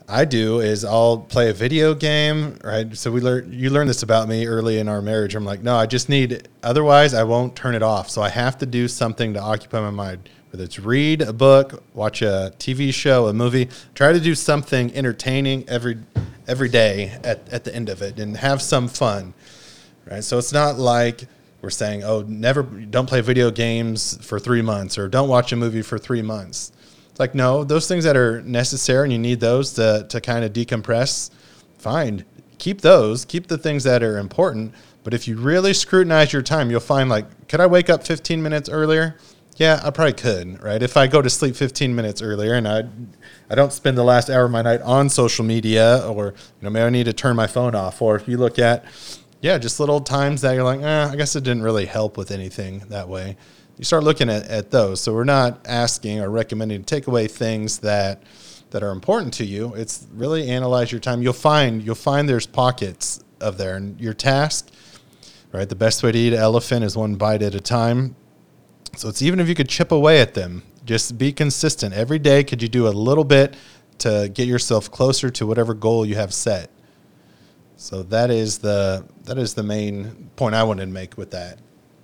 I 0.10 0.26
do 0.26 0.60
is 0.60 0.84
I'll 0.84 1.19
play 1.19 1.52
a 1.52 1.54
video 1.54 1.93
game, 1.93 2.58
right? 2.63 2.98
So 2.98 3.12
we 3.12 3.22
learn 3.22 3.54
you 3.54 3.69
learned 3.69 3.91
this 3.91 4.02
about 4.02 4.28
me 4.28 4.48
early 4.48 4.80
in 4.80 4.89
our 4.89 5.04
marriage. 5.04 5.36
I'm 5.36 5.45
like, 5.45 5.62
no, 5.62 5.76
I 5.76 5.86
just 5.86 6.10
need 6.10 6.48
otherwise 6.63 7.13
I 7.13 7.24
won't 7.24 7.56
turn 7.56 7.76
it 7.76 7.84
off. 7.84 8.10
So 8.10 8.24
I 8.24 8.30
have 8.30 8.58
to 8.58 8.65
do 8.65 8.88
something 8.88 9.36
to 9.36 9.39
occupy 9.39 9.82
my 9.82 9.91
mind. 9.91 10.28
Whether 10.52 10.64
it's 10.64 10.80
read 10.80 11.22
a 11.22 11.34
book, 11.34 11.84
watch 11.94 12.22
a 12.22 12.54
TV 12.58 12.94
show, 12.94 13.28
a 13.28 13.34
movie, 13.34 13.70
try 13.94 14.14
to 14.14 14.20
do 14.20 14.34
something 14.34 14.94
entertaining 14.96 15.68
every 15.70 15.98
every 16.48 16.70
day 16.70 17.16
at, 17.24 17.48
at 17.54 17.64
the 17.64 17.76
end 17.76 17.90
of 17.90 18.02
it 18.02 18.20
and 18.20 18.36
have 18.36 18.62
some 18.62 18.88
fun. 18.88 19.34
Right? 20.10 20.24
So 20.24 20.40
it's 20.40 20.52
not 20.52 20.80
like 20.80 21.28
we're 21.62 21.70
saying, 21.70 22.04
oh, 22.04 22.24
never 22.28 22.64
don't 22.64 23.08
play 23.08 23.22
video 23.22 23.52
games 23.52 24.18
for 24.26 24.40
three 24.40 24.64
months 24.64 24.98
or 24.98 25.08
don't 25.08 25.30
watch 25.30 25.52
a 25.52 25.56
movie 25.56 25.84
for 25.84 26.00
three 26.00 26.24
months. 26.24 26.72
It's 27.12 27.20
like, 27.20 27.36
no, 27.36 27.64
those 27.64 27.88
things 27.88 28.04
that 28.06 28.18
are 28.18 28.42
necessary 28.42 29.04
and 29.04 29.14
you 29.14 29.20
need 29.20 29.40
those 29.40 29.74
to, 29.74 30.08
to 30.10 30.22
kind 30.22 30.44
of 30.44 30.54
decompress, 30.54 31.30
fine. 31.78 32.26
Keep 32.58 32.82
those, 32.82 33.26
keep 33.26 33.48
the 33.48 33.58
things 33.58 33.84
that 33.84 34.02
are 34.02 34.18
important. 34.18 34.74
But 35.04 35.14
if 35.14 35.28
you 35.28 35.38
really 35.38 35.74
scrutinize 35.74 36.34
your 36.34 36.42
time, 36.42 36.72
you'll 36.72 36.80
find 36.80 37.10
like, 37.10 37.48
could 37.48 37.60
I 37.60 37.68
wake 37.68 37.90
up 37.90 38.06
15 38.06 38.42
minutes 38.42 38.70
earlier? 38.70 39.18
Yeah, 39.60 39.82
I 39.84 39.91
probably 39.91 40.13
could, 40.13 40.63
right? 40.63 40.82
If 40.82 40.95
I 40.98 41.08
go 41.08 41.22
to 41.22 41.30
sleep 41.30 41.56
15 41.56 41.93
minutes 41.93 42.22
earlier 42.22 42.54
and 42.54 42.67
I, 42.67 42.84
I 43.50 43.56
don't 43.56 43.74
spend 43.74 43.98
the 43.98 44.04
last 44.04 44.30
hour 44.30 44.45
of 44.45 44.52
my 44.52 44.62
night 44.62 44.82
on 44.82 45.10
social 45.10 45.43
media 45.43 46.08
or, 46.08 46.28
you 46.28 46.34
know, 46.62 46.69
maybe 46.69 46.86
I 46.86 46.89
need 46.89 47.04
to 47.04 47.13
turn 47.13 47.36
my 47.36 47.45
phone 47.45 47.76
off. 47.76 48.02
Or 48.02 48.15
if 48.15 48.28
you 48.28 48.38
look 48.38 48.58
at, 48.58 48.86
yeah, 49.41 49.58
just 49.58 49.80
little 49.80 50.00
times 50.00 50.41
that 50.41 50.54
you're 50.54 50.63
like, 50.63 50.82
eh, 50.82 51.10
I 51.12 51.15
guess 51.17 51.36
it 51.36 51.43
didn't 51.43 51.63
really 51.63 51.86
help 51.86 52.17
with 52.17 52.32
anything 52.32 52.80
that 52.88 53.10
way 53.10 53.36
you 53.80 53.86
start 53.86 54.04
looking 54.04 54.30
at, 54.30 54.45
at 54.48 54.72
those. 54.72 55.00
So 55.00 55.13
we're 55.13 55.24
not 55.24 55.65
asking 55.65 56.19
or 56.19 56.30
recommending 56.30 56.84
to 56.84 56.86
take 56.86 57.08
away 57.08 57.28
things 57.28 57.80
that 57.80 58.22
that 58.72 58.84
are 58.84 58.91
important 58.91 59.34
to 59.36 59.45
you. 59.45 59.74
It's 59.74 60.06
really 60.13 60.48
analyze 60.48 60.91
your 60.91 61.00
time. 61.00 61.24
You'll 61.24 61.34
find 61.34 61.82
you'll 61.82 61.95
find 61.95 62.28
there's 62.30 62.45
pockets 62.45 63.24
of 63.39 63.58
there, 63.58 63.78
and 63.78 64.00
your 64.00 64.13
task, 64.13 64.69
right? 65.54 65.67
The 65.67 65.76
best 65.76 66.04
way 66.04 66.12
to 66.12 66.19
eat 66.19 66.34
an 66.34 66.39
elephant 66.39 66.84
is 66.84 66.98
one 66.98 67.15
bite 67.15 67.41
at 67.41 67.56
a 67.56 67.62
time. 67.62 68.15
So 68.95 69.10
it's 69.10 69.21
even 69.21 69.39
if 69.39 69.47
you 69.47 69.56
could 69.56 69.69
chip 69.69 69.91
away 69.91 70.21
at 70.21 70.34
them, 70.34 70.63
just 70.86 71.17
be 71.17 71.32
consistent 71.32 71.93
every 71.93 72.19
day. 72.19 72.43
Could 72.43 72.62
you 72.62 72.67
do 72.67 72.88
a 72.88 72.89
little 72.89 73.23
bit 73.23 73.56
to 73.99 74.30
get 74.34 74.47
yourself 74.47 74.89
closer 74.89 75.30
to 75.30 75.45
whatever 75.45 75.73
goal 75.73 76.06
you 76.06 76.15
have 76.15 76.34
set? 76.34 76.69
So 77.78 78.04
that 78.04 78.30
is 78.30 78.58
the 78.58 79.06
that 79.23 79.38
is 79.38 79.54
the 79.54 79.63
main 79.63 80.30
point 80.36 80.56
I 80.56 80.63
wanted 80.63 80.88
to 80.88 80.91
make 80.91 81.17
with 81.17 81.32
that. 81.32 81.60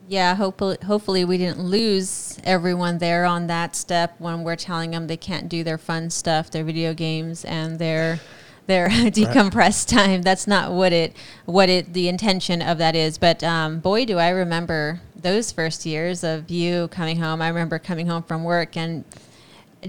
Yeah, 0.08 0.36
hopefully, 0.36 0.78
hopefully 0.86 1.26
we 1.26 1.38
didn't 1.38 1.62
lose 1.62 2.38
everyone 2.43 3.00
there 3.00 3.26
on 3.26 3.48
that 3.48 3.76
step 3.76 4.15
when 4.19 4.43
we're 4.43 4.56
telling 4.56 4.91
them 4.91 5.08
they 5.08 5.17
can't 5.17 5.50
do 5.50 5.63
their 5.63 5.80
fun 5.80 6.12
stuff, 6.12 6.52
their 6.52 6.63
video 6.63 6.93
games, 6.93 7.43
and 7.43 7.80
their 7.80 8.19
their 8.67 8.88
decompressed 8.89 9.88
time. 9.88 10.21
That's 10.21 10.47
not 10.47 10.71
what 10.71 10.93
it 10.93 11.15
what 11.45 11.69
it 11.69 11.93
the 11.93 12.08
intention 12.08 12.62
of 12.62 12.78
that 12.78 12.95
is. 12.95 13.17
But 13.17 13.43
um, 13.43 13.80
boy, 13.80 14.06
do 14.06 14.17
I 14.17 14.30
remember 14.30 15.01
those 15.15 15.51
first 15.51 15.86
years 15.86 16.23
of 16.23 16.49
you 16.51 16.88
coming 16.89 17.17
home. 17.17 17.41
I 17.41 17.47
remember 17.47 17.80
coming 17.80 18.08
home 18.08 18.23
from 18.23 18.43
work 18.43 18.78
and 18.78 19.04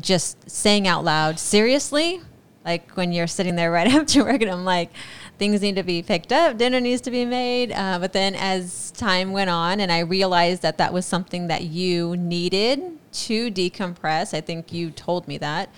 just 0.01 0.51
saying 0.51 0.87
out 0.87 1.05
loud, 1.05 1.39
"Seriously." 1.39 2.21
Like 2.65 2.91
when 2.97 3.13
you're 3.13 3.29
sitting 3.29 3.55
there 3.55 3.71
right 3.71 3.87
after 3.95 4.25
work, 4.25 4.43
and 4.43 4.51
I'm 4.51 4.65
like, 4.65 4.91
things 5.39 5.61
need 5.61 5.77
to 5.77 5.83
be 5.83 6.03
picked 6.03 6.33
up, 6.33 6.59
dinner 6.59 6.81
needs 6.81 7.01
to 7.03 7.11
be 7.11 7.25
made. 7.25 7.71
Uh, 7.71 7.99
but 8.01 8.13
then 8.13 8.35
as 8.35 8.91
time 8.93 9.33
went 9.33 9.51
on, 9.51 9.81
and 9.81 9.93
I 9.93 10.01
realized 10.01 10.63
that 10.63 10.79
that 10.79 10.93
was 10.93 11.07
something 11.07 11.47
that 11.47 11.63
you 11.63 12.17
needed 12.17 12.99
to 13.13 13.51
decompress, 13.51 14.35
I 14.35 14.41
think 14.41 14.73
you 14.73 14.91
told 14.91 15.29
me 15.29 15.39
that. 15.39 15.71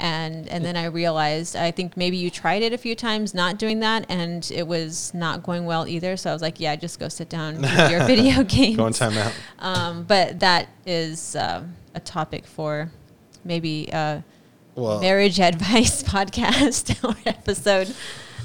And, 0.00 0.48
and 0.48 0.64
then 0.64 0.76
I 0.76 0.84
realized 0.84 1.56
I 1.56 1.70
think 1.72 1.96
maybe 1.96 2.16
you 2.16 2.30
tried 2.30 2.62
it 2.62 2.72
a 2.72 2.78
few 2.78 2.94
times 2.94 3.34
not 3.34 3.58
doing 3.58 3.80
that 3.80 4.06
and 4.08 4.48
it 4.54 4.66
was 4.66 5.12
not 5.12 5.42
going 5.42 5.64
well 5.66 5.88
either. 5.88 6.16
So 6.16 6.30
I 6.30 6.32
was 6.32 6.40
like, 6.42 6.60
yeah, 6.60 6.76
just 6.76 7.00
go 7.00 7.08
sit 7.08 7.28
down 7.28 7.60
with 7.60 7.90
your 7.90 8.04
video 8.06 8.44
game. 8.44 8.76
Go 8.76 8.84
on 8.84 8.92
timeout. 8.92 9.32
Um, 9.58 10.04
but 10.04 10.38
that 10.40 10.68
is 10.86 11.34
um, 11.36 11.74
a 11.94 12.00
topic 12.00 12.46
for 12.46 12.90
maybe 13.44 13.88
a 13.92 14.22
Well, 14.76 15.00
marriage 15.00 15.40
advice 15.40 16.02
podcast 16.14 17.02
or 17.08 17.16
episode. 17.26 17.92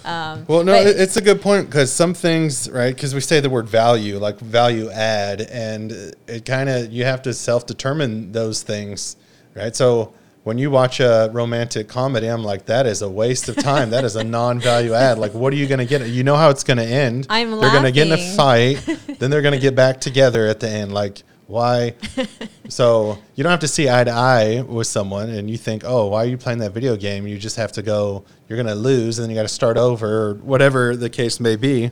Um, 0.05 0.45
Well, 0.47 0.63
no, 0.63 0.73
it- 0.73 0.99
it's 0.99 1.17
a 1.17 1.21
good 1.21 1.39
point 1.41 1.67
because 1.67 1.93
some 1.93 2.13
things, 2.15 2.67
right? 2.69 2.93
Because 2.95 3.13
we 3.13 3.21
say 3.21 3.39
the 3.41 3.49
word 3.49 3.69
value, 3.69 4.17
like 4.17 4.39
value 4.39 4.89
add, 4.89 5.41
and 5.41 5.91
it 6.27 6.45
kind 6.45 6.67
of 6.67 6.91
you 6.91 7.05
have 7.05 7.21
to 7.21 7.33
self 7.33 7.65
determine 7.67 8.31
those 8.31 8.63
things, 8.63 9.15
right? 9.55 9.75
So 9.75 10.13
when 10.43 10.57
you 10.57 10.69
watch 10.69 10.99
a 10.99 11.29
romantic 11.31 11.87
comedy, 11.87 12.27
I'm 12.27 12.43
like, 12.43 12.65
that 12.65 12.85
is 12.85 13.01
a 13.01 13.09
waste 13.09 13.47
of 13.47 13.55
time. 13.55 13.91
that 13.91 14.03
is 14.03 14.15
a 14.15 14.23
non 14.23 14.59
value 14.59 14.93
add. 14.93 15.17
Like, 15.17 15.33
what 15.33 15.53
are 15.53 15.55
you 15.55 15.67
going 15.67 15.79
to 15.79 15.85
get? 15.85 16.05
You 16.07 16.23
know 16.23 16.35
how 16.35 16.49
it's 16.49 16.63
going 16.63 16.77
to 16.77 16.85
end. 16.85 17.27
I'm 17.29 17.51
They're 17.51 17.71
going 17.71 17.83
to 17.83 17.91
get 17.91 18.07
in 18.07 18.13
a 18.13 18.35
fight, 18.35 18.75
then 19.19 19.31
they're 19.31 19.41
going 19.41 19.53
to 19.53 19.59
get 19.59 19.75
back 19.75 20.01
together 20.01 20.47
at 20.47 20.59
the 20.59 20.69
end. 20.69 20.93
Like, 20.93 21.23
why? 21.47 21.95
so 22.69 23.17
you 23.35 23.43
don't 23.43 23.51
have 23.51 23.61
to 23.61 23.67
see 23.67 23.89
eye 23.89 24.03
to 24.03 24.11
eye 24.11 24.61
with 24.61 24.87
someone, 24.87 25.29
and 25.29 25.49
you 25.49 25.57
think, 25.57 25.83
oh, 25.85 26.07
why 26.07 26.23
are 26.23 26.27
you 26.27 26.37
playing 26.37 26.59
that 26.59 26.71
video 26.71 26.97
game? 26.97 27.25
You 27.25 27.37
just 27.37 27.55
have 27.55 27.71
to 27.73 27.81
go. 27.81 28.25
You're 28.49 28.57
going 28.57 28.67
to 28.67 28.75
lose, 28.75 29.19
and 29.19 29.23
then 29.23 29.29
you 29.29 29.35
got 29.35 29.43
to 29.43 29.53
start 29.53 29.77
over, 29.77 30.07
or 30.07 30.33
whatever 30.35 30.95
the 30.97 31.09
case 31.09 31.39
may 31.39 31.55
be, 31.55 31.91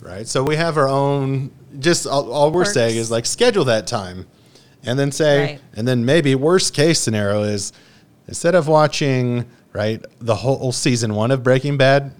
right? 0.00 0.26
So 0.28 0.42
we 0.42 0.56
have 0.56 0.76
our 0.76 0.88
own. 0.88 1.52
Just 1.78 2.06
all, 2.06 2.32
all 2.32 2.50
we're 2.50 2.64
saying 2.64 2.96
is 2.96 3.10
like 3.10 3.24
schedule 3.24 3.64
that 3.66 3.86
time, 3.86 4.26
and 4.84 4.98
then 4.98 5.12
say, 5.12 5.40
Right. 5.52 5.60
and 5.74 5.86
then 5.86 6.04
maybe 6.04 6.34
worst 6.34 6.74
case 6.74 7.00
scenario 7.00 7.42
is 7.42 7.72
instead 8.26 8.54
of 8.54 8.68
watching 8.68 9.46
right 9.72 10.04
the 10.20 10.34
whole 10.36 10.72
season 10.72 11.14
one 11.14 11.30
of 11.30 11.42
Breaking 11.42 11.76
Bad, 11.76 12.12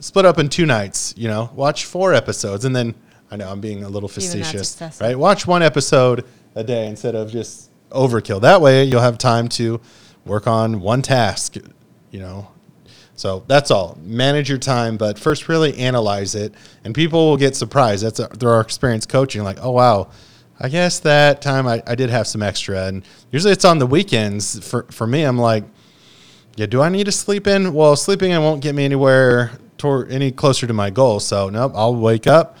split 0.00 0.24
up 0.24 0.38
in 0.38 0.48
two 0.48 0.66
nights. 0.66 1.14
You 1.16 1.28
know, 1.28 1.50
watch 1.54 1.84
four 1.84 2.14
episodes, 2.14 2.64
and 2.64 2.74
then 2.74 2.94
I 3.30 3.36
know 3.36 3.48
I'm 3.50 3.60
being 3.60 3.84
a 3.84 3.88
little 3.88 4.08
facetious, 4.08 4.80
right? 5.00 5.18
Watch 5.18 5.46
one 5.46 5.62
episode 5.62 6.24
a 6.54 6.62
day 6.62 6.86
instead 6.86 7.14
of 7.14 7.30
just 7.32 7.70
overkill. 7.90 8.40
That 8.42 8.60
way, 8.60 8.84
you'll 8.84 9.00
have 9.00 9.18
time 9.18 9.48
to 9.50 9.80
work 10.26 10.46
on 10.46 10.80
one 10.80 11.02
task. 11.02 11.56
You 12.10 12.20
know, 12.20 12.48
so 13.14 13.42
that's 13.46 13.70
all. 13.70 13.96
Manage 14.02 14.48
your 14.50 14.58
time, 14.58 14.96
but 14.98 15.18
first 15.18 15.48
really 15.48 15.76
analyze 15.78 16.34
it, 16.34 16.52
and 16.84 16.94
people 16.94 17.30
will 17.30 17.36
get 17.38 17.56
surprised. 17.56 18.04
That's 18.04 18.20
through 18.36 18.50
our 18.50 18.60
experience 18.60 19.06
coaching. 19.06 19.42
Like, 19.44 19.58
oh 19.62 19.70
wow, 19.70 20.10
I 20.64 20.68
guess 20.68 21.00
that 21.00 21.42
time 21.42 21.66
I, 21.66 21.82
I 21.88 21.96
did 21.96 22.08
have 22.10 22.28
some 22.28 22.40
extra, 22.40 22.86
and 22.86 23.02
usually 23.32 23.52
it's 23.52 23.64
on 23.64 23.80
the 23.80 23.86
weekends. 23.86 24.64
For 24.66 24.84
for 24.84 25.08
me, 25.08 25.24
I'm 25.24 25.36
like, 25.36 25.64
yeah, 26.54 26.66
do 26.66 26.80
I 26.80 26.88
need 26.88 27.06
to 27.06 27.12
sleep 27.12 27.48
in? 27.48 27.74
Well, 27.74 27.96
sleeping 27.96 28.30
in 28.30 28.40
won't 28.42 28.62
get 28.62 28.74
me 28.74 28.84
anywhere 28.84 29.50
toward 29.76 30.12
any 30.12 30.30
closer 30.30 30.68
to 30.68 30.72
my 30.72 30.88
goal. 30.88 31.18
So 31.18 31.50
nope, 31.50 31.72
I'll 31.74 31.96
wake 31.96 32.28
up. 32.28 32.56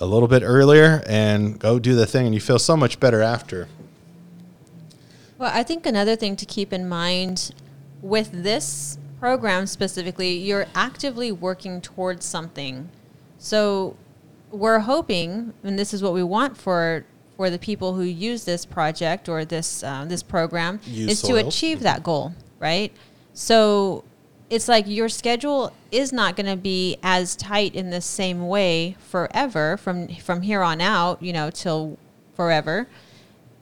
a 0.00 0.06
little 0.06 0.28
bit 0.28 0.42
earlier 0.44 1.02
and 1.06 1.58
go 1.58 1.78
do 1.78 1.94
the 1.94 2.06
thing, 2.06 2.26
and 2.26 2.34
you 2.34 2.40
feel 2.40 2.58
so 2.58 2.76
much 2.76 3.00
better 3.00 3.20
after. 3.20 3.68
Well, 5.38 5.50
I 5.52 5.62
think 5.62 5.86
another 5.86 6.16
thing 6.16 6.36
to 6.36 6.46
keep 6.46 6.72
in 6.72 6.88
mind 6.88 7.54
with 8.02 8.30
this 8.30 8.98
program 9.20 9.66
specifically, 9.66 10.36
you're 10.36 10.66
actively 10.74 11.32
working 11.32 11.80
towards 11.80 12.24
something. 12.24 12.88
So 13.38 13.96
we're 14.50 14.80
hoping, 14.80 15.52
and 15.64 15.78
this 15.78 15.92
is 15.92 16.02
what 16.02 16.12
we 16.12 16.22
want 16.22 16.56
for 16.56 17.04
for 17.38 17.50
the 17.50 17.58
people 17.58 17.94
who 17.94 18.02
use 18.02 18.44
this 18.44 18.66
project 18.66 19.28
or 19.28 19.44
this 19.44 19.84
uh, 19.84 20.04
this 20.06 20.24
program, 20.24 20.80
Use 20.84 21.12
is 21.12 21.18
soils. 21.20 21.40
to 21.40 21.46
achieve 21.46 21.80
that 21.80 22.02
goal, 22.02 22.34
right? 22.58 22.92
So 23.32 24.02
it's 24.50 24.66
like 24.66 24.88
your 24.88 25.08
schedule 25.08 25.72
is 25.92 26.12
not 26.12 26.34
going 26.34 26.46
to 26.50 26.56
be 26.56 26.98
as 27.00 27.36
tight 27.36 27.76
in 27.76 27.90
the 27.90 28.00
same 28.00 28.48
way 28.48 28.96
forever 28.98 29.76
from 29.76 30.08
from 30.08 30.42
here 30.42 30.62
on 30.62 30.80
out, 30.80 31.22
you 31.22 31.32
know, 31.32 31.48
till 31.48 31.96
forever 32.34 32.88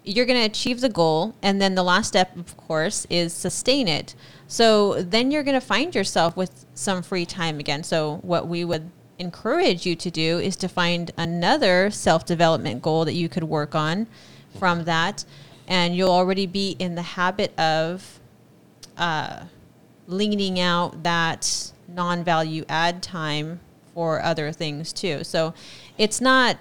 you're 0.07 0.25
going 0.25 0.39
to 0.39 0.47
achieve 0.47 0.81
the 0.81 0.89
goal 0.89 1.35
and 1.43 1.61
then 1.61 1.75
the 1.75 1.83
last 1.83 2.07
step 2.07 2.37
of 2.37 2.57
course 2.57 3.07
is 3.11 3.33
sustain 3.33 3.89
it 3.89 4.15
so 4.47 5.03
then 5.03 5.33
you're 5.33 5.43
going 5.43 5.59
to 5.59 5.67
find 5.67 5.97
yourself 5.97 6.37
with 6.37 6.65
some 6.75 7.03
free 7.03 7.27
time 7.27 7.59
again 7.59 7.83
so 7.83 8.21
what 8.23 8.47
we 8.47 8.65
would 8.65 8.89
encourage 9.19 9.87
you 9.87 9.97
to 9.97 10.11
do 10.11 10.39
is 10.39 10.57
to 10.57 10.69
find 10.69 11.11
another 11.17 11.91
self-development 11.91 12.83
goal 12.83 13.05
that 13.05 13.15
you 13.15 13.29
could 13.29 13.45
work 13.45 13.75
on 13.75 14.07
from 14.59 14.85
that. 14.85 15.25
And 15.69 15.97
you'll 15.97 16.11
already 16.13 16.47
be 16.47 16.77
in 16.79 16.95
the 16.95 17.03
habit 17.03 17.59
of 17.59 18.21
uh, 18.97 19.45
leaning 20.07 20.61
out 20.61 21.03
that 21.03 21.73
non-value 21.89 22.65
add 22.69 23.03
time 23.03 23.61
for 23.95 24.23
other 24.23 24.53
things 24.53 24.93
too. 24.93 25.25
So 25.25 25.55
it's 25.99 26.21
not 26.21 26.59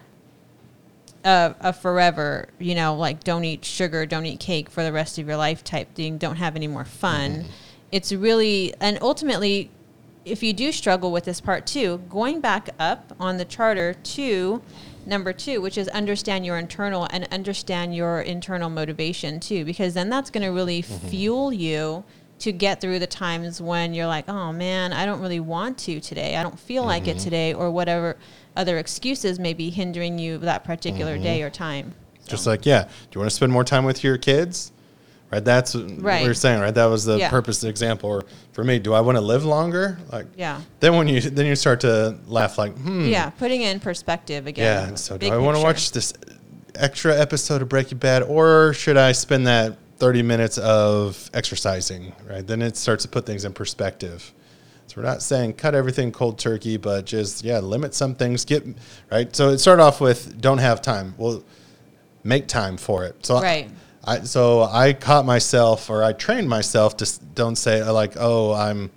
a, 1.23 1.55
a 1.59 1.73
forever, 1.73 2.47
you 2.59 2.75
know, 2.75 2.95
like 2.95 3.23
don't 3.23 3.43
eat 3.43 3.65
sugar, 3.65 4.05
don't 4.05 4.25
eat 4.25 4.39
cake 4.39 4.69
for 4.69 4.83
the 4.83 4.91
rest 4.91 5.17
of 5.17 5.27
your 5.27 5.37
life 5.37 5.63
type 5.63 5.93
thing, 5.93 6.17
don't 6.17 6.37
have 6.37 6.55
any 6.55 6.67
more 6.67 6.85
fun. 6.85 7.45
It's 7.91 8.11
really, 8.11 8.73
and 8.79 8.97
ultimately, 9.01 9.69
if 10.26 10.41
you 10.41 10.53
do 10.53 10.71
struggle 10.71 11.11
with 11.11 11.23
this 11.26 11.39
part 11.39 11.65
too, 11.67 11.99
going 12.09 12.41
back 12.41 12.69
up 12.80 13.13
on 13.19 13.38
the 13.38 13.45
charter 13.45 13.93
to 13.93 14.61
number 15.05 15.32
two, 15.32 15.61
which 15.61 15.78
is 15.78 15.88
understand 15.89 16.45
your 16.45 16.57
internal 16.57 17.07
and 17.11 17.28
understand 17.32 17.95
your 17.95 18.21
internal 18.21 18.69
motivation 18.69 19.39
too, 19.39 19.63
because 19.63 19.93
then 19.93 20.09
that's 20.09 20.32
going 20.32 20.43
to 20.43 20.49
really 20.49 20.82
mm-hmm. 20.82 21.07
fuel 21.07 21.53
you 21.53 22.03
to 22.39 22.51
get 22.51 22.82
through 22.82 22.99
the 22.99 23.07
times 23.07 23.61
when 23.61 23.93
you're 23.93 24.07
like, 24.07 24.28
oh 24.28 24.51
man, 24.51 24.91
I 24.91 25.05
don't 25.05 25.21
really 25.21 25.39
want 25.39 25.78
to 25.80 25.99
today. 25.99 26.36
I 26.36 26.43
don't 26.43 26.59
feel 26.59 26.84
like 26.84 27.07
it 27.07 27.15
mm-hmm. 27.15 27.23
today, 27.23 27.53
or 27.53 27.71
whatever 27.71 28.17
other 28.55 28.78
excuses 28.78 29.39
may 29.39 29.53
be 29.53 29.69
hindering 29.69 30.19
you 30.19 30.39
that 30.39 30.63
particular 30.63 31.13
mm-hmm. 31.13 31.23
day 31.23 31.43
or 31.43 31.49
time. 31.49 31.93
Just 32.28 32.47
like, 32.47 32.65
yeah, 32.65 32.84
do 32.84 32.89
you 33.13 33.19
want 33.19 33.30
to 33.30 33.36
spend 33.36 33.51
more 33.51 33.63
time 33.63 33.86
with 33.86 34.03
your 34.03 34.17
kids? 34.17 34.71
Right. 35.32 35.43
That's 35.43 35.73
what 35.73 36.01
Right. 36.01 36.21
we 36.21 36.28
were 36.28 36.34
saying, 36.36 36.61
right? 36.61 36.73
That 36.73 36.86
was 36.86 37.03
the 37.03 37.17
Yeah. 37.17 37.30
purpose 37.30 37.57
of 37.57 37.61
the 37.63 37.69
example. 37.69 38.09
Or 38.09 38.23
for 38.53 38.63
me, 38.63 38.80
do 38.80 38.93
I 38.93 39.01
want 39.01 39.17
to 39.17 39.21
live 39.21 39.43
longer? 39.43 39.97
Like, 40.11 40.28
Yeah. 40.38 40.61
Then 40.80 40.95
when 40.95 41.07
you 41.07 41.19
then 41.21 41.45
you 41.47 41.55
start 41.55 41.80
to 41.82 42.15
laugh, 42.28 42.57
like, 42.57 42.78
hmm, 42.78 43.05
Yeah, 43.09 43.32
putting 43.32 43.61
it 43.61 43.71
in 43.71 43.80
perspective 43.80 44.45
again. 44.47 44.89
yeah. 44.91 44.95
So 44.95 45.17
do 45.17 45.32
I 45.32 45.38
want 45.38 45.57
to 45.57 45.63
watch 45.63 45.91
this 45.91 46.13
extra 46.76 47.17
episode 47.19 47.61
of 47.61 47.69
Breaking 47.69 47.97
Bad, 47.97 48.21
or 48.23 48.73
should 48.73 48.97
I 48.97 49.11
spend 49.13 49.47
that 49.47 49.78
thirty 49.97 50.21
minutes 50.21 50.57
of 50.57 51.30
exercising? 51.34 52.13
Right. 52.30 52.45
Then 52.45 52.61
it 52.61 52.78
starts 52.78 53.03
to 53.03 53.09
put 53.09 53.26
things 53.26 53.45
in 53.45 53.53
perspective. 53.53 54.32
So 54.88 54.95
we're 54.97 55.07
not 55.07 55.23
saying 55.23 55.53
cut 55.53 55.73
everything 55.73 56.11
cold 56.11 56.38
turkey, 56.38 56.78
but 56.78 57.05
just 57.05 57.43
yeah, 57.43 57.59
limit 57.59 57.95
some 57.95 58.13
things. 58.13 58.45
Get 58.45 58.63
right. 59.11 59.36
So 59.36 59.49
it 59.49 59.57
started 59.57 59.82
off 59.82 59.99
with 59.99 60.39
don't 60.39 60.59
have 60.59 60.82
time. 60.82 61.15
Well, 61.17 61.43
make 62.23 62.47
time 62.47 62.78
for 62.78 63.05
it. 63.05 63.15
So 63.26 63.41
Right. 63.41 63.65
I 63.67 63.71
so 64.23 64.63
I 64.63 64.93
caught 64.93 65.25
myself 65.25 65.89
or 65.89 66.03
I 66.03 66.13
trained 66.13 66.47
myself 66.47 66.97
to 66.97 67.19
don't 67.33 67.55
say 67.55 67.81
uh, 67.81 67.91
like 67.91 68.13
oh 68.17 68.53
I'm 68.53 68.91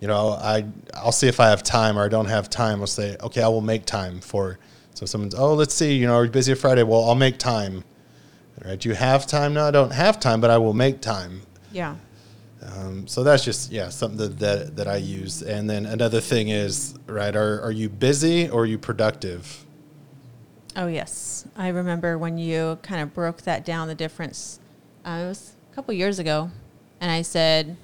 you 0.00 0.08
know 0.08 0.30
I 0.30 0.64
I'll 0.94 1.12
see 1.12 1.28
if 1.28 1.38
I 1.40 1.48
have 1.48 1.62
time 1.62 1.98
or 1.98 2.04
I 2.04 2.08
don't 2.08 2.26
have 2.26 2.50
time. 2.50 2.80
I'll 2.80 2.86
say 2.86 3.16
okay 3.20 3.42
I 3.42 3.48
will 3.48 3.60
make 3.60 3.84
time 3.84 4.20
for. 4.20 4.58
So 4.94 5.06
someone's 5.06 5.34
oh 5.34 5.54
let's 5.54 5.74
see 5.74 5.94
you 5.94 6.06
know 6.06 6.14
are 6.16 6.24
you 6.24 6.30
busy 6.30 6.54
Friday? 6.54 6.82
Well 6.82 7.04
I'll 7.04 7.14
make 7.14 7.38
time. 7.38 7.84
Right? 8.64 8.78
Do 8.78 8.88
you 8.88 8.96
have 8.96 9.26
time? 9.26 9.54
No, 9.54 9.68
I 9.68 9.70
don't 9.70 9.92
have 9.92 10.18
time, 10.18 10.40
but 10.40 10.50
I 10.50 10.58
will 10.58 10.74
make 10.74 11.00
time. 11.00 11.42
Yeah. 11.70 11.94
Um, 12.60 13.06
so 13.06 13.22
that's 13.22 13.44
just 13.44 13.70
yeah 13.70 13.88
something 13.88 14.18
that, 14.18 14.38
that 14.40 14.76
that 14.76 14.88
I 14.88 14.96
use. 14.96 15.42
And 15.42 15.70
then 15.70 15.86
another 15.86 16.20
thing 16.20 16.48
is 16.48 16.94
right 17.06 17.34
are 17.36 17.60
are 17.62 17.70
you 17.70 17.88
busy 17.88 18.48
or 18.48 18.62
are 18.62 18.66
you 18.66 18.78
productive? 18.78 19.64
Oh 20.78 20.86
yes, 20.86 21.44
I 21.56 21.68
remember 21.68 22.16
when 22.16 22.38
you 22.38 22.78
kind 22.82 23.02
of 23.02 23.12
broke 23.12 23.42
that 23.42 23.64
down. 23.64 23.88
The 23.88 23.96
difference. 23.96 24.60
Uh, 25.04 25.22
it 25.24 25.28
was 25.28 25.56
a 25.72 25.74
couple 25.74 25.92
years 25.92 26.20
ago, 26.20 26.52
and 27.00 27.10
I 27.10 27.22
said, 27.22 27.76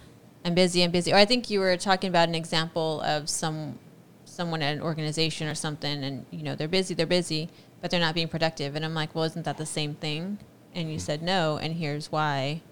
"I'm 0.45 0.55
busy. 0.55 0.85
I'm 0.85 0.93
busy." 0.93 1.13
Or 1.13 1.17
I 1.17 1.25
think 1.25 1.51
you 1.51 1.59
were 1.59 1.77
talking 1.77 2.09
about 2.09 2.29
an 2.29 2.37
example 2.37 3.01
of 3.01 3.29
some 3.29 3.81
someone 4.25 4.63
at 4.63 4.75
an 4.75 4.81
organization 4.81 5.49
or 5.49 5.57
something, 5.57 6.05
and 6.05 6.25
you 6.31 6.45
know 6.45 6.55
they're 6.55 6.69
busy, 6.69 6.95
they're 6.95 7.05
busy, 7.05 7.49
but 7.81 7.91
they're 7.91 7.99
not 7.99 8.15
being 8.15 8.29
productive. 8.29 8.77
And 8.77 8.85
I'm 8.85 8.95
like, 8.95 9.13
"Well, 9.13 9.25
isn't 9.25 9.45
that 9.45 9.57
the 9.57 9.67
same 9.67 9.97
thing?" 9.97 10.39
And 10.73 10.93
you 10.93 11.01
said 11.01 11.21
no, 11.21 11.57
and 11.57 11.75
here's 11.75 12.13
why. 12.13 12.63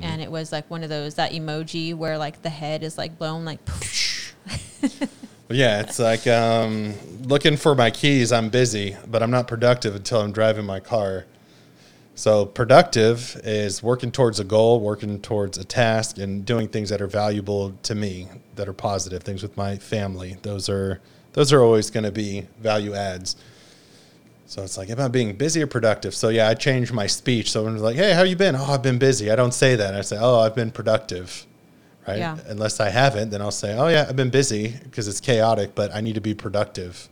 And 0.00 0.22
it 0.22 0.30
was 0.30 0.52
like 0.52 0.70
one 0.70 0.84
of 0.84 0.88
those 0.88 1.16
that 1.16 1.32
emoji 1.32 1.94
where 1.94 2.16
like 2.16 2.40
the 2.40 2.48
head 2.48 2.82
is 2.82 2.96
like 2.96 3.18
blown 3.18 3.44
like. 3.44 3.60
Yeah, 5.48 5.80
it's 5.80 5.98
like 6.00 6.26
um, 6.26 6.94
looking 7.22 7.56
for 7.56 7.74
my 7.74 7.90
keys. 7.90 8.32
I'm 8.32 8.48
busy, 8.48 8.96
but 9.06 9.22
I'm 9.22 9.30
not 9.30 9.46
productive 9.46 9.94
until 9.94 10.20
I'm 10.20 10.32
driving 10.32 10.64
my 10.66 10.80
car. 10.80 11.24
So 12.16 12.46
productive 12.46 13.40
is 13.44 13.82
working 13.82 14.10
towards 14.10 14.40
a 14.40 14.44
goal, 14.44 14.80
working 14.80 15.20
towards 15.20 15.58
a 15.58 15.64
task, 15.64 16.18
and 16.18 16.44
doing 16.44 16.66
things 16.66 16.88
that 16.88 17.00
are 17.00 17.06
valuable 17.06 17.74
to 17.84 17.94
me, 17.94 18.26
that 18.56 18.68
are 18.68 18.72
positive. 18.72 19.22
Things 19.22 19.42
with 19.42 19.56
my 19.56 19.76
family. 19.76 20.36
Those 20.42 20.68
are 20.68 21.00
those 21.34 21.52
are 21.52 21.62
always 21.62 21.90
going 21.90 22.04
to 22.04 22.12
be 22.12 22.48
value 22.58 22.94
adds. 22.94 23.36
So 24.46 24.62
it's 24.62 24.78
like, 24.78 24.90
am 24.90 24.98
I 24.98 25.08
being 25.08 25.36
busy 25.36 25.62
or 25.62 25.66
productive? 25.66 26.14
So 26.14 26.30
yeah, 26.30 26.48
I 26.48 26.54
changed 26.54 26.92
my 26.92 27.06
speech. 27.06 27.52
So 27.52 27.68
it's 27.68 27.82
like, 27.82 27.96
hey, 27.96 28.14
how 28.14 28.22
you 28.22 28.36
been? 28.36 28.56
Oh, 28.56 28.64
I've 28.64 28.82
been 28.82 28.98
busy. 28.98 29.30
I 29.30 29.36
don't 29.36 29.52
say 29.52 29.76
that. 29.76 29.94
I 29.94 30.00
say, 30.00 30.16
oh, 30.18 30.40
I've 30.40 30.54
been 30.54 30.70
productive. 30.70 31.46
Right. 32.06 32.18
Yeah. 32.18 32.38
Unless 32.46 32.78
I 32.78 32.90
haven't, 32.90 33.30
then 33.30 33.42
I'll 33.42 33.50
say, 33.50 33.76
oh 33.76 33.88
yeah, 33.88 34.06
I've 34.08 34.16
been 34.16 34.30
busy 34.30 34.74
because 34.84 35.08
it's 35.08 35.20
chaotic, 35.20 35.74
but 35.74 35.92
I 35.94 36.00
need 36.00 36.14
to 36.14 36.20
be 36.20 36.34
productive. 36.34 37.08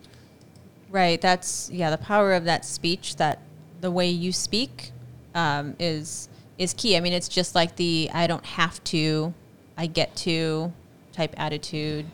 Right. 0.90 1.20
That's 1.20 1.68
yeah. 1.72 1.90
The 1.90 1.98
power 1.98 2.32
of 2.32 2.44
that 2.44 2.64
speech, 2.64 3.16
that 3.16 3.40
the 3.80 3.90
way 3.90 4.08
you 4.08 4.32
speak, 4.32 4.92
um, 5.34 5.74
is 5.80 6.28
is 6.58 6.74
key. 6.74 6.96
I 6.96 7.00
mean, 7.00 7.12
it's 7.12 7.28
just 7.28 7.54
like 7.54 7.76
the 7.76 8.08
I 8.14 8.28
don't 8.28 8.46
have 8.46 8.82
to, 8.84 9.34
I 9.76 9.86
get 9.86 10.14
to 10.16 10.72
type 11.12 11.34
attitude. 11.36 12.06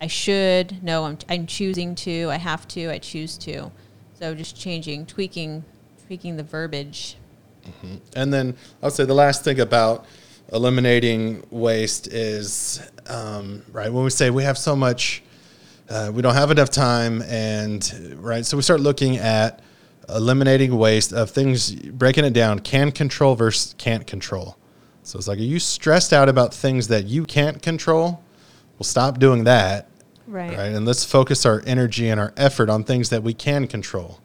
I 0.00 0.08
should. 0.08 0.82
No, 0.82 1.04
I'm 1.04 1.18
I'm 1.28 1.46
choosing 1.46 1.94
to. 1.96 2.28
I 2.30 2.36
have 2.36 2.66
to. 2.68 2.90
I 2.90 2.98
choose 2.98 3.38
to. 3.38 3.70
So 4.18 4.34
just 4.34 4.56
changing, 4.56 5.06
tweaking, 5.06 5.64
tweaking 6.06 6.36
the 6.36 6.42
verbiage. 6.42 7.16
And 8.16 8.32
then 8.32 8.56
I'll 8.82 8.90
say 8.90 9.04
the 9.04 9.14
last 9.14 9.44
thing 9.44 9.60
about 9.60 10.06
eliminating 10.52 11.44
waste 11.50 12.06
is 12.08 12.80
um, 13.08 13.62
right 13.72 13.92
when 13.92 14.04
we 14.04 14.10
say 14.10 14.30
we 14.30 14.42
have 14.44 14.58
so 14.58 14.74
much, 14.74 15.22
uh, 15.88 16.10
we 16.12 16.22
don't 16.22 16.34
have 16.34 16.50
enough 16.50 16.70
time, 16.70 17.22
and 17.22 18.16
right, 18.18 18.44
so 18.44 18.56
we 18.56 18.62
start 18.62 18.80
looking 18.80 19.16
at 19.16 19.60
eliminating 20.08 20.76
waste 20.76 21.12
of 21.12 21.30
things, 21.30 21.72
breaking 21.74 22.24
it 22.24 22.32
down, 22.32 22.58
can 22.58 22.90
control 22.90 23.34
versus 23.34 23.74
can't 23.78 24.06
control. 24.06 24.56
So 25.02 25.18
it's 25.18 25.28
like, 25.28 25.38
are 25.38 25.42
you 25.42 25.58
stressed 25.58 26.12
out 26.12 26.28
about 26.28 26.52
things 26.52 26.88
that 26.88 27.06
you 27.06 27.24
can't 27.24 27.62
control? 27.62 28.22
Well, 28.78 28.84
stop 28.84 29.18
doing 29.18 29.44
that 29.44 29.90
Right. 30.30 30.56
right 30.56 30.72
and 30.72 30.86
let's 30.86 31.04
focus 31.04 31.44
our 31.44 31.60
energy 31.66 32.08
and 32.08 32.20
our 32.20 32.32
effort 32.36 32.70
on 32.70 32.84
things 32.84 33.10
that 33.10 33.24
we 33.24 33.34
can 33.34 33.66
control 33.66 34.20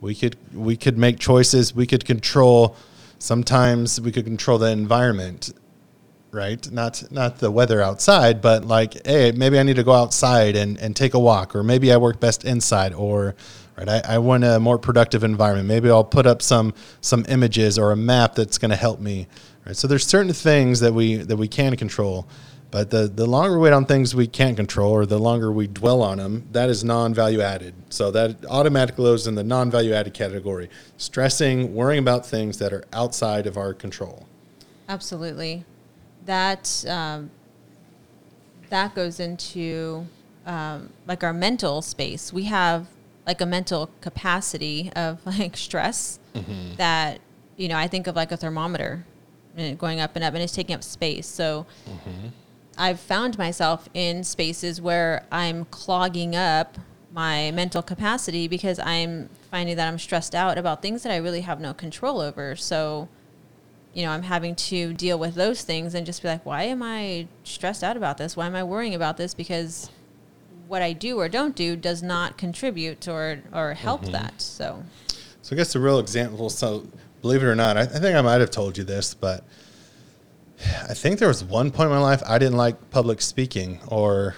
we 0.00 0.14
could 0.14 0.34
we 0.54 0.78
could 0.78 0.96
make 0.96 1.18
choices 1.18 1.74
we 1.74 1.86
could 1.86 2.06
control 2.06 2.74
sometimes 3.18 4.00
we 4.00 4.10
could 4.10 4.24
control 4.24 4.56
the 4.56 4.70
environment 4.70 5.52
right 6.32 6.72
not 6.72 7.04
not 7.12 7.38
the 7.38 7.50
weather 7.50 7.82
outside 7.82 8.40
but 8.40 8.64
like 8.64 9.06
hey 9.06 9.32
maybe 9.32 9.58
i 9.58 9.62
need 9.62 9.76
to 9.76 9.84
go 9.84 9.92
outside 9.92 10.56
and, 10.56 10.78
and 10.78 10.96
take 10.96 11.12
a 11.12 11.18
walk 11.18 11.54
or 11.54 11.62
maybe 11.62 11.92
i 11.92 11.96
work 11.96 12.18
best 12.20 12.44
inside 12.44 12.94
or 12.94 13.34
right 13.76 13.88
i, 13.88 14.00
I 14.14 14.18
want 14.18 14.42
a 14.42 14.58
more 14.58 14.78
productive 14.78 15.24
environment 15.24 15.68
maybe 15.68 15.90
i'll 15.90 16.02
put 16.02 16.26
up 16.26 16.40
some 16.40 16.72
some 17.02 17.26
images 17.28 17.78
or 17.78 17.92
a 17.92 17.96
map 17.96 18.34
that's 18.34 18.56
going 18.56 18.70
to 18.70 18.76
help 18.76 18.98
me 18.98 19.28
right 19.66 19.76
so 19.76 19.86
there's 19.86 20.06
certain 20.06 20.32
things 20.32 20.80
that 20.80 20.94
we 20.94 21.16
that 21.16 21.36
we 21.36 21.48
can 21.48 21.76
control 21.76 22.26
but 22.70 22.88
the, 22.88 23.06
the 23.06 23.26
longer 23.26 23.58
we 23.58 23.64
wait 23.64 23.74
on 23.74 23.84
things 23.84 24.14
we 24.14 24.26
can't 24.26 24.56
control 24.56 24.92
or 24.92 25.04
the 25.04 25.18
longer 25.18 25.52
we 25.52 25.66
dwell 25.66 26.00
on 26.00 26.16
them, 26.16 26.48
that 26.52 26.70
is 26.70 26.82
non 26.82 27.12
value 27.12 27.42
added. 27.42 27.74
So 27.90 28.10
that 28.12 28.46
automatically 28.46 29.04
goes 29.04 29.26
in 29.26 29.34
the 29.34 29.44
non 29.44 29.70
value 29.70 29.92
added 29.92 30.14
category. 30.14 30.70
Stressing, 30.96 31.74
worrying 31.74 31.98
about 31.98 32.24
things 32.24 32.56
that 32.60 32.72
are 32.72 32.82
outside 32.94 33.46
of 33.46 33.58
our 33.58 33.74
control. 33.74 34.26
Absolutely. 34.88 35.66
That 36.26 36.84
um, 36.88 37.30
that 38.70 38.94
goes 38.94 39.20
into 39.20 40.06
um, 40.46 40.90
like 41.06 41.22
our 41.22 41.32
mental 41.32 41.82
space. 41.82 42.32
We 42.32 42.44
have 42.44 42.86
like 43.26 43.40
a 43.40 43.46
mental 43.46 43.90
capacity 44.00 44.90
of 44.96 45.24
like 45.26 45.56
stress 45.56 46.18
that 46.76 47.20
you 47.56 47.68
know 47.68 47.76
I 47.76 47.86
think 47.88 48.06
of 48.06 48.16
like 48.16 48.32
a 48.32 48.36
thermometer 48.36 49.04
and 49.56 49.78
going 49.78 50.00
up 50.00 50.16
and 50.16 50.24
up 50.24 50.34
and 50.34 50.42
it's 50.42 50.54
taking 50.54 50.74
up 50.74 50.82
space. 50.82 51.26
So 51.26 51.66
I've 52.78 53.00
found 53.00 53.36
myself 53.36 53.88
in 53.94 54.24
spaces 54.24 54.80
where 54.80 55.26
I'm 55.30 55.66
clogging 55.66 56.34
up 56.34 56.78
my 57.12 57.50
mental 57.50 57.82
capacity 57.82 58.48
because 58.48 58.78
I'm 58.78 59.28
finding 59.50 59.76
that 59.76 59.86
I'm 59.86 59.98
stressed 59.98 60.34
out 60.34 60.56
about 60.56 60.80
things 60.80 61.02
that 61.02 61.12
I 61.12 61.16
really 61.16 61.42
have 61.42 61.60
no 61.60 61.74
control 61.74 62.20
over. 62.20 62.56
So, 62.56 63.08
you 63.94 64.04
know, 64.04 64.10
I'm 64.10 64.22
having 64.22 64.54
to 64.54 64.94
deal 64.94 65.18
with 65.18 65.34
those 65.34 65.62
things 65.62 65.94
and 65.94 66.06
just 66.06 66.22
be 66.22 66.28
like, 66.28 66.46
why 66.46 66.64
am 66.64 66.82
I 66.82 67.28
stressed 67.44 67.84
out 67.84 67.96
about 67.96 68.18
this? 68.18 68.36
Why 68.36 68.46
am 68.46 68.54
I 68.54 68.64
worrying 68.64 68.94
about 68.94 69.16
this? 69.16 69.34
Because 69.34 69.90
what 70.66 70.80
I 70.80 70.94
do 70.94 71.18
or 71.20 71.28
don't 71.28 71.54
do 71.54 71.76
does 71.76 72.02
not 72.02 72.38
contribute 72.38 73.06
or, 73.06 73.42
or 73.52 73.74
help 73.74 74.02
mm-hmm. 74.02 74.12
that. 74.12 74.40
So, 74.40 74.82
So 75.42 75.54
I 75.54 75.58
guess 75.58 75.74
the 75.74 75.80
real 75.80 75.98
example. 75.98 76.48
So 76.48 76.86
believe 77.20 77.42
it 77.42 77.46
or 77.46 77.54
not, 77.54 77.76
I, 77.76 77.82
I 77.82 77.86
think 77.86 78.16
I 78.16 78.22
might 78.22 78.40
have 78.40 78.50
told 78.50 78.78
you 78.78 78.84
this, 78.84 79.12
but 79.12 79.44
I 80.88 80.94
think 80.94 81.18
there 81.18 81.28
was 81.28 81.44
one 81.44 81.70
point 81.70 81.88
in 81.88 81.92
my 81.92 82.00
life 82.00 82.22
I 82.26 82.38
didn't 82.38 82.56
like 82.56 82.90
public 82.90 83.20
speaking, 83.20 83.80
or 83.88 84.34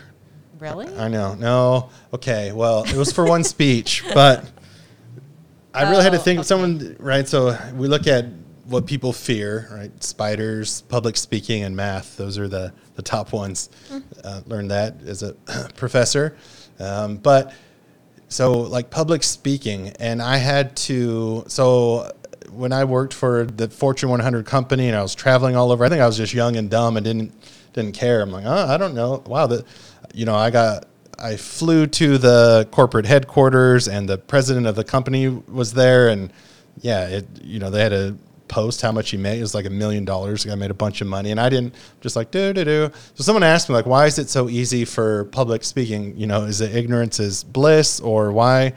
really? 0.59 0.87
I 0.97 1.09
know, 1.09 1.35
no, 1.35 1.91
okay, 2.13 2.53
well, 2.53 2.85
it 2.85 2.95
was 2.95 3.13
for 3.13 3.25
one 3.25 3.45
speech, 3.55 4.03
but 4.15 4.45
I 5.75 5.91
really 5.91 6.03
had 6.03 6.13
to 6.13 6.19
Oh, 6.19 6.23
think 6.23 6.39
okay. 6.39 6.41
of 6.41 6.47
someone, 6.47 6.97
right? 6.99 7.29
So 7.29 7.57
we 7.75 7.89
look 7.89 8.07
at 8.07 8.27
what 8.67 8.87
people 8.87 9.13
fear, 9.13 9.69
right? 9.71 10.03
Spiders, 10.03 10.83
public 10.83 11.17
speaking, 11.17 11.63
and 11.63 11.77
math. 11.77 12.17
Those 12.17 12.39
are 12.39 12.49
the, 12.49 12.73
the 12.97 13.03
top 13.03 13.33
ones. 13.33 13.71
Hmm. 13.89 13.99
Uh, 14.23 14.41
learned 14.47 14.71
that 14.71 15.03
as 15.07 15.23
a 15.23 15.33
professor. 15.77 16.37
Um, 16.79 17.17
but 17.17 17.55
so, 18.29 18.53
like 18.53 18.91
public 18.91 19.23
speaking, 19.23 19.89
and 20.01 20.21
I 20.21 20.39
had 20.39 20.77
to, 20.77 21.45
so 21.47 22.11
when 22.51 22.73
I 22.73 22.85
worked 22.85 23.15
for 23.15 23.45
the 23.45 23.69
Fortune 23.69 24.09
100 24.09 24.47
company 24.47 24.89
and 24.89 24.97
I 24.97 25.03
was 25.03 25.15
traveling 25.15 25.57
all 25.57 25.73
over, 25.73 25.85
I 25.85 25.89
think 25.89 26.01
I 26.01 26.07
was 26.07 26.17
just 26.17 26.33
young 26.33 26.57
and 26.57 26.71
dumb 26.71 26.97
and 26.97 27.05
didn't 27.05 27.33
didn't 27.73 27.93
care. 27.93 28.23
I'm 28.23 28.31
like, 28.31 28.45
oh, 28.47 28.67
I 28.69 28.77
don't 28.77 28.95
know. 28.95 29.23
Wow, 29.27 29.47
that 29.49 29.65
you 30.15 30.25
know, 30.25 30.35
I 30.35 30.51
got 30.51 30.87
I 31.19 31.37
flew 31.37 31.87
to 31.87 32.19
the 32.19 32.69
corporate 32.71 33.07
headquarters 33.07 33.89
and 33.89 34.09
the 34.09 34.19
president 34.19 34.67
of 34.67 34.77
the 34.77 34.85
company 34.85 35.29
was 35.29 35.73
there 35.73 36.09
and 36.09 36.33
yeah, 36.81 37.07
it 37.09 37.27
you 37.43 37.59
know, 37.59 37.71
they 37.71 37.83
had 37.83 37.93
a 37.93 38.17
post 38.49 38.83
how 38.83 38.93
much 38.93 39.11
he 39.11 39.17
made. 39.17 39.39
It 39.39 39.43
was 39.43 39.55
like 39.55 39.67
a 39.67 39.71
million 39.71 40.05
dollars. 40.05 40.43
The 40.45 40.51
guy 40.51 40.55
made 40.55 40.71
a 40.71 40.75
bunch 40.75 41.01
of 41.01 41.07
money 41.07 41.31
and 41.31 41.41
I 41.41 41.49
didn't 41.49 41.75
just 42.01 42.15
like 42.17 42.31
do 42.31 42.53
do 42.53 42.65
do. 42.65 42.91
So 43.15 43.25
someone 43.25 43.43
asked 43.43 43.69
me 43.69 43.75
like, 43.75 43.87
why 43.87 44.07
is 44.07 44.19
it 44.19 44.29
so 44.29 44.49
easy 44.49 44.85
for 44.85 45.25
public 45.27 45.65
speaking? 45.65 46.17
You 46.17 46.27
know, 46.27 46.43
is 46.43 46.61
it 46.61 46.75
ignorance 46.77 47.21
is 47.21 47.45
bliss 47.45 48.01
or 48.01 48.33
why? 48.33 48.75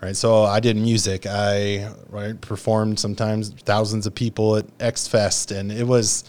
right? 0.00 0.14
So 0.14 0.44
I 0.44 0.60
did 0.60 0.76
music. 0.76 1.26
I 1.26 1.90
right, 2.10 2.40
performed 2.40 3.00
sometimes 3.00 3.50
thousands 3.50 4.06
of 4.06 4.14
people 4.14 4.56
at 4.56 4.66
X 4.78 5.08
Fest, 5.08 5.50
and 5.50 5.72
it 5.72 5.84
was 5.86 6.24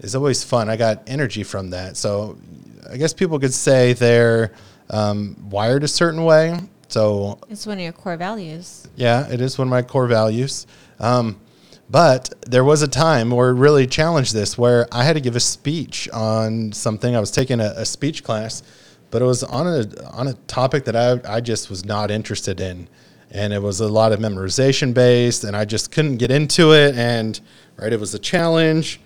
it's 0.00 0.14
always 0.14 0.44
fun. 0.44 0.68
I 0.68 0.76
got 0.76 1.02
energy 1.06 1.42
from 1.42 1.70
that. 1.70 1.96
So 1.96 2.36
I 2.90 2.96
guess 2.98 3.14
people 3.14 3.38
could 3.38 3.54
say 3.54 3.94
they're 3.94 4.52
um, 4.90 5.36
wired 5.50 5.84
a 5.84 5.88
certain 5.88 6.24
way. 6.24 6.58
So 6.88 7.38
It's 7.50 7.66
one 7.66 7.78
of 7.78 7.82
your 7.84 7.92
core 7.92 8.16
values. 8.16 8.86
yeah, 8.96 9.26
it 9.28 9.40
is 9.40 9.58
one 9.58 9.68
of 9.68 9.70
my 9.70 9.82
core 9.82 10.06
values. 10.06 10.66
Um, 11.00 11.38
but 11.90 12.34
there 12.46 12.64
was 12.64 12.82
a 12.82 12.88
time 12.88 13.30
where 13.30 13.50
it 13.50 13.54
really 13.54 13.86
challenged 13.86 14.34
this, 14.34 14.58
where 14.58 14.86
I 14.92 15.04
had 15.04 15.14
to 15.14 15.20
give 15.20 15.36
a 15.36 15.40
speech 15.40 16.08
on 16.12 16.72
something. 16.72 17.16
I 17.16 17.20
was 17.20 17.30
taking 17.30 17.60
a, 17.60 17.72
a 17.76 17.84
speech 17.86 18.22
class, 18.22 18.62
but 19.10 19.22
it 19.22 19.24
was 19.24 19.42
on 19.42 19.66
a 19.66 20.10
on 20.12 20.28
a 20.28 20.34
topic 20.46 20.84
that 20.84 20.96
I 20.96 21.20
I 21.36 21.40
just 21.40 21.70
was 21.70 21.84
not 21.84 22.10
interested 22.10 22.60
in, 22.60 22.88
and 23.30 23.52
it 23.52 23.62
was 23.62 23.80
a 23.80 23.88
lot 23.88 24.12
of 24.12 24.20
memorization 24.20 24.92
based, 24.92 25.44
and 25.44 25.56
I 25.56 25.64
just 25.64 25.90
couldn't 25.90 26.18
get 26.18 26.30
into 26.30 26.72
it. 26.72 26.94
And 26.94 27.40
right, 27.76 27.92
it 27.92 28.00
was 28.00 28.14
a 28.14 28.18
challenge, 28.18 29.00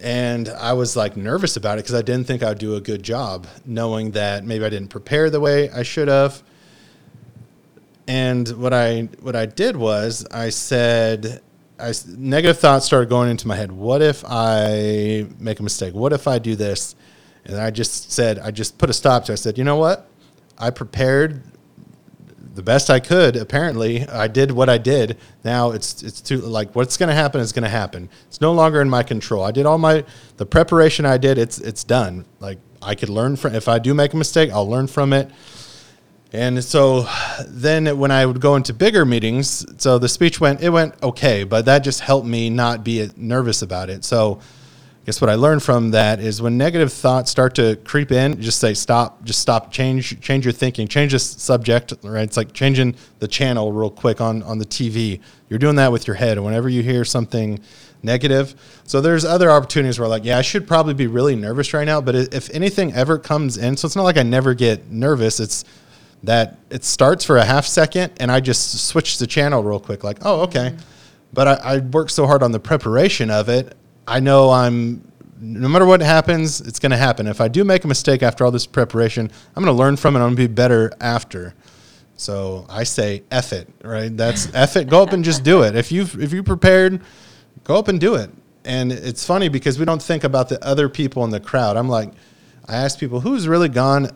and 0.00 0.50
I 0.50 0.74
was 0.74 0.96
like 0.96 1.16
nervous 1.16 1.56
about 1.56 1.78
it 1.78 1.84
because 1.84 1.94
I 1.94 2.02
didn't 2.02 2.26
think 2.26 2.42
I'd 2.42 2.58
do 2.58 2.74
a 2.74 2.80
good 2.80 3.02
job, 3.02 3.46
knowing 3.64 4.10
that 4.12 4.44
maybe 4.44 4.64
I 4.66 4.68
didn't 4.68 4.88
prepare 4.88 5.30
the 5.30 5.40
way 5.40 5.70
I 5.70 5.82
should 5.82 6.08
have. 6.08 6.42
And 8.06 8.48
what 8.48 8.74
I 8.74 9.08
what 9.20 9.36
I 9.36 9.46
did 9.46 9.76
was 9.76 10.26
I 10.30 10.50
said, 10.50 11.42
I 11.78 11.92
negative 12.06 12.58
thoughts 12.58 12.86
started 12.86 13.08
going 13.08 13.30
into 13.30 13.46
my 13.46 13.56
head. 13.56 13.70
What 13.70 14.02
if 14.02 14.24
I 14.26 15.26
make 15.38 15.60
a 15.60 15.62
mistake? 15.62 15.94
What 15.94 16.12
if 16.12 16.26
I 16.26 16.38
do 16.38 16.56
this? 16.56 16.96
And 17.44 17.56
I 17.56 17.70
just 17.70 18.12
said, 18.12 18.38
I 18.38 18.50
just 18.50 18.78
put 18.78 18.90
a 18.90 18.92
stop 18.92 19.24
to. 19.26 19.32
it. 19.32 19.34
I 19.34 19.36
said, 19.36 19.58
you 19.58 19.64
know 19.64 19.76
what? 19.76 20.08
I 20.58 20.70
prepared 20.70 21.42
the 22.58 22.62
best 22.62 22.90
I 22.90 22.98
could. 22.98 23.36
Apparently, 23.36 24.06
I 24.08 24.26
did 24.26 24.50
what 24.50 24.68
I 24.68 24.78
did. 24.78 25.16
Now 25.44 25.70
it's 25.70 26.02
it's 26.02 26.20
too 26.20 26.38
like 26.38 26.74
what's 26.74 26.96
going 26.96 27.08
to 27.08 27.14
happen 27.14 27.40
is 27.40 27.52
going 27.52 27.62
to 27.62 27.68
happen. 27.68 28.10
It's 28.26 28.40
no 28.40 28.52
longer 28.52 28.82
in 28.82 28.90
my 28.90 29.04
control. 29.04 29.44
I 29.44 29.52
did 29.52 29.64
all 29.64 29.78
my 29.78 30.04
the 30.36 30.46
preparation 30.46 31.06
I 31.06 31.18
did. 31.18 31.38
It's 31.38 31.58
it's 31.58 31.84
done. 31.84 32.26
Like 32.40 32.58
I 32.82 32.96
could 32.96 33.08
learn 33.08 33.36
from. 33.36 33.54
If 33.54 33.68
I 33.68 33.78
do 33.78 33.94
make 33.94 34.12
a 34.12 34.16
mistake, 34.16 34.50
I'll 34.50 34.68
learn 34.68 34.88
from 34.88 35.12
it. 35.12 35.30
And 36.32 36.62
so 36.62 37.08
then 37.46 37.98
when 37.98 38.10
I 38.10 38.26
would 38.26 38.40
go 38.40 38.56
into 38.56 38.74
bigger 38.74 39.06
meetings, 39.06 39.64
so 39.82 39.98
the 39.98 40.08
speech 40.08 40.40
went, 40.40 40.60
it 40.60 40.68
went 40.68 41.02
okay, 41.02 41.44
but 41.44 41.64
that 41.64 41.78
just 41.78 42.00
helped 42.00 42.26
me 42.26 42.50
not 42.50 42.84
be 42.84 43.08
nervous 43.16 43.62
about 43.62 43.88
it. 43.88 44.04
So 44.04 44.38
I 44.38 45.04
guess 45.06 45.22
what 45.22 45.30
I 45.30 45.36
learned 45.36 45.62
from 45.62 45.92
that 45.92 46.20
is 46.20 46.42
when 46.42 46.58
negative 46.58 46.92
thoughts 46.92 47.30
start 47.30 47.54
to 47.54 47.76
creep 47.76 48.12
in, 48.12 48.42
just 48.42 48.60
say 48.60 48.74
stop, 48.74 49.24
just 49.24 49.38
stop, 49.38 49.72
change, 49.72 50.20
change 50.20 50.44
your 50.44 50.52
thinking, 50.52 50.86
change 50.86 51.12
the 51.12 51.18
subject, 51.18 51.94
right? 52.02 52.24
It's 52.24 52.36
like 52.36 52.52
changing 52.52 52.96
the 53.20 53.28
channel 53.28 53.72
real 53.72 53.90
quick 53.90 54.20
on, 54.20 54.42
on 54.42 54.58
the 54.58 54.66
TV. 54.66 55.20
You're 55.48 55.58
doing 55.58 55.76
that 55.76 55.92
with 55.92 56.06
your 56.06 56.16
head. 56.16 56.38
Whenever 56.38 56.68
you 56.68 56.82
hear 56.82 57.06
something 57.06 57.58
negative, 58.02 58.54
so 58.84 59.00
there's 59.00 59.24
other 59.24 59.50
opportunities 59.50 59.98
where 59.98 60.08
like, 60.08 60.26
yeah, 60.26 60.36
I 60.36 60.42
should 60.42 60.68
probably 60.68 60.92
be 60.92 61.06
really 61.06 61.36
nervous 61.36 61.72
right 61.72 61.86
now, 61.86 62.02
but 62.02 62.14
if 62.14 62.50
anything 62.50 62.92
ever 62.92 63.18
comes 63.18 63.56
in, 63.56 63.78
so 63.78 63.86
it's 63.86 63.96
not 63.96 64.02
like 64.02 64.18
I 64.18 64.24
never 64.24 64.52
get 64.52 64.90
nervous. 64.90 65.40
It's, 65.40 65.64
that 66.22 66.58
it 66.70 66.84
starts 66.84 67.24
for 67.24 67.36
a 67.36 67.44
half 67.44 67.64
second 67.64 68.12
and 68.18 68.30
I 68.30 68.40
just 68.40 68.86
switch 68.86 69.18
the 69.18 69.26
channel 69.26 69.62
real 69.62 69.80
quick, 69.80 70.04
like, 70.04 70.18
oh, 70.22 70.42
okay. 70.42 70.70
Mm-hmm. 70.70 70.82
But 71.32 71.48
I, 71.48 71.54
I 71.54 71.78
worked 71.78 72.10
so 72.10 72.26
hard 72.26 72.42
on 72.42 72.52
the 72.52 72.60
preparation 72.60 73.30
of 73.30 73.48
it. 73.48 73.76
I 74.06 74.20
know 74.20 74.50
I'm, 74.50 75.12
no 75.40 75.68
matter 75.68 75.84
what 75.84 76.00
happens, 76.00 76.60
it's 76.60 76.78
going 76.78 76.90
to 76.90 76.96
happen. 76.96 77.26
If 77.26 77.40
I 77.40 77.48
do 77.48 77.64
make 77.64 77.84
a 77.84 77.88
mistake 77.88 78.22
after 78.22 78.44
all 78.44 78.50
this 78.50 78.66
preparation, 78.66 79.30
I'm 79.54 79.62
going 79.62 79.74
to 79.74 79.78
learn 79.78 79.96
from 79.96 80.16
it. 80.16 80.20
I'm 80.20 80.34
going 80.34 80.36
to 80.36 80.48
be 80.48 80.52
better 80.52 80.90
after. 81.00 81.54
So 82.16 82.66
I 82.68 82.82
say, 82.82 83.22
F 83.30 83.52
it, 83.52 83.68
right? 83.84 84.14
That's 84.14 84.48
F 84.54 84.76
it. 84.76 84.88
Go 84.88 85.02
up 85.02 85.12
and 85.12 85.24
just 85.24 85.44
do 85.44 85.62
it. 85.62 85.76
If 85.76 85.92
you 85.92 86.02
if 86.02 86.32
you 86.32 86.42
prepared, 86.42 87.00
go 87.64 87.78
up 87.78 87.88
and 87.88 88.00
do 88.00 88.16
it. 88.16 88.30
And 88.64 88.90
it's 88.90 89.24
funny 89.24 89.48
because 89.48 89.78
we 89.78 89.84
don't 89.84 90.02
think 90.02 90.24
about 90.24 90.48
the 90.48 90.62
other 90.64 90.88
people 90.88 91.24
in 91.24 91.30
the 91.30 91.40
crowd. 91.40 91.76
I'm 91.76 91.88
like, 91.88 92.10
I 92.66 92.76
ask 92.76 92.98
people 92.98 93.20
who's 93.20 93.46
really 93.46 93.68
gone 93.68 94.08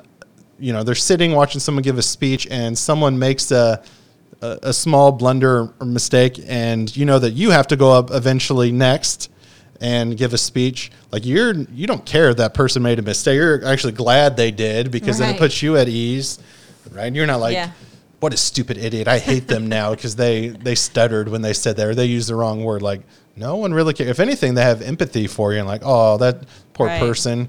you 0.59 0.73
know 0.73 0.83
they're 0.83 0.95
sitting 0.95 1.33
watching 1.33 1.61
someone 1.61 1.83
give 1.83 1.99
a 1.99 2.03
speech 2.03 2.47
and 2.51 2.77
someone 2.79 3.19
makes 3.19 3.51
a 3.51 3.83
a, 4.41 4.59
a 4.65 4.73
small 4.73 5.13
blunder 5.13 5.73
or 5.81 5.87
mistake 5.87 6.41
and 6.47 6.95
you 6.97 7.05
know 7.05 7.19
that 7.19 7.31
you 7.33 7.51
have 7.51 7.67
to 7.69 7.77
go 7.77 7.93
up 7.93 8.11
eventually 8.11 8.73
next 8.73 9.31
and 9.81 10.17
give 10.17 10.33
a 10.33 10.39
speech. 10.39 10.93
Like 11.11 11.27
you're 11.27 11.53
you 11.55 11.87
don't 11.87 12.05
care 12.07 12.31
if 12.31 12.37
that 12.37 12.55
person 12.55 12.83
made 12.83 12.99
a 12.99 13.03
mistake. 13.03 13.35
You're 13.37 13.65
actually 13.65 13.95
glad 13.95 14.37
they 14.37 14.51
did 14.53 14.91
because 14.91 15.19
then 15.19 15.35
it 15.35 15.39
puts 15.39 15.63
you 15.63 15.77
at 15.77 15.89
ease 15.89 16.39
right? 16.93 17.13
You're 17.15 17.27
not 17.27 17.41
like 17.41 17.55
Yeah. 17.55 17.71
what 18.21 18.35
a 18.35 18.37
stupid 18.37 18.77
idiot. 18.79 19.09
I 19.09 19.19
hate 19.19 19.47
them 19.49 19.69
now 19.69 19.91
because 19.95 20.15
they 20.17 20.49
they 20.49 20.75
stuttered 20.75 21.29
when 21.29 21.43
they 21.43 21.53
said 21.53 21.77
that 21.77 21.87
or 21.87 21.95
they 21.95 22.07
used 22.07 22.29
the 22.29 22.35
wrong 22.35 22.63
word. 22.65 22.83
Like 22.83 23.03
no 23.37 23.57
one 23.57 23.73
really 23.73 23.95
cares 23.95 24.11
if 24.11 24.21
anything 24.21 24.55
they 24.55 24.63
have 24.63 24.83
empathy 24.83 25.27
for 25.27 25.53
you 25.53 25.59
and 25.61 25.67
like 25.69 25.83
oh 25.85 26.19
that 26.19 26.45
poor 26.75 26.87
Right. 26.89 27.01
person 27.01 27.49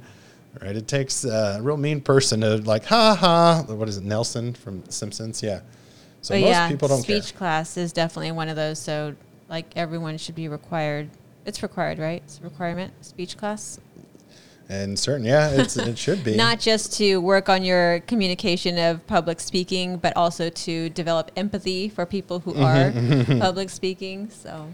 right? 0.62 0.76
It 0.76 0.88
takes 0.88 1.24
a 1.26 1.60
real 1.62 1.78
mean 1.78 2.02
person 2.02 2.42
to 2.42 2.58
like, 2.58 2.86
ha 2.86 3.16
ha. 3.16 3.64
What 3.74 3.88
is 3.90 3.98
it, 3.98 4.04
Nelson 4.04 4.54
from 4.54 4.84
Simpsons? 4.90 5.42
Yeah. 5.44 5.62
So 6.22 6.36
but 6.36 6.42
most 6.42 6.50
yeah, 6.50 6.68
people 6.70 6.88
don't 6.88 7.00
know 7.00 7.04
speech 7.04 7.32
care. 7.32 7.38
class 7.38 7.78
is 7.78 7.92
definitely 7.94 8.32
one 8.32 8.50
of 8.50 8.56
those. 8.56 8.80
So 8.80 9.16
like 9.50 9.66
everyone 9.76 10.18
should 10.18 10.36
be 10.36 10.48
required. 10.48 11.10
It's 11.46 11.62
required, 11.62 12.00
right? 12.00 12.22
It's 12.26 12.40
a 12.40 12.44
requirement. 12.44 12.94
Speech 13.04 13.36
class, 13.38 13.80
And 14.70 14.98
certain, 14.98 15.26
yeah, 15.26 15.50
it's, 15.50 15.76
it 15.76 15.98
should 15.98 16.24
be. 16.24 16.36
not 16.38 16.60
just 16.60 16.94
to 16.98 17.18
work 17.18 17.50
on 17.50 17.64
your 17.64 18.00
communication 18.02 18.78
of 18.78 19.06
public 19.08 19.42
speaking, 19.42 19.98
but 19.98 20.16
also 20.16 20.50
to 20.50 20.90
develop 20.90 21.32
empathy 21.36 21.90
for 21.90 22.06
people 22.06 22.40
who 22.40 22.54
Mm-hmm, 22.54 23.34
are 23.34 23.40
public 23.40 23.70
speaking. 23.70 24.30
So 24.30 24.70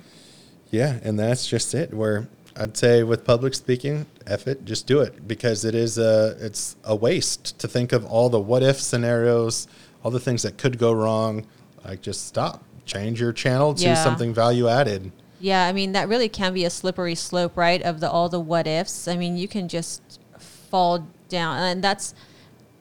yeah, 0.69 0.99
and 1.03 1.17
that's 1.17 1.47
just 1.47 1.73
it. 1.73 1.93
Where 1.93 2.27
I'd 2.59 2.75
say 2.75 3.03
with 3.03 3.23
public 3.23 3.53
speaking, 3.53 4.05
F 4.27 4.45
it, 4.47 4.65
just 4.65 4.85
do 4.85 4.99
it 4.99 5.27
because 5.27 5.63
it 5.63 5.73
is 5.73 5.97
a 5.97 6.35
it's 6.41 6.75
a 6.83 6.95
waste 6.95 7.57
to 7.59 7.67
think 7.67 7.93
of 7.93 8.05
all 8.05 8.29
the 8.29 8.39
what 8.39 8.61
if 8.63 8.79
scenarios, 8.79 9.67
all 10.03 10.11
the 10.11 10.19
things 10.19 10.43
that 10.43 10.57
could 10.57 10.77
go 10.77 10.91
wrong. 10.91 11.45
Like 11.85 12.01
just 12.01 12.27
stop, 12.27 12.63
change 12.85 13.21
your 13.21 13.31
channel 13.31 13.73
to 13.75 13.83
Yeah. 13.83 14.03
something 14.03 14.33
value 14.33 14.67
added. 14.67 15.11
yeah, 15.39 15.65
I 15.65 15.71
mean 15.71 15.93
that 15.93 16.09
really 16.09 16.27
can 16.27 16.53
be 16.53 16.65
a 16.65 16.69
slippery 16.69 17.15
slope, 17.15 17.55
right? 17.55 17.81
Of 17.81 18.01
the 18.01 18.11
all 18.11 18.27
the 18.27 18.41
what 18.41 18.67
ifs. 18.67 19.07
I 19.07 19.15
mean, 19.15 19.37
you 19.37 19.47
can 19.47 19.69
just 19.69 20.01
fall 20.37 21.07
down, 21.29 21.57
and 21.57 21.81
that's. 21.83 22.13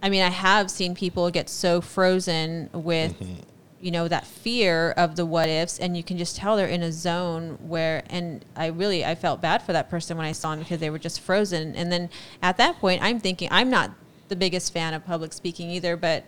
I 0.03 0.11
mean, 0.11 0.23
I 0.23 0.29
have 0.31 0.71
seen 0.71 0.95
people 0.95 1.29
get 1.31 1.49
so 1.49 1.81
frozen 1.81 2.71
with 2.73 3.19
mm-hmm. 3.19 3.43
You 3.81 3.91
know 3.91 4.09
that 4.09 4.27
fear 4.27 4.91
of 4.93 5.17
the 5.17 5.25
what 5.25 5.49
ifs 5.49 5.79
and 5.79 5.97
you 5.97 6.03
can 6.03 6.19
just 6.19 6.37
tell 6.37 6.57
they're 6.57 6.67
in 6.67 6.83
a 6.83 6.91
zone 6.93 7.57
where 7.61 8.03
and 8.11 8.45
i 8.57 8.67
really 8.67 9.05
i 9.05 9.15
felt 9.15 9.41
bad 9.41 9.63
for 9.63 9.73
that 9.73 9.89
person 9.89 10.17
when 10.17 10.27
i 10.27 10.33
saw 10.33 10.51
them 10.51 10.61
because 10.61 10.81
they 10.81 10.91
were 10.91 10.99
just 10.99 11.21
frozen. 11.21 11.75
And 11.77 11.93
then 11.93 12.11
at 12.43 12.57
that 12.57 12.79
point 12.79 13.03
i'm 13.03 13.21
thinking 13.21 13.49
i'm 13.51 13.71
not 13.71 13.93
the 14.29 14.37
biggest 14.37 14.73
fan 14.73 14.95
of 14.95 15.05
public 15.07 15.33
speaking 15.33 15.71
either 15.71 15.97
but 15.97 16.25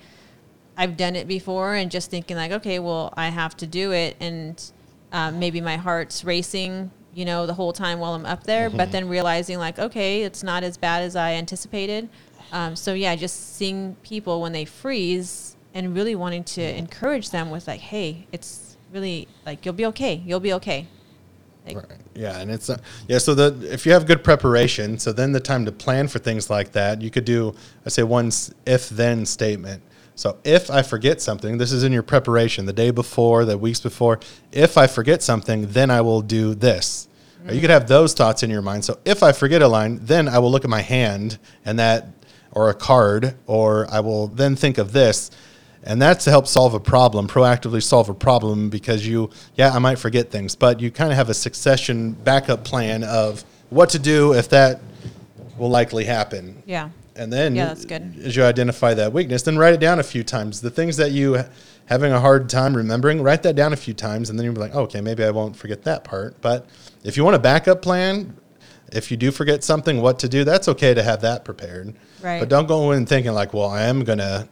i've 0.76 0.96
done 0.96 1.16
it 1.16 1.26
before 1.26 1.74
and 1.74 1.90
just 1.90 2.10
thinking 2.10 2.36
like 2.36 2.52
okay 2.52 2.78
well 2.78 3.12
i 3.16 3.28
have 3.28 3.56
to 3.58 3.66
do 3.66 3.92
it. 3.92 4.16
And 4.20 4.62
um, 5.12 5.38
maybe 5.40 5.60
my 5.60 5.76
heart's 5.76 6.24
racing 6.24 6.90
you 7.12 7.24
know 7.24 7.44
the 7.46 7.54
whole 7.54 7.72
time 7.72 7.98
while 7.98 8.14
i'm 8.14 8.24
up 8.26 8.44
there 8.44 8.68
Mm-hmm. 8.68 8.76
but 8.76 8.92
then 8.92 9.08
realizing 9.08 9.58
like 9.58 9.78
okay 9.80 10.22
it's 10.22 10.44
not 10.44 10.62
as 10.62 10.76
bad 10.76 11.02
as 11.02 11.16
i 11.16 11.32
anticipated. 11.32 12.08
Um, 12.52 12.76
so 12.76 12.94
yeah 12.94 13.16
just 13.16 13.56
seeing 13.56 13.96
people 14.02 14.40
when 14.40 14.52
they 14.52 14.64
freeze 14.64 15.56
and 15.74 15.94
really 15.94 16.14
wanting 16.14 16.44
to 16.44 16.62
encourage 16.62 17.30
them 17.30 17.50
with 17.50 17.66
like 17.66 17.80
hey 17.80 18.26
it's 18.32 18.76
really 18.92 19.28
like 19.46 19.64
you'll 19.64 19.74
be 19.74 19.86
okay 19.86 20.22
you'll 20.24 20.40
be 20.40 20.52
okay 20.52 20.86
like, 21.66 21.76
Right. 21.76 21.98
Yeah, 22.14 22.40
and 22.40 22.50
it's 22.50 22.70
uh, 22.70 22.78
yeah. 23.06 23.18
So 23.18 23.34
the 23.34 23.70
if 23.70 23.84
you 23.84 23.92
have 23.92 24.06
good 24.06 24.24
preparation, 24.24 24.98
so 24.98 25.12
then 25.12 25.32
the 25.32 25.40
time 25.40 25.66
to 25.66 25.72
plan 25.72 26.08
for 26.08 26.18
things 26.18 26.48
like 26.48 26.72
that, 26.72 27.02
you 27.02 27.10
could 27.10 27.24
do 27.24 27.54
I 27.84 27.90
say 27.90 28.02
one 28.02 28.30
if 28.66 28.88
then 28.88 29.26
statement. 29.26 29.82
So 30.14 30.38
if 30.44 30.70
I 30.70 30.82
forget 30.82 31.22
something, 31.22 31.56
this 31.56 31.72
is 31.72 31.82
in 31.82 31.92
your 31.92 32.02
preparation 32.02 32.66
the 32.66 32.74
day 32.74 32.90
before, 32.90 33.46
the 33.46 33.56
weeks 33.56 33.80
before. 33.80 34.20
If 34.52 34.76
I 34.76 34.86
forget 34.86 35.22
something, 35.22 35.68
then 35.68 35.90
I 35.90 36.02
will 36.02 36.20
do 36.20 36.54
this. 36.54 37.08
Or 37.46 37.54
you 37.54 37.60
could 37.62 37.70
have 37.70 37.88
those 37.88 38.12
thoughts 38.12 38.42
in 38.42 38.50
your 38.50 38.60
mind. 38.60 38.84
So 38.84 38.98
if 39.06 39.22
I 39.22 39.32
forget 39.32 39.62
a 39.62 39.68
line, 39.68 39.98
then 40.02 40.28
I 40.28 40.38
will 40.38 40.50
look 40.50 40.64
at 40.64 40.68
my 40.68 40.82
hand 40.82 41.38
and 41.64 41.78
that, 41.78 42.08
or 42.50 42.68
a 42.68 42.74
card, 42.74 43.34
or 43.46 43.86
I 43.90 44.00
will 44.00 44.26
then 44.26 44.56
think 44.56 44.76
of 44.76 44.92
this. 44.92 45.30
And 45.82 46.00
that's 46.00 46.24
to 46.24 46.30
help 46.30 46.46
solve 46.46 46.74
a 46.74 46.80
problem, 46.80 47.26
proactively 47.26 47.82
solve 47.82 48.08
a 48.08 48.14
problem 48.14 48.68
because 48.68 49.06
you, 49.06 49.30
yeah, 49.54 49.70
I 49.70 49.78
might 49.78 49.98
forget 49.98 50.30
things, 50.30 50.54
but 50.54 50.80
you 50.80 50.90
kind 50.90 51.10
of 51.10 51.16
have 51.16 51.30
a 51.30 51.34
succession 51.34 52.12
backup 52.12 52.64
plan 52.64 53.02
of 53.02 53.44
what 53.70 53.88
to 53.90 53.98
do 53.98 54.34
if 54.34 54.50
that 54.50 54.80
will 55.56 55.70
likely 55.70 56.04
happen. 56.04 56.62
yeah 56.66 56.90
And 57.16 57.32
then, 57.32 57.54
Yeah, 57.54 57.66
that's 57.66 57.84
good. 57.86 58.14
as 58.22 58.36
you 58.36 58.44
identify 58.44 58.92
that 58.94 59.12
weakness, 59.12 59.42
then 59.42 59.56
write 59.56 59.74
it 59.74 59.80
down 59.80 59.98
a 59.98 60.02
few 60.02 60.22
times. 60.22 60.60
The 60.60 60.70
things 60.70 60.96
that 60.98 61.12
you 61.12 61.44
having 61.86 62.12
a 62.12 62.20
hard 62.20 62.48
time 62.48 62.76
remembering, 62.76 63.22
write 63.22 63.42
that 63.42 63.56
down 63.56 63.72
a 63.72 63.76
few 63.76 63.94
times, 63.94 64.30
and 64.30 64.38
then 64.38 64.44
you'll 64.44 64.54
be 64.54 64.60
like, 64.60 64.74
okay, 64.74 65.00
maybe 65.00 65.24
I 65.24 65.30
won't 65.30 65.56
forget 65.56 65.82
that 65.84 66.04
part. 66.04 66.40
But 66.40 66.66
if 67.04 67.16
you 67.16 67.24
want 67.24 67.36
a 67.36 67.40
backup 67.40 67.82
plan, 67.82 68.36
if 68.92 69.10
you 69.10 69.16
do 69.16 69.30
forget 69.32 69.64
something, 69.64 70.00
what 70.00 70.18
to 70.20 70.28
do, 70.28 70.44
that's 70.44 70.68
okay 70.68 70.94
to 70.94 71.02
have 71.02 71.20
that 71.22 71.44
prepared. 71.44 71.94
Right. 72.22 72.38
But 72.38 72.48
don't 72.48 72.66
go 72.68 72.92
in 72.92 73.06
thinking 73.06 73.32
like, 73.32 73.52
well, 73.54 73.68
I 73.68 73.82
am 73.82 74.04
gonna 74.04 74.48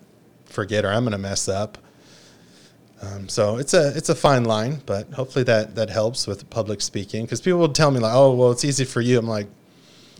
forget 0.48 0.84
or 0.84 0.88
I'm 0.88 1.04
gonna 1.04 1.18
mess 1.18 1.48
up. 1.48 1.78
Um, 3.00 3.28
so 3.28 3.58
it's 3.58 3.74
a 3.74 3.96
it's 3.96 4.08
a 4.08 4.14
fine 4.14 4.44
line, 4.44 4.82
but 4.84 5.12
hopefully 5.12 5.44
that 5.44 5.76
that 5.76 5.90
helps 5.90 6.26
with 6.26 6.48
public 6.50 6.80
speaking 6.80 7.24
because 7.24 7.40
people 7.40 7.60
will 7.60 7.68
tell 7.68 7.90
me 7.90 8.00
like, 8.00 8.14
oh, 8.14 8.34
well, 8.34 8.50
it's 8.50 8.64
easy 8.64 8.84
for 8.84 9.00
you. 9.00 9.18
I'm 9.18 9.28
like, 9.28 9.46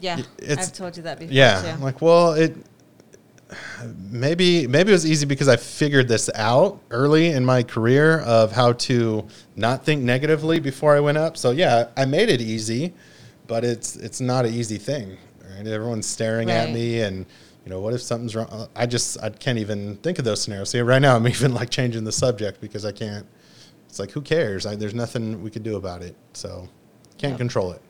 yeah 0.00 0.20
i've 0.48 0.72
told 0.72 0.96
you 0.96 1.02
that 1.02 1.18
before 1.18 1.34
yeah. 1.34 1.60
too. 1.62 1.68
I'm 1.68 1.82
like, 1.82 2.00
well, 2.00 2.32
it 2.32 2.54
maybe 4.10 4.66
maybe 4.66 4.90
it 4.90 4.92
was 4.92 5.06
easy 5.06 5.26
because 5.26 5.48
I 5.48 5.56
figured 5.56 6.08
this 6.08 6.28
out 6.34 6.80
early 6.90 7.28
in 7.28 7.44
my 7.44 7.62
career 7.62 8.20
of 8.20 8.52
how 8.52 8.74
to 8.74 9.26
not 9.56 9.84
think 9.84 10.02
negatively 10.02 10.60
before 10.60 10.96
I 10.96 11.00
went 11.00 11.18
up. 11.18 11.36
So 11.36 11.50
yeah, 11.50 11.88
I 11.96 12.04
made 12.04 12.28
it 12.28 12.40
easy, 12.40 12.92
but 13.46 13.64
it's 13.64 13.96
it's 13.96 14.20
not 14.20 14.44
an 14.44 14.54
easy 14.54 14.78
thing. 14.78 15.16
Right? 15.42 15.66
Everyone's 15.66 16.06
staring 16.06 16.50
at 16.50 16.70
me 16.70 17.00
and 17.00 17.26
you 17.68 17.74
know, 17.74 17.80
what 17.80 17.92
if 17.92 18.00
something's 18.00 18.34
wrong? 18.34 18.66
I 18.74 18.86
just 18.86 19.22
I 19.22 19.28
can't 19.28 19.58
even 19.58 19.96
think 19.96 20.18
of 20.18 20.24
those 20.24 20.40
scenarios. 20.40 20.70
See, 20.70 20.80
right 20.80 21.02
now 21.02 21.14
I'm 21.16 21.28
even 21.36 21.52
like 21.52 21.68
changing 21.68 22.04
the 22.04 22.12
subject 22.12 22.62
because 22.62 22.86
I 22.86 22.92
can't. 22.92 23.26
It's 23.90 23.98
like 23.98 24.10
who 24.10 24.22
cares? 24.22 24.64
I, 24.64 24.74
there's 24.74 24.94
nothing 24.94 25.42
we 25.42 25.50
can 25.50 25.62
do 25.62 25.76
about 25.76 26.00
it. 26.02 26.16
So 26.32 26.66
can't 27.18 27.32
Yep. 27.32 27.38
control 27.38 27.72
it. 27.72 27.82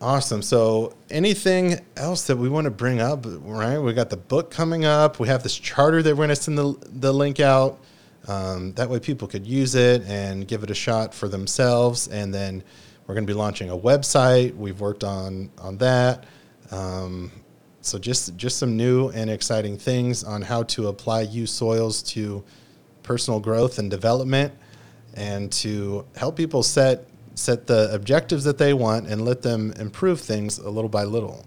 Awesome. 0.00 0.42
So, 0.42 0.94
anything 1.10 1.80
else 1.96 2.26
that 2.28 2.36
we 2.36 2.48
want 2.48 2.66
to 2.66 2.70
bring 2.70 3.00
up? 3.00 3.26
Right, 3.26 3.78
we 3.78 3.92
got 3.92 4.08
the 4.10 4.16
book 4.16 4.50
coming 4.50 4.84
up. 4.86 5.18
We 5.18 5.26
have 5.28 5.42
this 5.42 5.54
charter 5.56 6.02
that 6.02 6.10
we're 6.10 6.26
going 6.26 6.28
to 6.30 6.36
send 6.36 6.56
the, 6.56 6.74
the 7.00 7.12
link 7.12 7.38
out. 7.40 7.80
Um, 8.28 8.72
that 8.74 8.88
way, 8.88 8.98
people 9.00 9.28
could 9.28 9.46
use 9.46 9.74
it 9.74 10.02
and 10.06 10.46
give 10.48 10.62
it 10.62 10.70
a 10.70 10.74
shot 10.74 11.12
for 11.14 11.28
themselves. 11.28 12.08
And 12.08 12.32
then 12.32 12.62
we're 13.06 13.14
going 13.14 13.26
to 13.26 13.30
be 13.30 13.36
launching 13.36 13.68
a 13.70 13.76
website. 13.76 14.54
We've 14.56 14.80
worked 14.80 15.04
on 15.04 15.50
on 15.58 15.76
that. 15.78 16.24
Um, 16.70 17.30
so, 17.82 17.98
just 17.98 18.36
just 18.36 18.58
some 18.58 18.76
new 18.76 19.08
and 19.08 19.30
exciting 19.30 19.76
things 19.78 20.22
on 20.22 20.42
how 20.42 20.64
to 20.64 20.88
apply 20.88 21.22
used 21.22 21.54
soils 21.54 22.02
to 22.14 22.44
personal 23.02 23.40
growth 23.40 23.78
and 23.78 23.90
development, 23.90 24.52
and 25.14 25.50
to 25.52 26.04
help 26.16 26.36
people 26.36 26.62
set 26.62 27.06
set 27.34 27.66
the 27.66 27.92
objectives 27.92 28.44
that 28.44 28.58
they 28.58 28.74
want 28.74 29.06
and 29.06 29.24
let 29.24 29.42
them 29.42 29.72
improve 29.78 30.20
things 30.20 30.58
a 30.58 30.68
little 30.68 30.90
by 30.90 31.04
little. 31.04 31.46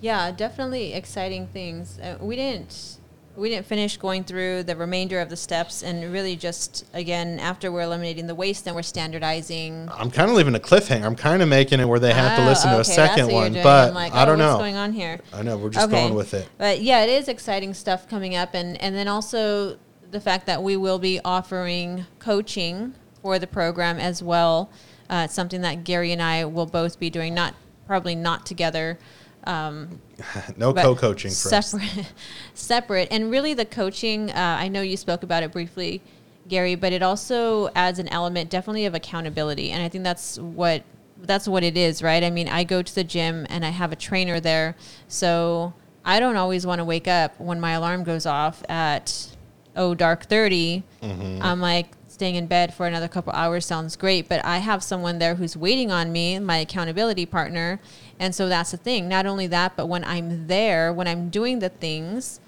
Yeah, 0.00 0.30
definitely 0.32 0.94
exciting 0.94 1.46
things. 1.46 1.98
Uh, 1.98 2.16
we 2.20 2.34
didn't 2.36 2.96
we 3.40 3.48
didn't 3.48 3.66
finish 3.66 3.96
going 3.96 4.22
through 4.22 4.62
the 4.64 4.76
remainder 4.76 5.18
of 5.18 5.30
the 5.30 5.36
steps, 5.36 5.82
and 5.82 6.12
really 6.12 6.36
just 6.36 6.84
again 6.92 7.40
after 7.40 7.72
we're 7.72 7.80
eliminating 7.80 8.26
the 8.26 8.34
waste, 8.34 8.66
then 8.66 8.74
we're 8.74 8.82
standardizing. 8.82 9.88
I'm 9.92 10.10
kind 10.10 10.30
of 10.30 10.36
leaving 10.36 10.54
a 10.54 10.60
cliffhanger. 10.60 11.04
I'm 11.04 11.16
kind 11.16 11.42
of 11.42 11.48
making 11.48 11.80
it 11.80 11.86
where 11.86 11.98
they 11.98 12.12
have 12.12 12.36
to 12.36 12.42
Ah, 12.42 12.48
listen 12.48 12.70
to 12.70 12.80
a 12.80 12.84
second 12.84 13.32
one, 13.32 13.54
but 13.54 13.94
like, 13.94 14.12
I 14.12 14.22
oh, 14.22 14.26
don't 14.26 14.38
know 14.38 14.48
what's 14.48 14.58
going 14.58 14.76
on 14.76 14.92
here. 14.92 15.20
I 15.32 15.42
know 15.42 15.56
we're 15.56 15.70
just 15.70 15.90
going 15.90 16.14
with 16.14 16.34
it. 16.34 16.48
But 16.58 16.82
yeah, 16.82 17.02
it 17.02 17.08
is 17.08 17.28
exciting 17.28 17.72
stuff 17.72 18.08
coming 18.08 18.36
up, 18.36 18.54
and 18.54 18.80
and 18.80 18.94
then 18.94 19.08
also 19.08 19.78
the 20.10 20.20
fact 20.20 20.46
that 20.46 20.62
we 20.62 20.76
will 20.76 20.98
be 20.98 21.20
offering 21.24 22.04
coaching 22.18 22.94
for 23.22 23.38
the 23.38 23.46
program 23.46 23.98
as 23.98 24.22
well. 24.22 24.70
Uh, 25.08 25.22
it's 25.24 25.34
something 25.34 25.62
that 25.62 25.82
Gary 25.84 26.12
and 26.12 26.22
I 26.22 26.44
will 26.44 26.66
both 26.66 27.00
be 27.00 27.10
doing, 27.10 27.34
not 27.34 27.54
probably 27.86 28.14
not 28.14 28.46
together. 28.46 28.98
Um, 29.44 30.00
No 30.56 30.72
co-coaching 30.72 31.30
separate, 31.30 32.12
separate, 32.54 33.08
and 33.10 33.30
really 33.30 33.54
the 33.54 33.64
coaching. 33.64 34.30
Uh, 34.30 34.56
I 34.60 34.68
know 34.68 34.82
you 34.82 34.96
spoke 34.96 35.22
about 35.22 35.42
it 35.42 35.52
briefly, 35.52 36.02
Gary, 36.48 36.74
but 36.74 36.92
it 36.92 37.02
also 37.02 37.70
adds 37.74 37.98
an 37.98 38.08
element, 38.08 38.50
definitely 38.50 38.84
of 38.86 38.94
accountability, 38.94 39.70
and 39.70 39.82
I 39.82 39.88
think 39.88 40.04
that's 40.04 40.38
what 40.38 40.82
that's 41.22 41.46
what 41.46 41.62
it 41.62 41.76
is, 41.76 42.02
right? 42.02 42.22
I 42.24 42.30
mean, 42.30 42.48
I 42.48 42.64
go 42.64 42.82
to 42.82 42.94
the 42.94 43.04
gym 43.04 43.46
and 43.50 43.64
I 43.64 43.70
have 43.70 43.92
a 43.92 43.96
trainer 43.96 44.40
there, 44.40 44.74
so 45.06 45.74
I 46.04 46.18
don't 46.18 46.36
always 46.36 46.66
want 46.66 46.78
to 46.78 46.84
wake 46.84 47.08
up 47.08 47.38
when 47.38 47.60
my 47.60 47.72
alarm 47.72 48.04
goes 48.04 48.26
off 48.26 48.62
at 48.68 49.28
oh 49.76 49.94
dark 49.94 50.24
30 50.24 50.82
Mm-hmm. 51.02 51.42
I'm 51.42 51.60
like 51.60 51.86
staying 52.20 52.34
in 52.34 52.46
bed 52.46 52.74
for 52.74 52.86
another 52.86 53.08
couple 53.08 53.32
hours 53.32 53.64
sounds 53.64 53.96
great, 53.96 54.28
but 54.28 54.44
I 54.44 54.58
have 54.58 54.82
someone 54.82 55.18
there 55.18 55.36
who's 55.36 55.56
waiting 55.56 55.90
on 55.90 56.12
me, 56.12 56.38
my 56.38 56.58
accountability 56.58 57.24
partner. 57.24 57.80
And 58.18 58.34
so 58.34 58.46
that's 58.46 58.72
the 58.72 58.76
thing. 58.76 59.08
Not 59.08 59.24
only 59.24 59.46
that, 59.46 59.74
but 59.74 59.86
when 59.86 60.04
I'm 60.04 60.46
there, 60.46 60.92
when 60.92 61.08
I'm 61.08 61.30
doing 61.30 61.60
the 61.60 61.70
things, 61.70 62.38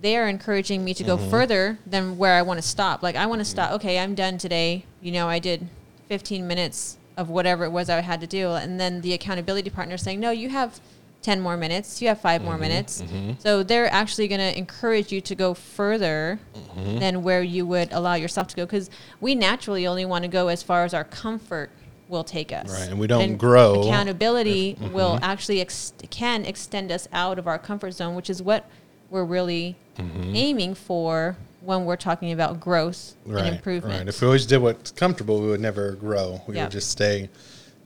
they 0.00 0.16
are 0.16 0.28
encouraging 0.28 0.84
me 0.84 0.94
to 0.94 1.02
go 1.02 1.16
Mm-hmm. 1.16 1.28
further 1.28 1.78
than 1.84 2.18
where 2.18 2.34
I 2.34 2.42
want 2.42 2.58
to 2.58 2.62
stop. 2.62 3.02
Like 3.02 3.16
I 3.16 3.26
want 3.26 3.40
to 3.40 3.44
stop. 3.44 3.72
Okay, 3.72 3.98
I'm 3.98 4.14
done 4.14 4.38
today. 4.38 4.84
You 5.02 5.10
know, 5.10 5.28
I 5.28 5.40
did 5.40 5.66
15 6.06 6.46
minutes 6.46 6.96
of 7.16 7.28
whatever 7.28 7.64
it 7.64 7.70
was 7.70 7.90
I 7.90 8.02
had 8.02 8.20
to 8.20 8.28
do, 8.28 8.50
and 8.52 8.78
then 8.78 9.00
the 9.00 9.12
accountability 9.12 9.70
partner 9.70 9.96
saying, 9.98 10.20
"No, 10.20 10.30
you 10.30 10.50
have 10.50 10.80
10 11.22 11.40
more 11.40 11.56
minutes. 11.56 12.00
You 12.00 12.08
have 12.08 12.20
5 12.20 12.40
Mm-hmm. 12.40 12.48
more 12.50 12.58
minutes." 12.58 13.02
So 13.40 13.62
they're 13.62 13.92
actually 13.92 14.28
going 14.28 14.40
to 14.40 14.56
encourage 14.56 15.12
you 15.12 15.20
to 15.22 15.34
go 15.34 15.54
further 15.54 16.38
Mm-hmm. 16.54 16.98
than 16.98 17.22
where 17.22 17.42
you 17.42 17.66
would 17.66 17.92
allow 17.92 18.14
yourself 18.14 18.48
to 18.48 18.56
go, 18.56 18.64
because 18.66 18.90
we 19.20 19.34
naturally 19.34 19.86
only 19.86 20.04
want 20.04 20.22
to 20.22 20.28
go 20.28 20.48
as 20.48 20.62
far 20.62 20.84
as 20.84 20.94
our 20.94 21.04
comfort 21.04 21.70
will 22.08 22.24
take 22.24 22.52
us. 22.52 22.68
Right, 22.70 22.88
and 22.90 22.98
we 22.98 23.06
don't 23.06 23.22
and 23.22 23.38
grow 23.38 23.82
Accountability 23.82 24.74
Mm-hmm. 24.74 24.92
will 24.94 25.18
actually 25.22 25.60
ex- 25.60 25.92
can 26.10 26.44
extend 26.44 26.90
us 26.90 27.06
out 27.12 27.38
of 27.38 27.46
our 27.46 27.58
comfort 27.58 27.92
zone, 27.92 28.14
which 28.14 28.28
is 28.30 28.42
what 28.42 28.68
we're 29.10 29.24
really 29.24 29.76
Mm-hmm. 29.98 30.34
aiming 30.34 30.74
for 30.74 31.36
when 31.60 31.84
we're 31.84 31.96
talking 31.96 32.32
about 32.32 32.58
growth 32.58 33.14
right, 33.26 33.44
and 33.44 33.56
improvement. 33.56 33.98
Right. 33.98 34.08
If 34.08 34.20
we 34.22 34.26
always 34.26 34.46
did 34.46 34.58
what's 34.62 34.92
comfortable, 34.92 35.42
we 35.42 35.48
would 35.48 35.60
never 35.60 35.92
grow. 35.92 36.40
We 36.46 36.54
Yeah. 36.56 36.62
would 36.64 36.72
just 36.72 36.90
stay 36.90 37.28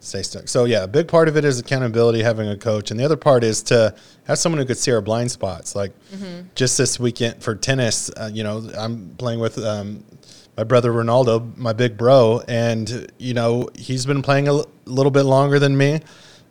stay 0.05 0.23
stuck. 0.23 0.49
So 0.49 0.65
yeah, 0.65 0.85
a 0.85 0.89
big 0.89 1.09
part 1.09 1.29
of 1.29 1.37
it 1.37 1.45
is 1.45 1.59
accountability, 1.59 2.23
having 2.23 2.49
a 2.49 2.57
coach, 2.57 2.91
and 2.91 2.99
the 3.01 3.05
other 3.05 3.17
part 3.17 3.43
is 3.45 3.63
to 3.65 3.95
have 4.27 4.39
someone 4.39 4.59
who 4.61 4.65
could 4.67 4.79
see 4.79 4.93
our 4.93 5.01
blind 5.01 5.31
spots. 5.31 5.75
Like 5.75 5.93
Mm-hmm. 6.15 6.49
just 6.55 6.79
this 6.79 7.01
weekend 7.01 7.43
for 7.43 7.55
tennis, 7.55 8.11
uh, 8.17 8.31
you 8.33 8.45
know, 8.45 8.69
I'm 8.77 9.15
playing 9.19 9.41
with. 9.41 9.59
Um, 9.59 10.05
my 10.57 10.63
brother 10.63 10.93
Ronaldo, 10.93 11.57
my 11.57 11.73
big 11.73 11.97
bro, 11.97 12.41
and 12.47 13.11
you 13.19 13.35
know 13.35 13.69
he's 13.75 14.07
been 14.07 14.23
playing 14.23 14.47
a 14.47 14.53
l- 14.53 14.69
little 14.85 15.11
bit 15.11 15.25
longer 15.25 15.59
than 15.59 15.77
me, 15.77 15.99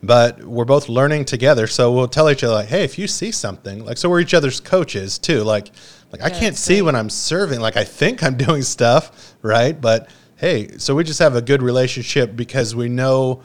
but 0.01 0.43
we're 0.43 0.65
both 0.65 0.89
learning 0.89 1.23
together. 1.23 1.67
So 1.67 1.89
we'll 1.93 2.09
tell 2.09 2.29
each 2.29 2.43
other 2.43 2.53
like, 2.53 2.67
"Hey, 2.67 2.83
if 2.83 2.99
you 2.99 3.07
see 3.07 3.31
something, 3.31 3.85
like, 3.85 3.97
so 3.97 4.09
we're 4.09 4.19
each 4.19 4.33
other's 4.33 4.59
coaches 4.59 5.17
too. 5.17 5.43
Like, 5.43 5.71
like 6.11 6.21
I 6.21 6.29
can't 6.29 6.57
see 6.57 6.75
great. 6.75 6.81
when 6.81 6.95
I'm 6.97 7.09
serving. 7.09 7.61
Like 7.61 7.77
I 7.77 7.85
think 7.85 8.21
I'm 8.23 8.35
doing 8.47 8.61
stuff, 8.63 9.35
right? 9.41 9.79
But 9.79 10.09
hey, 10.43 10.67
so 10.77 10.93
we 10.93 11.05
just 11.05 11.19
have 11.19 11.37
a 11.37 11.41
good 11.41 11.61
relationship 11.61 12.35
because 12.35 12.75
we 12.75 12.89
know 12.89 13.41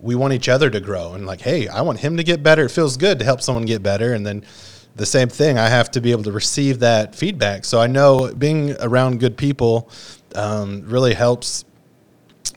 we 0.00 0.14
want 0.14 0.32
each 0.32 0.48
other 0.48 0.70
to 0.70 0.80
grow 0.80 1.12
and 1.12 1.26
like, 1.26 1.42
hey, 1.42 1.68
I 1.68 1.82
want 1.82 2.00
him 2.00 2.16
to 2.16 2.24
get 2.24 2.42
better. 2.42 2.64
It 2.64 2.70
feels 2.70 2.96
good 2.96 3.18
to 3.18 3.24
help 3.26 3.42
someone 3.42 3.66
get 3.66 3.82
better, 3.82 4.14
and 4.14 4.26
then 4.26 4.46
the 4.96 5.04
same 5.04 5.28
thing. 5.28 5.58
I 5.58 5.68
have 5.68 5.90
to 5.90 6.00
be 6.00 6.10
able 6.10 6.22
to 6.22 6.32
receive 6.32 6.78
that 6.78 7.14
feedback. 7.14 7.66
So 7.66 7.82
I 7.82 7.86
know 7.86 8.32
being 8.32 8.74
around 8.80 9.20
good 9.20 9.36
people 9.36 9.90
um, 10.34 10.84
really 10.86 11.12
helps. 11.12 11.66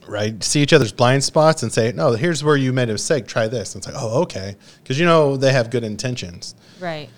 Right, 0.08 0.42
see 0.42 0.60
each 0.62 0.72
other's 0.72 0.90
blind 0.90 1.22
spots 1.22 1.62
and 1.62 1.70
say, 1.70 1.92
"No, 1.92 2.12
here's 2.12 2.42
where 2.42 2.56
you 2.56 2.72
made 2.72 2.88
a 2.88 2.92
mistake. 2.92 3.26
Try 3.26 3.46
this." 3.46 3.74
And 3.74 3.80
it's 3.80 3.86
like, 3.86 4.02
"Oh, 4.02 4.22
okay," 4.22 4.56
because 4.82 4.98
you 4.98 5.04
know 5.04 5.36
they 5.36 5.52
have 5.52 5.70
good 5.70 5.84
intentions. 5.84 6.54
Right. 6.80 7.08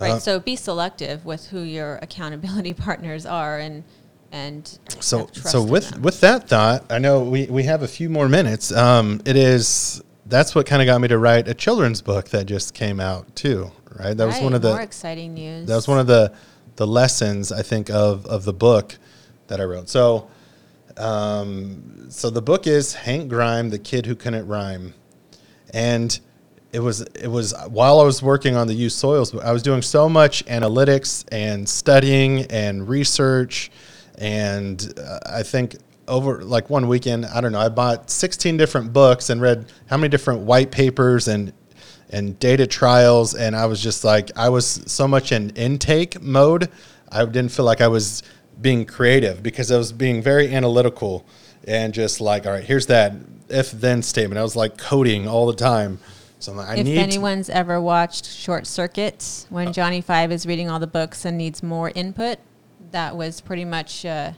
Right. 0.00 0.12
Uh, 0.12 0.18
so 0.18 0.40
be 0.40 0.56
selective 0.56 1.24
with 1.24 1.46
who 1.46 1.60
your 1.60 1.96
accountability 2.02 2.72
partners 2.86 3.24
are 3.26 3.58
and 3.58 3.84
and 4.32 4.78
So, 5.00 5.28
so 5.32 5.62
with 5.62 5.90
them. 5.90 6.02
with 6.02 6.20
that 6.20 6.48
thought, 6.48 6.90
I 6.90 6.98
know 6.98 7.22
we 7.22 7.46
we 7.46 7.64
have 7.64 7.82
a 7.82 7.88
few 7.88 8.08
more 8.08 8.28
minutes. 8.28 8.72
Um, 8.72 9.20
it 9.24 9.36
is 9.36 10.02
that's 10.26 10.54
what 10.54 10.66
kind 10.66 10.80
of 10.82 10.86
got 10.86 11.00
me 11.00 11.08
to 11.08 11.18
write 11.18 11.48
a 11.48 11.54
children's 11.54 12.00
book 12.02 12.28
that 12.30 12.46
just 12.46 12.74
came 12.74 13.00
out 13.00 13.34
too. 13.34 13.70
Right, 13.98 14.16
that 14.16 14.26
was 14.26 14.40
one 14.40 14.54
of 14.54 14.62
the 14.62 14.70
more 14.70 14.80
exciting 14.80 15.34
news. 15.34 15.66
that 15.66 15.74
was 15.74 15.88
one 15.88 15.98
of 15.98 16.06
the 16.06 16.32
the 16.76 16.86
lessons 16.86 17.50
I 17.52 17.62
think 17.62 17.90
of 17.90 18.24
of 18.26 18.44
the 18.44 18.52
book 18.52 18.96
that 19.48 19.60
I 19.60 19.64
wrote. 19.64 19.88
So, 19.88 20.30
um, 20.96 22.06
so 22.08 22.30
the 22.30 22.42
book 22.42 22.66
is 22.66 22.94
Hank 22.94 23.28
Grime, 23.28 23.70
the 23.70 23.78
kid 23.78 24.06
who 24.06 24.14
couldn't 24.14 24.46
rhyme, 24.46 24.94
and 25.74 26.18
it 26.72 26.80
was 26.80 27.00
it 27.00 27.26
was 27.28 27.52
while 27.68 28.00
I 28.00 28.04
was 28.04 28.22
working 28.22 28.54
on 28.56 28.68
the 28.68 28.74
used 28.74 28.96
soils, 28.96 29.34
I 29.34 29.52
was 29.52 29.62
doing 29.62 29.82
so 29.82 30.08
much 30.08 30.44
analytics 30.46 31.24
and 31.32 31.68
studying 31.68 32.44
and 32.46 32.88
research, 32.88 33.70
and 34.20 34.92
uh, 34.98 35.18
I 35.26 35.42
think 35.42 35.76
over 36.06 36.42
like 36.44 36.68
one 36.70 36.86
weekend, 36.88 37.24
I 37.26 37.40
don't 37.40 37.52
know, 37.52 37.60
I 37.60 37.68
bought 37.68 38.10
16 38.10 38.56
different 38.56 38.92
books 38.92 39.30
and 39.30 39.40
read 39.40 39.66
how 39.86 39.96
many 39.96 40.08
different 40.08 40.40
white 40.42 40.70
papers 40.70 41.26
and 41.26 41.52
and 42.12 42.36
data 42.40 42.66
trials 42.66 43.34
and 43.34 43.54
I 43.54 43.66
was 43.66 43.80
just 43.80 44.02
like 44.04 44.30
I 44.36 44.48
was 44.48 44.66
so 44.86 45.06
much 45.08 45.32
in 45.32 45.50
intake 45.50 46.20
mode. 46.20 46.68
I 47.10 47.24
didn't 47.24 47.50
feel 47.52 47.64
like 47.64 47.80
I 47.80 47.88
was 47.88 48.22
being 48.60 48.84
creative 48.84 49.42
because 49.42 49.70
I 49.72 49.78
was 49.78 49.92
being 49.92 50.20
very 50.20 50.52
analytical 50.54 51.24
and 51.66 51.94
just 51.94 52.20
like 52.20 52.46
all 52.46 52.52
right, 52.52 52.64
here's 52.64 52.86
that 52.86 53.14
if 53.48 53.70
then 53.70 54.02
statement. 54.02 54.38
I 54.38 54.42
was 54.42 54.56
like 54.56 54.76
coding 54.76 55.26
all 55.28 55.46
the 55.46 55.54
time. 55.54 55.98
So 56.40 56.52
I'm 56.52 56.58
like, 56.58 56.68
I 56.68 56.76
if 56.76 56.84
need 56.84 56.94
to- 56.94 57.00
anyone's 57.00 57.48
ever 57.50 57.80
watched 57.80 58.24
Short 58.26 58.66
Circuit, 58.66 59.46
when 59.50 59.72
Johnny 59.72 60.00
Five 60.00 60.32
is 60.32 60.46
reading 60.46 60.70
all 60.70 60.78
the 60.78 60.86
books 60.86 61.24
and 61.24 61.36
needs 61.36 61.62
more 61.62 61.92
input, 61.94 62.38
that 62.92 63.16
was 63.16 63.40
pretty 63.40 63.64
much 63.64 64.04
uh, 64.04 64.32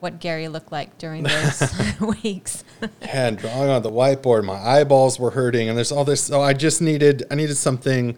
what 0.00 0.18
Gary 0.18 0.48
looked 0.48 0.72
like 0.72 0.98
during 0.98 1.22
those 1.22 1.72
weeks. 2.22 2.64
and 3.02 3.38
drawing 3.38 3.70
on 3.70 3.82
the 3.82 3.90
whiteboard, 3.90 4.44
my 4.44 4.54
eyeballs 4.54 5.18
were 5.18 5.30
hurting, 5.30 5.68
and 5.68 5.76
there's 5.76 5.92
all 5.92 6.04
this. 6.04 6.24
So 6.24 6.40
I 6.40 6.52
just 6.52 6.82
needed, 6.82 7.24
I 7.30 7.36
needed 7.36 7.56
something 7.56 8.16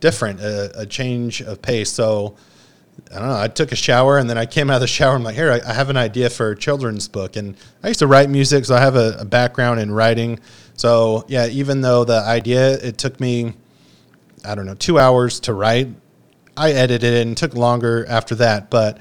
different, 0.00 0.40
a, 0.40 0.80
a 0.80 0.86
change 0.86 1.42
of 1.42 1.60
pace. 1.60 1.90
So 1.90 2.36
I 3.12 3.18
don't 3.18 3.28
know. 3.28 3.38
I 3.38 3.48
took 3.48 3.72
a 3.72 3.76
shower, 3.76 4.18
and 4.18 4.30
then 4.30 4.38
I 4.38 4.46
came 4.46 4.70
out 4.70 4.76
of 4.76 4.80
the 4.80 4.86
shower. 4.86 5.16
I'm 5.16 5.24
like, 5.24 5.34
here, 5.34 5.50
I, 5.50 5.60
I 5.68 5.72
have 5.72 5.90
an 5.90 5.96
idea 5.96 6.30
for 6.30 6.50
a 6.50 6.56
children's 6.56 7.08
book, 7.08 7.36
and 7.36 7.56
I 7.82 7.88
used 7.88 8.00
to 8.00 8.06
write 8.06 8.30
music, 8.30 8.64
so 8.64 8.74
I 8.74 8.80
have 8.80 8.96
a, 8.96 9.16
a 9.18 9.24
background 9.24 9.80
in 9.80 9.90
writing. 9.90 10.38
So 10.74 11.24
yeah, 11.28 11.46
even 11.46 11.80
though 11.80 12.04
the 12.04 12.20
idea, 12.20 12.74
it 12.74 12.98
took 12.98 13.20
me, 13.20 13.54
I 14.44 14.54
don't 14.54 14.66
know, 14.66 14.74
two 14.74 14.98
hours 14.98 15.40
to 15.40 15.52
write. 15.52 15.88
I 16.56 16.72
edited 16.72 17.14
it 17.14 17.26
and 17.26 17.36
took 17.36 17.54
longer 17.54 18.06
after 18.08 18.34
that, 18.36 18.70
but 18.70 18.98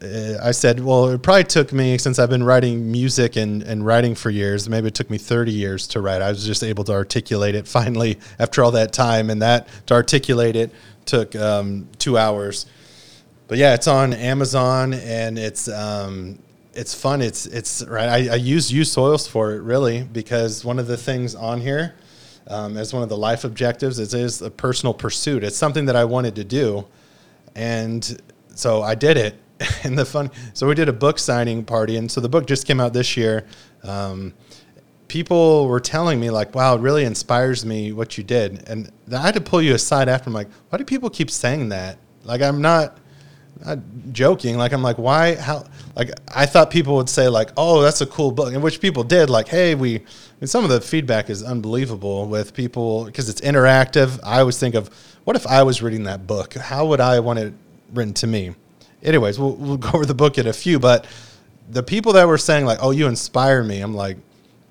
uh, 0.00 0.38
I 0.42 0.52
said, 0.52 0.80
well, 0.80 1.08
it 1.08 1.22
probably 1.22 1.44
took 1.44 1.72
me 1.72 1.98
since 1.98 2.18
I've 2.18 2.30
been 2.30 2.44
writing 2.44 2.90
music 2.90 3.36
and, 3.36 3.62
and 3.62 3.84
writing 3.84 4.14
for 4.14 4.30
years. 4.30 4.68
Maybe 4.68 4.88
it 4.88 4.94
took 4.94 5.10
me 5.10 5.18
30 5.18 5.52
years 5.52 5.88
to 5.88 6.00
write. 6.00 6.22
I 6.22 6.30
was 6.30 6.46
just 6.46 6.62
able 6.62 6.84
to 6.84 6.92
articulate 6.92 7.54
it 7.54 7.66
finally 7.78 8.18
after 8.38 8.62
all 8.62 8.70
that 8.72 8.92
time, 8.92 9.30
and 9.30 9.42
that 9.42 9.68
to 9.86 9.94
articulate 9.94 10.56
it 10.56 10.72
took 11.04 11.34
um, 11.34 11.88
two 11.98 12.16
hours. 12.16 12.66
But 13.48 13.58
yeah, 13.58 13.74
it's 13.74 13.86
on 13.86 14.12
Amazon 14.12 14.94
and 14.94 15.38
it's 15.38 15.68
um, 15.68 16.38
it's 16.74 16.94
fun. 16.94 17.20
It's 17.20 17.46
it's 17.46 17.84
right. 17.84 18.08
I, 18.08 18.32
I 18.32 18.36
use 18.36 18.72
used 18.72 18.92
soils 18.92 19.26
for 19.26 19.52
it 19.52 19.62
really 19.62 20.04
because 20.04 20.64
one 20.64 20.78
of 20.78 20.86
the 20.86 20.96
things 20.96 21.34
on 21.34 21.60
here 21.60 21.94
um, 22.48 22.76
as 22.76 22.92
one 22.92 23.02
of 23.02 23.08
the 23.08 23.16
life 23.16 23.44
objectives 23.44 23.98
is 23.98 24.14
is 24.14 24.42
a 24.42 24.50
personal 24.50 24.94
pursuit. 24.94 25.44
It's 25.44 25.56
something 25.56 25.86
that 25.86 25.96
I 25.96 26.04
wanted 26.04 26.34
to 26.36 26.44
do, 26.44 26.86
and 27.54 28.20
so 28.54 28.82
I 28.82 28.94
did 28.94 29.16
it. 29.16 29.38
And 29.84 29.96
the 29.96 30.04
fun, 30.04 30.30
so 30.54 30.66
we 30.66 30.74
did 30.74 30.88
a 30.88 30.92
book 30.92 31.20
signing 31.20 31.64
party, 31.64 31.96
and 31.96 32.10
so 32.10 32.20
the 32.20 32.28
book 32.28 32.46
just 32.48 32.66
came 32.66 32.80
out 32.80 32.92
this 32.92 33.16
year. 33.16 33.46
Um, 33.84 34.34
people 35.06 35.68
were 35.68 35.78
telling 35.78 36.18
me 36.18 36.30
like, 36.30 36.52
"Wow, 36.52 36.74
it 36.74 36.80
really 36.80 37.04
inspires 37.04 37.64
me 37.64 37.92
what 37.92 38.18
you 38.18 38.24
did," 38.24 38.68
and 38.68 38.90
I 39.12 39.20
had 39.20 39.34
to 39.34 39.40
pull 39.40 39.62
you 39.62 39.74
aside 39.74 40.08
after. 40.08 40.28
I'm 40.30 40.34
like, 40.34 40.48
"Why 40.68 40.78
do 40.78 40.84
people 40.84 41.10
keep 41.10 41.30
saying 41.30 41.68
that?" 41.68 41.98
Like, 42.24 42.42
I'm 42.42 42.60
not, 42.60 42.98
not 43.64 43.78
joking. 44.12 44.56
Like, 44.56 44.72
I'm 44.72 44.82
like, 44.82 44.98
"Why? 44.98 45.36
How?" 45.36 45.64
Like, 45.96 46.10
I 46.34 46.46
thought 46.46 46.70
people 46.70 46.96
would 46.96 47.08
say 47.08 47.28
like, 47.28 47.50
"Oh, 47.56 47.82
that's 47.82 48.00
a 48.00 48.06
cool 48.06 48.32
book," 48.32 48.52
and 48.52 48.62
which 48.62 48.80
people 48.80 49.04
did. 49.04 49.30
Like, 49.30 49.48
"Hey, 49.48 49.74
we." 49.74 50.00
Mean, 50.40 50.48
some 50.48 50.64
of 50.64 50.70
the 50.70 50.80
feedback 50.80 51.30
is 51.30 51.42
unbelievable 51.42 52.26
with 52.26 52.52
people 52.52 53.04
because 53.04 53.28
it's 53.28 53.40
interactive. 53.42 54.18
I 54.24 54.40
always 54.40 54.58
think 54.58 54.74
of, 54.74 54.90
what 55.22 55.36
if 55.36 55.46
I 55.46 55.62
was 55.62 55.82
reading 55.82 56.04
that 56.04 56.26
book? 56.26 56.54
How 56.54 56.86
would 56.86 57.00
I 57.00 57.20
want 57.20 57.38
it 57.38 57.54
written 57.94 58.12
to 58.14 58.26
me? 58.26 58.56
Anyways, 59.04 59.38
we'll, 59.38 59.54
we'll 59.54 59.76
go 59.88 59.90
over 59.90 60.04
the 60.04 60.14
book 60.14 60.38
in 60.38 60.48
a 60.48 60.52
few, 60.52 60.80
but 60.80 61.06
the 61.70 61.82
people 61.82 62.14
that 62.14 62.26
were 62.26 62.38
saying 62.38 62.66
like, 62.66 62.78
"Oh, 62.82 62.90
you 62.90 63.06
inspire 63.06 63.62
me," 63.62 63.80
I'm 63.80 63.94
like, 63.94 64.16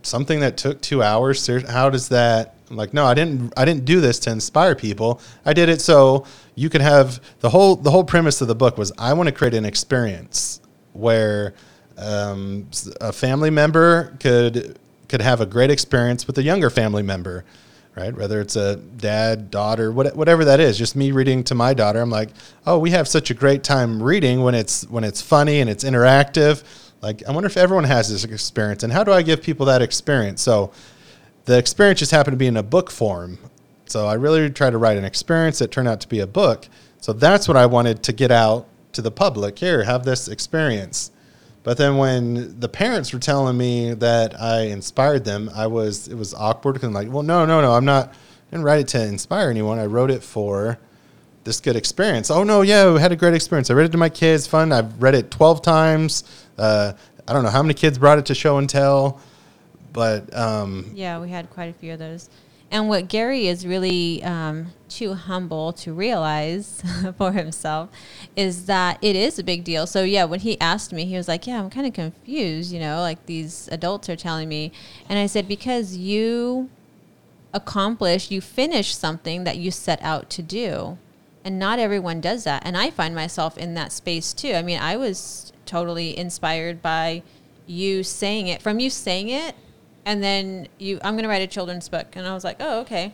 something 0.03 0.39
that 0.41 0.57
took 0.57 0.81
two 0.81 1.01
hours. 1.01 1.47
How 1.67 1.89
does 1.89 2.09
that? 2.09 2.55
I'm 2.71 2.77
like, 2.77 2.93
no, 2.93 3.05
I 3.05 3.13
didn't. 3.13 3.53
I 3.57 3.65
didn't 3.65 3.85
do 3.85 3.99
this 3.99 4.17
to 4.19 4.31
inspire 4.31 4.75
people. 4.75 5.21
I 5.45 5.53
did 5.53 5.67
it 5.67 5.81
so 5.81 6.25
you 6.55 6.69
could 6.69 6.81
have 6.81 7.21
the 7.41 7.49
whole. 7.49 7.75
The 7.75 7.91
whole 7.91 8.05
premise 8.05 8.41
of 8.41 8.47
the 8.47 8.55
book 8.55 8.77
was 8.77 8.91
I 8.97 9.13
want 9.13 9.27
to 9.27 9.33
create 9.33 9.53
an 9.53 9.65
experience 9.65 10.61
where 10.93 11.53
um, 11.97 12.69
a 13.01 13.11
family 13.11 13.49
member 13.49 14.15
could 14.19 14.79
could 15.09 15.21
have 15.21 15.41
a 15.41 15.45
great 15.45 15.69
experience 15.69 16.25
with 16.25 16.37
a 16.37 16.43
younger 16.43 16.69
family 16.69 17.03
member, 17.03 17.43
right? 17.95 18.15
Whether 18.15 18.39
it's 18.39 18.55
a 18.55 18.77
dad, 18.77 19.51
daughter, 19.51 19.91
what, 19.91 20.15
whatever 20.15 20.45
that 20.45 20.61
is. 20.61 20.77
Just 20.77 20.95
me 20.95 21.11
reading 21.11 21.43
to 21.45 21.55
my 21.55 21.73
daughter, 21.73 21.99
I'm 21.99 22.09
like, 22.09 22.29
oh, 22.65 22.79
we 22.79 22.91
have 22.91 23.09
such 23.09 23.29
a 23.29 23.33
great 23.33 23.63
time 23.63 24.01
reading 24.01 24.41
when 24.41 24.55
it's 24.55 24.89
when 24.89 25.03
it's 25.03 25.21
funny 25.21 25.59
and 25.59 25.69
it's 25.69 25.83
interactive. 25.83 26.63
Like, 27.01 27.27
I 27.27 27.31
wonder 27.31 27.47
if 27.47 27.57
everyone 27.57 27.83
has 27.83 28.09
this 28.09 28.23
experience, 28.23 28.83
and 28.83 28.93
how 28.93 29.03
do 29.03 29.11
I 29.11 29.21
give 29.21 29.41
people 29.41 29.65
that 29.65 29.81
experience? 29.81 30.41
So, 30.41 30.71
the 31.45 31.57
experience 31.57 31.99
just 31.99 32.11
happened 32.11 32.33
to 32.33 32.37
be 32.37 32.47
in 32.47 32.57
a 32.57 32.63
book 32.63 32.91
form. 32.91 33.37
So 33.85 34.07
I 34.07 34.13
really 34.13 34.49
tried 34.49 34.71
to 34.71 34.77
write 34.77 34.97
an 34.97 35.03
experience 35.03 35.59
that 35.59 35.71
turned 35.71 35.87
out 35.87 36.01
to 36.01 36.07
be 36.07 36.19
a 36.19 36.27
book. 36.27 36.67
So 37.01 37.13
that's 37.13 37.47
what 37.47 37.57
I 37.57 37.65
wanted 37.65 38.03
to 38.03 38.13
get 38.13 38.31
out 38.31 38.67
to 38.93 39.01
the 39.01 39.11
public. 39.11 39.59
Here, 39.59 39.83
have 39.83 40.05
this 40.05 40.27
experience. 40.27 41.11
But 41.63 41.77
then 41.77 41.97
when 41.97 42.59
the 42.59 42.69
parents 42.69 43.13
were 43.13 43.19
telling 43.19 43.57
me 43.57 43.93
that 43.93 44.39
I 44.39 44.61
inspired 44.67 45.25
them, 45.25 45.49
I 45.53 45.67
was 45.67 46.07
it 46.07 46.15
was 46.15 46.33
awkward 46.33 46.73
because 46.73 46.87
I'm 46.87 46.93
like, 46.93 47.11
well, 47.11 47.23
no, 47.23 47.45
no, 47.45 47.61
no, 47.61 47.73
I'm 47.73 47.85
not. 47.85 48.09
I 48.09 48.13
didn't 48.51 48.65
write 48.65 48.79
it 48.81 48.87
to 48.89 49.05
inspire 49.05 49.49
anyone. 49.49 49.77
I 49.79 49.85
wrote 49.85 50.11
it 50.11 50.23
for 50.23 50.79
this 51.43 51.59
good 51.59 51.75
experience. 51.75 52.31
Oh 52.31 52.43
no, 52.43 52.61
yeah, 52.61 52.91
we 52.91 52.99
had 52.99 53.11
a 53.11 53.15
great 53.15 53.33
experience. 53.33 53.69
I 53.69 53.73
read 53.75 53.85
it 53.85 53.91
to 53.91 53.97
my 53.97 54.09
kids. 54.09 54.47
Fun. 54.47 54.71
I've 54.71 55.01
read 55.01 55.15
it 55.15 55.31
twelve 55.31 55.61
times. 55.61 56.23
Uh, 56.57 56.93
I 57.27 57.33
don't 57.33 57.43
know 57.43 57.49
how 57.49 57.61
many 57.61 57.75
kids 57.75 57.97
brought 57.97 58.17
it 58.17 58.25
to 58.27 58.35
show 58.35 58.57
and 58.57 58.69
tell, 58.69 59.21
but 59.93 60.35
um, 60.35 60.91
Yeah, 60.93 61.19
we 61.19 61.29
had 61.29 61.49
quite 61.49 61.69
a 61.69 61.73
few 61.73 61.93
of 61.93 61.99
those. 61.99 62.29
And 62.71 62.87
what 62.87 63.09
Gary 63.09 63.47
is 63.47 63.67
really 63.67 64.23
um, 64.23 64.67
too 64.87 65.13
humble 65.13 65.73
to 65.73 65.91
realize 65.91 66.81
for 67.17 67.33
himself 67.33 67.89
is 68.37 68.65
that 68.67 68.97
it 69.01 69.17
is 69.17 69.37
a 69.37 69.43
big 69.43 69.65
deal. 69.65 69.85
So, 69.85 70.03
yeah, 70.03 70.23
when 70.23 70.39
he 70.39 70.59
asked 70.61 70.93
me, 70.93 71.03
he 71.03 71.17
was 71.17 71.27
like, 71.27 71.45
Yeah, 71.45 71.59
I'm 71.59 71.69
kind 71.69 71.85
of 71.85 71.93
confused, 71.93 72.71
you 72.71 72.79
know, 72.79 73.01
like 73.01 73.25
these 73.25 73.67
adults 73.73 74.07
are 74.07 74.15
telling 74.15 74.47
me. 74.47 74.71
And 75.09 75.19
I 75.19 75.25
said, 75.25 75.49
Because 75.49 75.97
you 75.97 76.69
accomplished, 77.53 78.31
you 78.31 78.39
finished 78.39 78.97
something 78.97 79.43
that 79.43 79.57
you 79.57 79.69
set 79.69 80.01
out 80.01 80.29
to 80.29 80.41
do. 80.41 80.97
And 81.43 81.59
not 81.59 81.77
everyone 81.77 82.21
does 82.21 82.45
that. 82.45 82.61
And 82.65 82.77
I 82.77 82.89
find 82.89 83.13
myself 83.13 83.57
in 83.57 83.73
that 83.73 83.91
space 83.91 84.31
too. 84.31 84.53
I 84.53 84.61
mean, 84.61 84.79
I 84.79 84.95
was 84.95 85.51
totally 85.65 86.17
inspired 86.17 86.81
by 86.81 87.23
you 87.65 88.03
saying 88.03 88.47
it, 88.47 88.61
from 88.61 88.79
you 88.79 88.89
saying 88.89 89.27
it, 89.29 89.55
and 90.05 90.23
then 90.23 90.67
you, 90.77 90.99
I'm 91.03 91.13
going 91.13 91.23
to 91.23 91.29
write 91.29 91.41
a 91.41 91.47
children's 91.47 91.89
book. 91.89 92.07
And 92.15 92.27
I 92.27 92.33
was 92.33 92.43
like, 92.43 92.57
oh, 92.59 92.81
okay. 92.81 93.13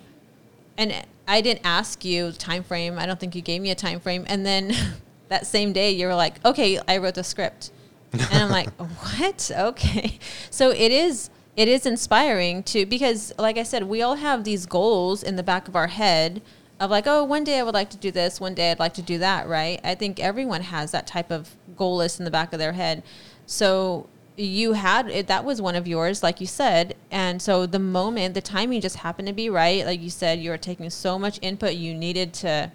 And 0.78 1.06
I 1.28 1.42
didn't 1.42 1.66
ask 1.66 2.06
you 2.06 2.32
time 2.32 2.64
frame. 2.64 2.98
I 2.98 3.06
don't 3.06 3.20
think 3.20 3.36
you 3.36 3.42
gave 3.42 3.62
me 3.62 3.72
a 3.72 3.76
time 3.76 4.00
frame. 4.00 4.26
And 4.28 4.46
then 4.46 4.74
that 5.30 5.46
same 5.46 5.74
day, 5.74 5.92
you 5.92 6.08
were 6.08 6.16
like, 6.16 6.44
okay, 6.46 6.80
I 6.88 6.98
wrote 6.98 7.16
the 7.16 7.24
script. 7.24 7.72
And 8.14 8.44
I'm 8.44 8.50
like, 8.50 8.70
what? 8.78 9.52
Okay. 9.54 10.20
So 10.50 10.72
it 10.72 10.92
is 10.92 11.30
it 11.56 11.68
is 11.68 11.88
inspiring 11.88 12.62
to 12.62 12.86
because 12.86 13.34
like 13.40 13.58
I 13.58 13.64
said, 13.64 13.84
we 13.84 14.02
all 14.02 14.16
have 14.16 14.44
these 14.44 14.66
goals 14.68 15.24
in 15.24 15.36
the 15.36 15.44
back 15.44 15.68
of 15.68 15.76
our 15.76 15.88
head 15.88 16.42
of 16.80 16.92
like, 16.92 17.08
oh, 17.08 17.24
one 17.24 17.44
day 17.44 17.60
I 17.60 17.64
would 17.64 17.74
like 17.74 17.90
to 17.90 17.98
do 17.98 18.12
this, 18.12 18.40
one 18.40 18.54
day 18.54 18.72
I'd 18.72 18.80
like 18.80 18.94
to 18.94 19.02
do 19.02 19.18
that, 19.18 19.48
right? 19.48 19.82
I 19.84 19.96
think 19.96 20.20
everyone 20.20 20.62
has 20.62 20.92
that 20.92 21.08
type 21.08 21.32
of 21.32 21.56
goal 21.76 21.98
list 21.98 22.20
in 22.20 22.26
the 22.26 22.32
back 22.32 22.54
of 22.54 22.60
their 22.60 22.74
head. 22.74 23.02
So 23.48 24.08
you 24.40 24.74
had 24.74 25.10
it 25.10 25.28
that 25.28 25.44
was 25.44 25.60
one 25.60 25.76
of 25.76 25.88
yours 25.88 26.22
like 26.22 26.40
you 26.40 26.46
said 26.46 26.96
and 27.10 27.42
so 27.42 27.66
the 27.66 27.80
moment 27.80 28.36
the 28.36 28.42
timing 28.42 28.80
just 28.80 28.98
happened 28.98 29.28
to 29.28 29.34
be 29.34 29.50
right 29.50 29.84
like 29.84 30.00
you 30.00 30.12
said 30.12 30.40
you 30.40 30.52
were 30.52 30.58
taking 30.58 30.90
so 30.92 31.18
much 31.18 31.40
input 31.42 31.74
you 31.74 31.92
needed 31.94 32.32
to 32.32 32.72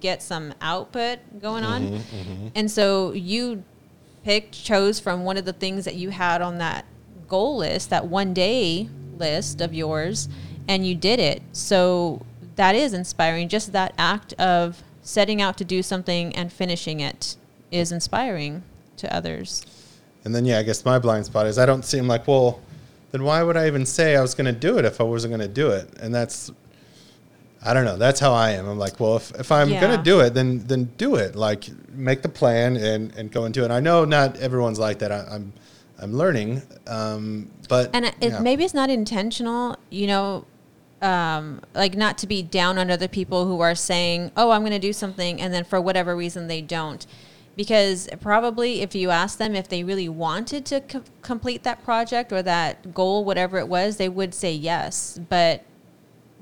get 0.00 0.22
some 0.22 0.54
output 0.60 1.18
going 1.40 1.64
on. 1.64 1.82
Mm-hmm, 1.82 2.16
mm-hmm. 2.16 2.48
And 2.54 2.70
so 2.70 3.12
you 3.12 3.64
picked, 4.24 4.52
chose 4.52 5.00
from 5.00 5.24
one 5.24 5.36
of 5.36 5.44
the 5.44 5.52
things 5.52 5.84
that 5.84 5.94
you 5.94 6.10
had 6.10 6.42
on 6.42 6.58
that 6.58 6.84
goal 7.28 7.58
list, 7.58 7.90
that 7.90 8.06
one 8.06 8.34
day 8.34 8.88
list 9.16 9.60
of 9.60 9.74
yours, 9.74 10.28
and 10.66 10.86
you 10.86 10.94
did 10.94 11.20
it. 11.20 11.42
So 11.52 12.24
that 12.56 12.74
is 12.74 12.92
inspiring. 12.92 13.48
Just 13.48 13.72
that 13.72 13.94
act 13.98 14.32
of 14.34 14.82
setting 15.02 15.40
out 15.40 15.56
to 15.58 15.64
do 15.64 15.82
something 15.82 16.34
and 16.34 16.52
finishing 16.52 17.00
it 17.00 17.36
is 17.70 17.92
inspiring 17.92 18.62
to 18.96 19.14
others. 19.14 19.64
And 20.28 20.34
then, 20.34 20.44
yeah, 20.44 20.58
I 20.58 20.62
guess 20.62 20.84
my 20.84 20.98
blind 20.98 21.24
spot 21.24 21.46
is 21.46 21.58
I 21.58 21.64
don't 21.64 21.86
seem 21.86 22.06
like, 22.06 22.28
well, 22.28 22.60
then 23.12 23.24
why 23.24 23.42
would 23.42 23.56
I 23.56 23.66
even 23.66 23.86
say 23.86 24.14
I 24.14 24.20
was 24.20 24.34
going 24.34 24.44
to 24.44 24.52
do 24.52 24.76
it 24.76 24.84
if 24.84 25.00
I 25.00 25.04
wasn't 25.04 25.30
going 25.30 25.40
to 25.40 25.48
do 25.48 25.70
it? 25.70 25.88
And 26.02 26.14
that's, 26.14 26.50
I 27.64 27.72
don't 27.72 27.86
know. 27.86 27.96
That's 27.96 28.20
how 28.20 28.34
I 28.34 28.50
am. 28.50 28.68
I'm 28.68 28.78
like, 28.78 29.00
well, 29.00 29.16
if, 29.16 29.30
if 29.40 29.50
I'm 29.50 29.70
Yeah. 29.70 29.80
going 29.80 29.96
to 29.96 30.04
do 30.04 30.20
it, 30.20 30.34
then 30.34 30.58
then 30.66 30.90
do 30.98 31.14
it. 31.14 31.34
Like, 31.34 31.64
make 31.94 32.20
the 32.20 32.28
plan 32.28 32.76
and, 32.76 33.10
and 33.16 33.32
go 33.32 33.46
into 33.46 33.64
it. 33.64 33.70
I 33.70 33.80
know 33.80 34.04
not 34.04 34.36
everyone's 34.36 34.78
like 34.78 34.98
that. 34.98 35.10
I, 35.10 35.24
I'm 35.30 35.54
I'm 35.98 36.12
learning, 36.12 36.60
um, 36.86 37.50
but 37.70 37.88
and 37.94 38.04
it, 38.04 38.14
yeah. 38.20 38.40
maybe 38.40 38.64
it's 38.64 38.74
not 38.74 38.90
intentional 38.90 39.78
you 39.88 40.06
know 40.08 40.44
um, 41.00 41.62
like 41.74 41.96
not 41.96 42.18
to 42.18 42.26
be 42.26 42.42
down 42.42 42.76
on 42.76 42.90
other 42.90 43.08
people 43.08 43.46
who 43.46 43.60
are 43.60 43.74
saying 43.74 44.30
oh 44.36 44.50
i'm 44.50 44.62
going 44.62 44.72
to 44.72 44.78
do 44.78 44.92
something 44.92 45.40
and 45.40 45.54
then 45.54 45.64
for 45.64 45.80
whatever 45.80 46.14
reason 46.16 46.48
they 46.48 46.60
don't 46.60 47.06
because 47.58 48.08
probably 48.20 48.82
if 48.82 48.94
you 48.94 49.10
ask 49.10 49.36
them 49.36 49.56
if 49.56 49.68
they 49.68 49.82
really 49.82 50.08
wanted 50.08 50.64
to 50.64 50.80
co- 50.80 51.02
complete 51.22 51.64
that 51.64 51.82
project 51.82 52.32
or 52.32 52.40
that 52.40 52.94
goal 52.94 53.24
whatever 53.24 53.58
it 53.58 53.66
was 53.66 53.96
they 53.96 54.08
would 54.08 54.32
say 54.32 54.52
yes. 54.54 55.18
But 55.28 55.64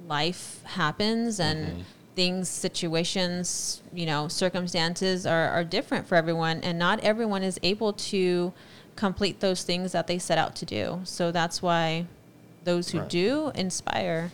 life 0.07 0.63
happens 0.65 1.41
and 1.41 1.69
mm-hmm. 1.69 1.81
things 2.15 2.51
situations 2.51 3.81
you 3.95 4.05
know 4.05 4.29
circumstances 4.29 5.27
are, 5.27 5.49
are 5.49 5.65
different 5.65 6.07
for 6.07 6.17
everyone 6.17 6.61
and 6.61 6.79
not 6.79 7.01
everyone 7.01 7.43
is 7.43 7.59
able 7.63 7.95
to 7.95 8.53
complete 8.95 9.41
those 9.41 9.63
things 9.63 9.93
that 9.93 10.07
they 10.07 10.19
set 10.19 10.37
out 10.37 10.55
to 10.57 10.67
do. 10.67 11.01
So 11.05 11.33
that's 11.33 11.63
why 11.63 12.07
those 12.65 12.91
who 12.91 12.99
Right. 12.99 13.09
do 13.09 13.53
inspire 13.55 14.33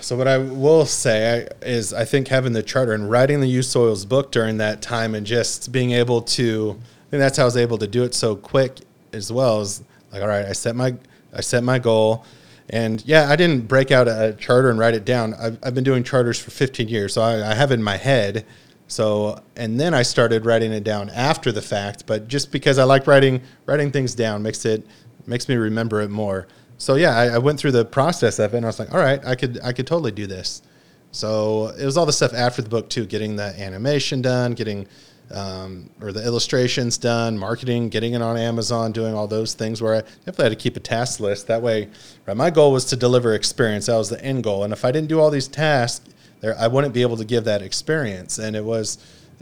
So 0.00 0.16
what 0.16 0.28
I 0.28 0.38
will 0.38 0.86
say 0.86 1.48
is, 1.62 1.92
I 1.92 2.04
think 2.04 2.28
having 2.28 2.52
the 2.52 2.62
charter 2.62 2.92
and 2.92 3.10
writing 3.10 3.40
the 3.40 3.46
Use 3.46 3.68
Soils 3.68 4.04
book 4.04 4.32
during 4.32 4.58
that 4.58 4.80
time, 4.80 5.14
and 5.14 5.26
just 5.26 5.72
being 5.72 5.92
able 5.92 6.22
to, 6.22 6.78
I 6.80 7.10
think 7.10 7.20
that's 7.20 7.36
how 7.36 7.44
I 7.44 7.46
was 7.46 7.56
able 7.56 7.78
to 7.78 7.86
do 7.86 8.04
it 8.04 8.14
so 8.14 8.34
quick 8.34 8.78
as 9.12 9.32
well. 9.32 9.60
Is 9.60 9.82
like, 10.12 10.22
all 10.22 10.28
right, 10.28 10.46
I 10.46 10.52
set 10.52 10.74
my, 10.74 10.94
I 11.32 11.40
set 11.40 11.62
my 11.64 11.78
goal, 11.78 12.24
and 12.70 13.04
yeah, 13.06 13.28
I 13.28 13.36
didn't 13.36 13.68
break 13.68 13.90
out 13.90 14.08
a 14.08 14.36
charter 14.38 14.70
and 14.70 14.78
write 14.78 14.94
it 14.94 15.04
down. 15.04 15.34
I've, 15.34 15.58
I've 15.62 15.74
been 15.74 15.84
doing 15.84 16.02
charters 16.02 16.38
for 16.38 16.50
15 16.50 16.88
years, 16.88 17.14
so 17.14 17.22
I, 17.22 17.50
I 17.50 17.54
have 17.54 17.72
in 17.72 17.82
my 17.82 17.96
head. 17.96 18.46
So, 18.90 19.42
and 19.54 19.78
then 19.78 19.92
I 19.92 20.02
started 20.02 20.46
writing 20.46 20.72
it 20.72 20.82
down 20.82 21.10
after 21.10 21.52
the 21.52 21.60
fact, 21.60 22.06
but 22.06 22.26
just 22.26 22.50
because 22.50 22.78
I 22.78 22.84
like 22.84 23.06
writing, 23.06 23.42
writing 23.66 23.90
things 23.90 24.14
down 24.14 24.42
makes 24.42 24.64
it 24.64 24.86
makes 25.26 25.46
me 25.46 25.56
remember 25.56 26.00
it 26.00 26.08
more. 26.08 26.46
So 26.78 26.94
yeah, 26.94 27.16
I, 27.16 27.26
I 27.26 27.38
went 27.38 27.58
through 27.58 27.72
the 27.72 27.84
process 27.84 28.38
of 28.38 28.54
it, 28.54 28.56
and 28.56 28.66
I 28.66 28.68
was 28.68 28.78
like, 28.78 28.92
all 28.94 29.00
right, 29.00 29.24
I 29.24 29.34
could 29.34 29.60
I 29.62 29.72
could 29.72 29.86
totally 29.86 30.12
do 30.12 30.26
this. 30.26 30.62
So 31.10 31.68
it 31.78 31.84
was 31.84 31.96
all 31.96 32.06
the 32.06 32.12
stuff 32.12 32.32
after 32.32 32.62
the 32.62 32.68
book 32.68 32.88
too, 32.88 33.04
getting 33.06 33.36
the 33.36 33.60
animation 33.60 34.22
done, 34.22 34.52
getting 34.52 34.86
um, 35.30 35.90
or 36.00 36.12
the 36.12 36.24
illustrations 36.24 36.96
done, 36.96 37.36
marketing, 37.36 37.88
getting 37.88 38.14
it 38.14 38.22
on 38.22 38.36
Amazon, 38.36 38.92
doing 38.92 39.14
all 39.14 39.26
those 39.26 39.54
things. 39.54 39.82
Where 39.82 39.96
I 39.96 40.00
definitely 40.00 40.44
had 40.44 40.52
to 40.52 40.56
keep 40.56 40.76
a 40.76 40.80
task 40.80 41.20
list. 41.20 41.48
That 41.48 41.62
way, 41.62 41.88
right, 42.26 42.36
my 42.36 42.50
goal 42.50 42.72
was 42.72 42.84
to 42.86 42.96
deliver 42.96 43.34
experience. 43.34 43.86
That 43.86 43.96
was 43.96 44.08
the 44.08 44.22
end 44.24 44.44
goal. 44.44 44.64
And 44.64 44.72
if 44.72 44.84
I 44.84 44.92
didn't 44.92 45.08
do 45.08 45.20
all 45.20 45.30
these 45.30 45.48
tasks, 45.48 46.08
there 46.40 46.56
I 46.58 46.68
wouldn't 46.68 46.94
be 46.94 47.02
able 47.02 47.16
to 47.16 47.24
give 47.24 47.44
that 47.44 47.62
experience. 47.62 48.38
And 48.38 48.54
it 48.54 48.64
was 48.64 48.98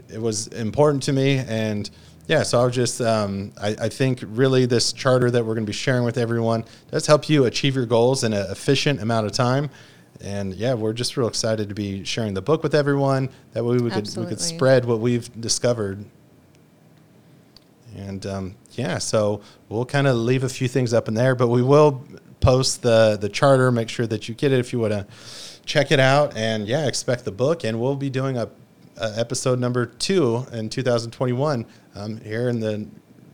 it 0.09 0.21
was 0.21 0.47
important 0.47 1.03
to 1.03 1.13
me 1.13 1.37
and 1.37 1.89
yeah 2.27 2.43
so 2.43 2.61
i 2.61 2.65
was 2.65 2.75
just 2.75 3.01
um, 3.01 3.51
I, 3.59 3.75
I 3.81 3.89
think 3.89 4.23
really 4.25 4.65
this 4.65 4.93
charter 4.93 5.31
that 5.31 5.45
we're 5.45 5.55
going 5.55 5.65
to 5.65 5.69
be 5.69 5.73
sharing 5.73 6.03
with 6.03 6.17
everyone 6.17 6.65
does 6.91 7.07
help 7.07 7.29
you 7.29 7.45
achieve 7.45 7.75
your 7.75 7.85
goals 7.85 8.23
in 8.23 8.33
an 8.33 8.49
efficient 8.51 9.01
amount 9.01 9.25
of 9.25 9.31
time. 9.31 9.69
And 10.21 10.53
yeah 10.55 10.73
we're 10.73 10.93
just 10.93 11.15
real 11.15 11.27
excited 11.27 11.69
to 11.69 11.75
be 11.75 12.03
sharing 12.03 12.33
the 12.33 12.41
book 12.41 12.63
with 12.63 12.73
everyone. 12.75 13.29
That 13.53 13.63
way 13.63 13.77
we 13.77 13.89
could 13.91 14.09
we 14.17 14.25
could 14.25 14.41
spread 14.41 14.85
what 14.85 14.99
we've 14.99 15.29
discovered. 15.39 16.03
And 17.95 18.25
um, 18.25 18.55
yeah 18.71 18.97
so 18.97 19.41
we'll 19.69 19.85
kind 19.85 20.07
of 20.07 20.15
leave 20.15 20.43
a 20.43 20.49
few 20.49 20.67
things 20.67 20.93
up 20.93 21.07
in 21.07 21.13
there 21.13 21.35
but 21.35 21.47
we 21.47 21.61
will 21.61 22.03
post 22.39 22.81
the 22.81 23.17
the 23.19 23.29
charter. 23.29 23.71
Make 23.71 23.89
sure 23.89 24.07
that 24.07 24.27
you 24.27 24.35
get 24.35 24.51
it 24.51 24.59
if 24.59 24.73
you 24.73 24.79
want 24.79 24.93
to 24.93 25.05
check 25.65 25.91
it 25.91 25.99
out. 25.99 26.35
And 26.35 26.67
yeah 26.67 26.87
expect 26.87 27.25
the 27.25 27.31
book. 27.31 27.63
And 27.63 27.79
we'll 27.79 27.95
be 27.95 28.09
doing 28.09 28.37
a, 28.37 28.49
a 28.99 29.19
episode 29.19 29.59
number 29.59 29.85
two 29.85 30.47
in 30.51 30.69
2021 30.69 31.65
um, 31.97 32.17
here 32.21 32.49
in 32.49 32.59
the 32.59 32.87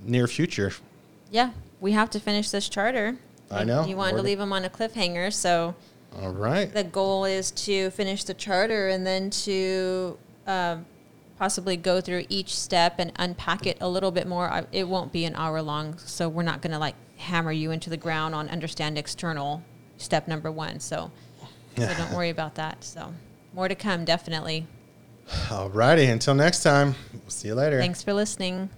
near 0.03 0.27
future 0.27 0.71
yeah 1.31 1.51
we 1.79 1.91
have 1.91 2.09
to 2.09 2.19
finish 2.19 2.49
this 2.49 2.69
charter 2.69 3.17
I 3.51 3.63
know. 3.63 3.85
you 3.85 3.95
wanted 3.95 4.17
to 4.17 4.23
leave 4.23 4.39
them 4.39 4.53
on 4.53 4.65
a 4.65 4.69
cliffhanger 4.69 5.31
so 5.31 5.75
all 6.21 6.31
right 6.31 6.73
the 6.73 6.83
goal 6.83 7.25
is 7.25 7.51
to 7.51 7.89
finish 7.91 8.23
the 8.23 8.33
charter 8.33 8.89
and 8.89 9.05
then 9.05 9.29
to 9.29 10.17
um, 10.47 10.85
possibly 11.37 11.75
go 11.75 11.99
through 11.99 12.25
each 12.29 12.55
step 12.55 12.95
and 12.99 13.11
unpack 13.17 13.65
it 13.65 13.77
a 13.81 13.89
little 13.89 14.11
bit 14.11 14.27
more. 14.27 14.49
I, 14.49 14.65
it 14.71 14.87
won't 14.87 15.11
be 15.11 15.25
an 15.25 15.35
hour 15.35 15.61
long, 15.61 15.97
so 15.97 16.29
we're 16.29 16.43
not 16.43 16.61
going 16.61 16.71
to 16.71 16.79
like 16.79 16.95
hammer 17.17 17.51
you 17.51 17.71
into 17.71 17.89
the 17.89 17.97
ground 17.97 18.35
on 18.35 18.49
understand 18.49 18.97
external 18.97 19.63
step 19.97 20.27
number 20.27 20.51
one. 20.51 20.79
So, 20.79 21.11
so 21.75 21.93
don't 21.97 22.11
worry 22.15 22.29
about 22.29 22.55
that. 22.55 22.83
So 22.83 23.13
more 23.53 23.67
to 23.67 23.75
come, 23.75 24.05
definitely. 24.05 24.67
All 25.51 25.69
righty 25.69 26.05
until 26.05 26.35
next 26.35 26.63
time 26.63 26.95
see 27.27 27.47
you 27.47 27.55
later 27.55 27.79
Thanks 27.79 28.03
for 28.03 28.13
listening. 28.13 28.69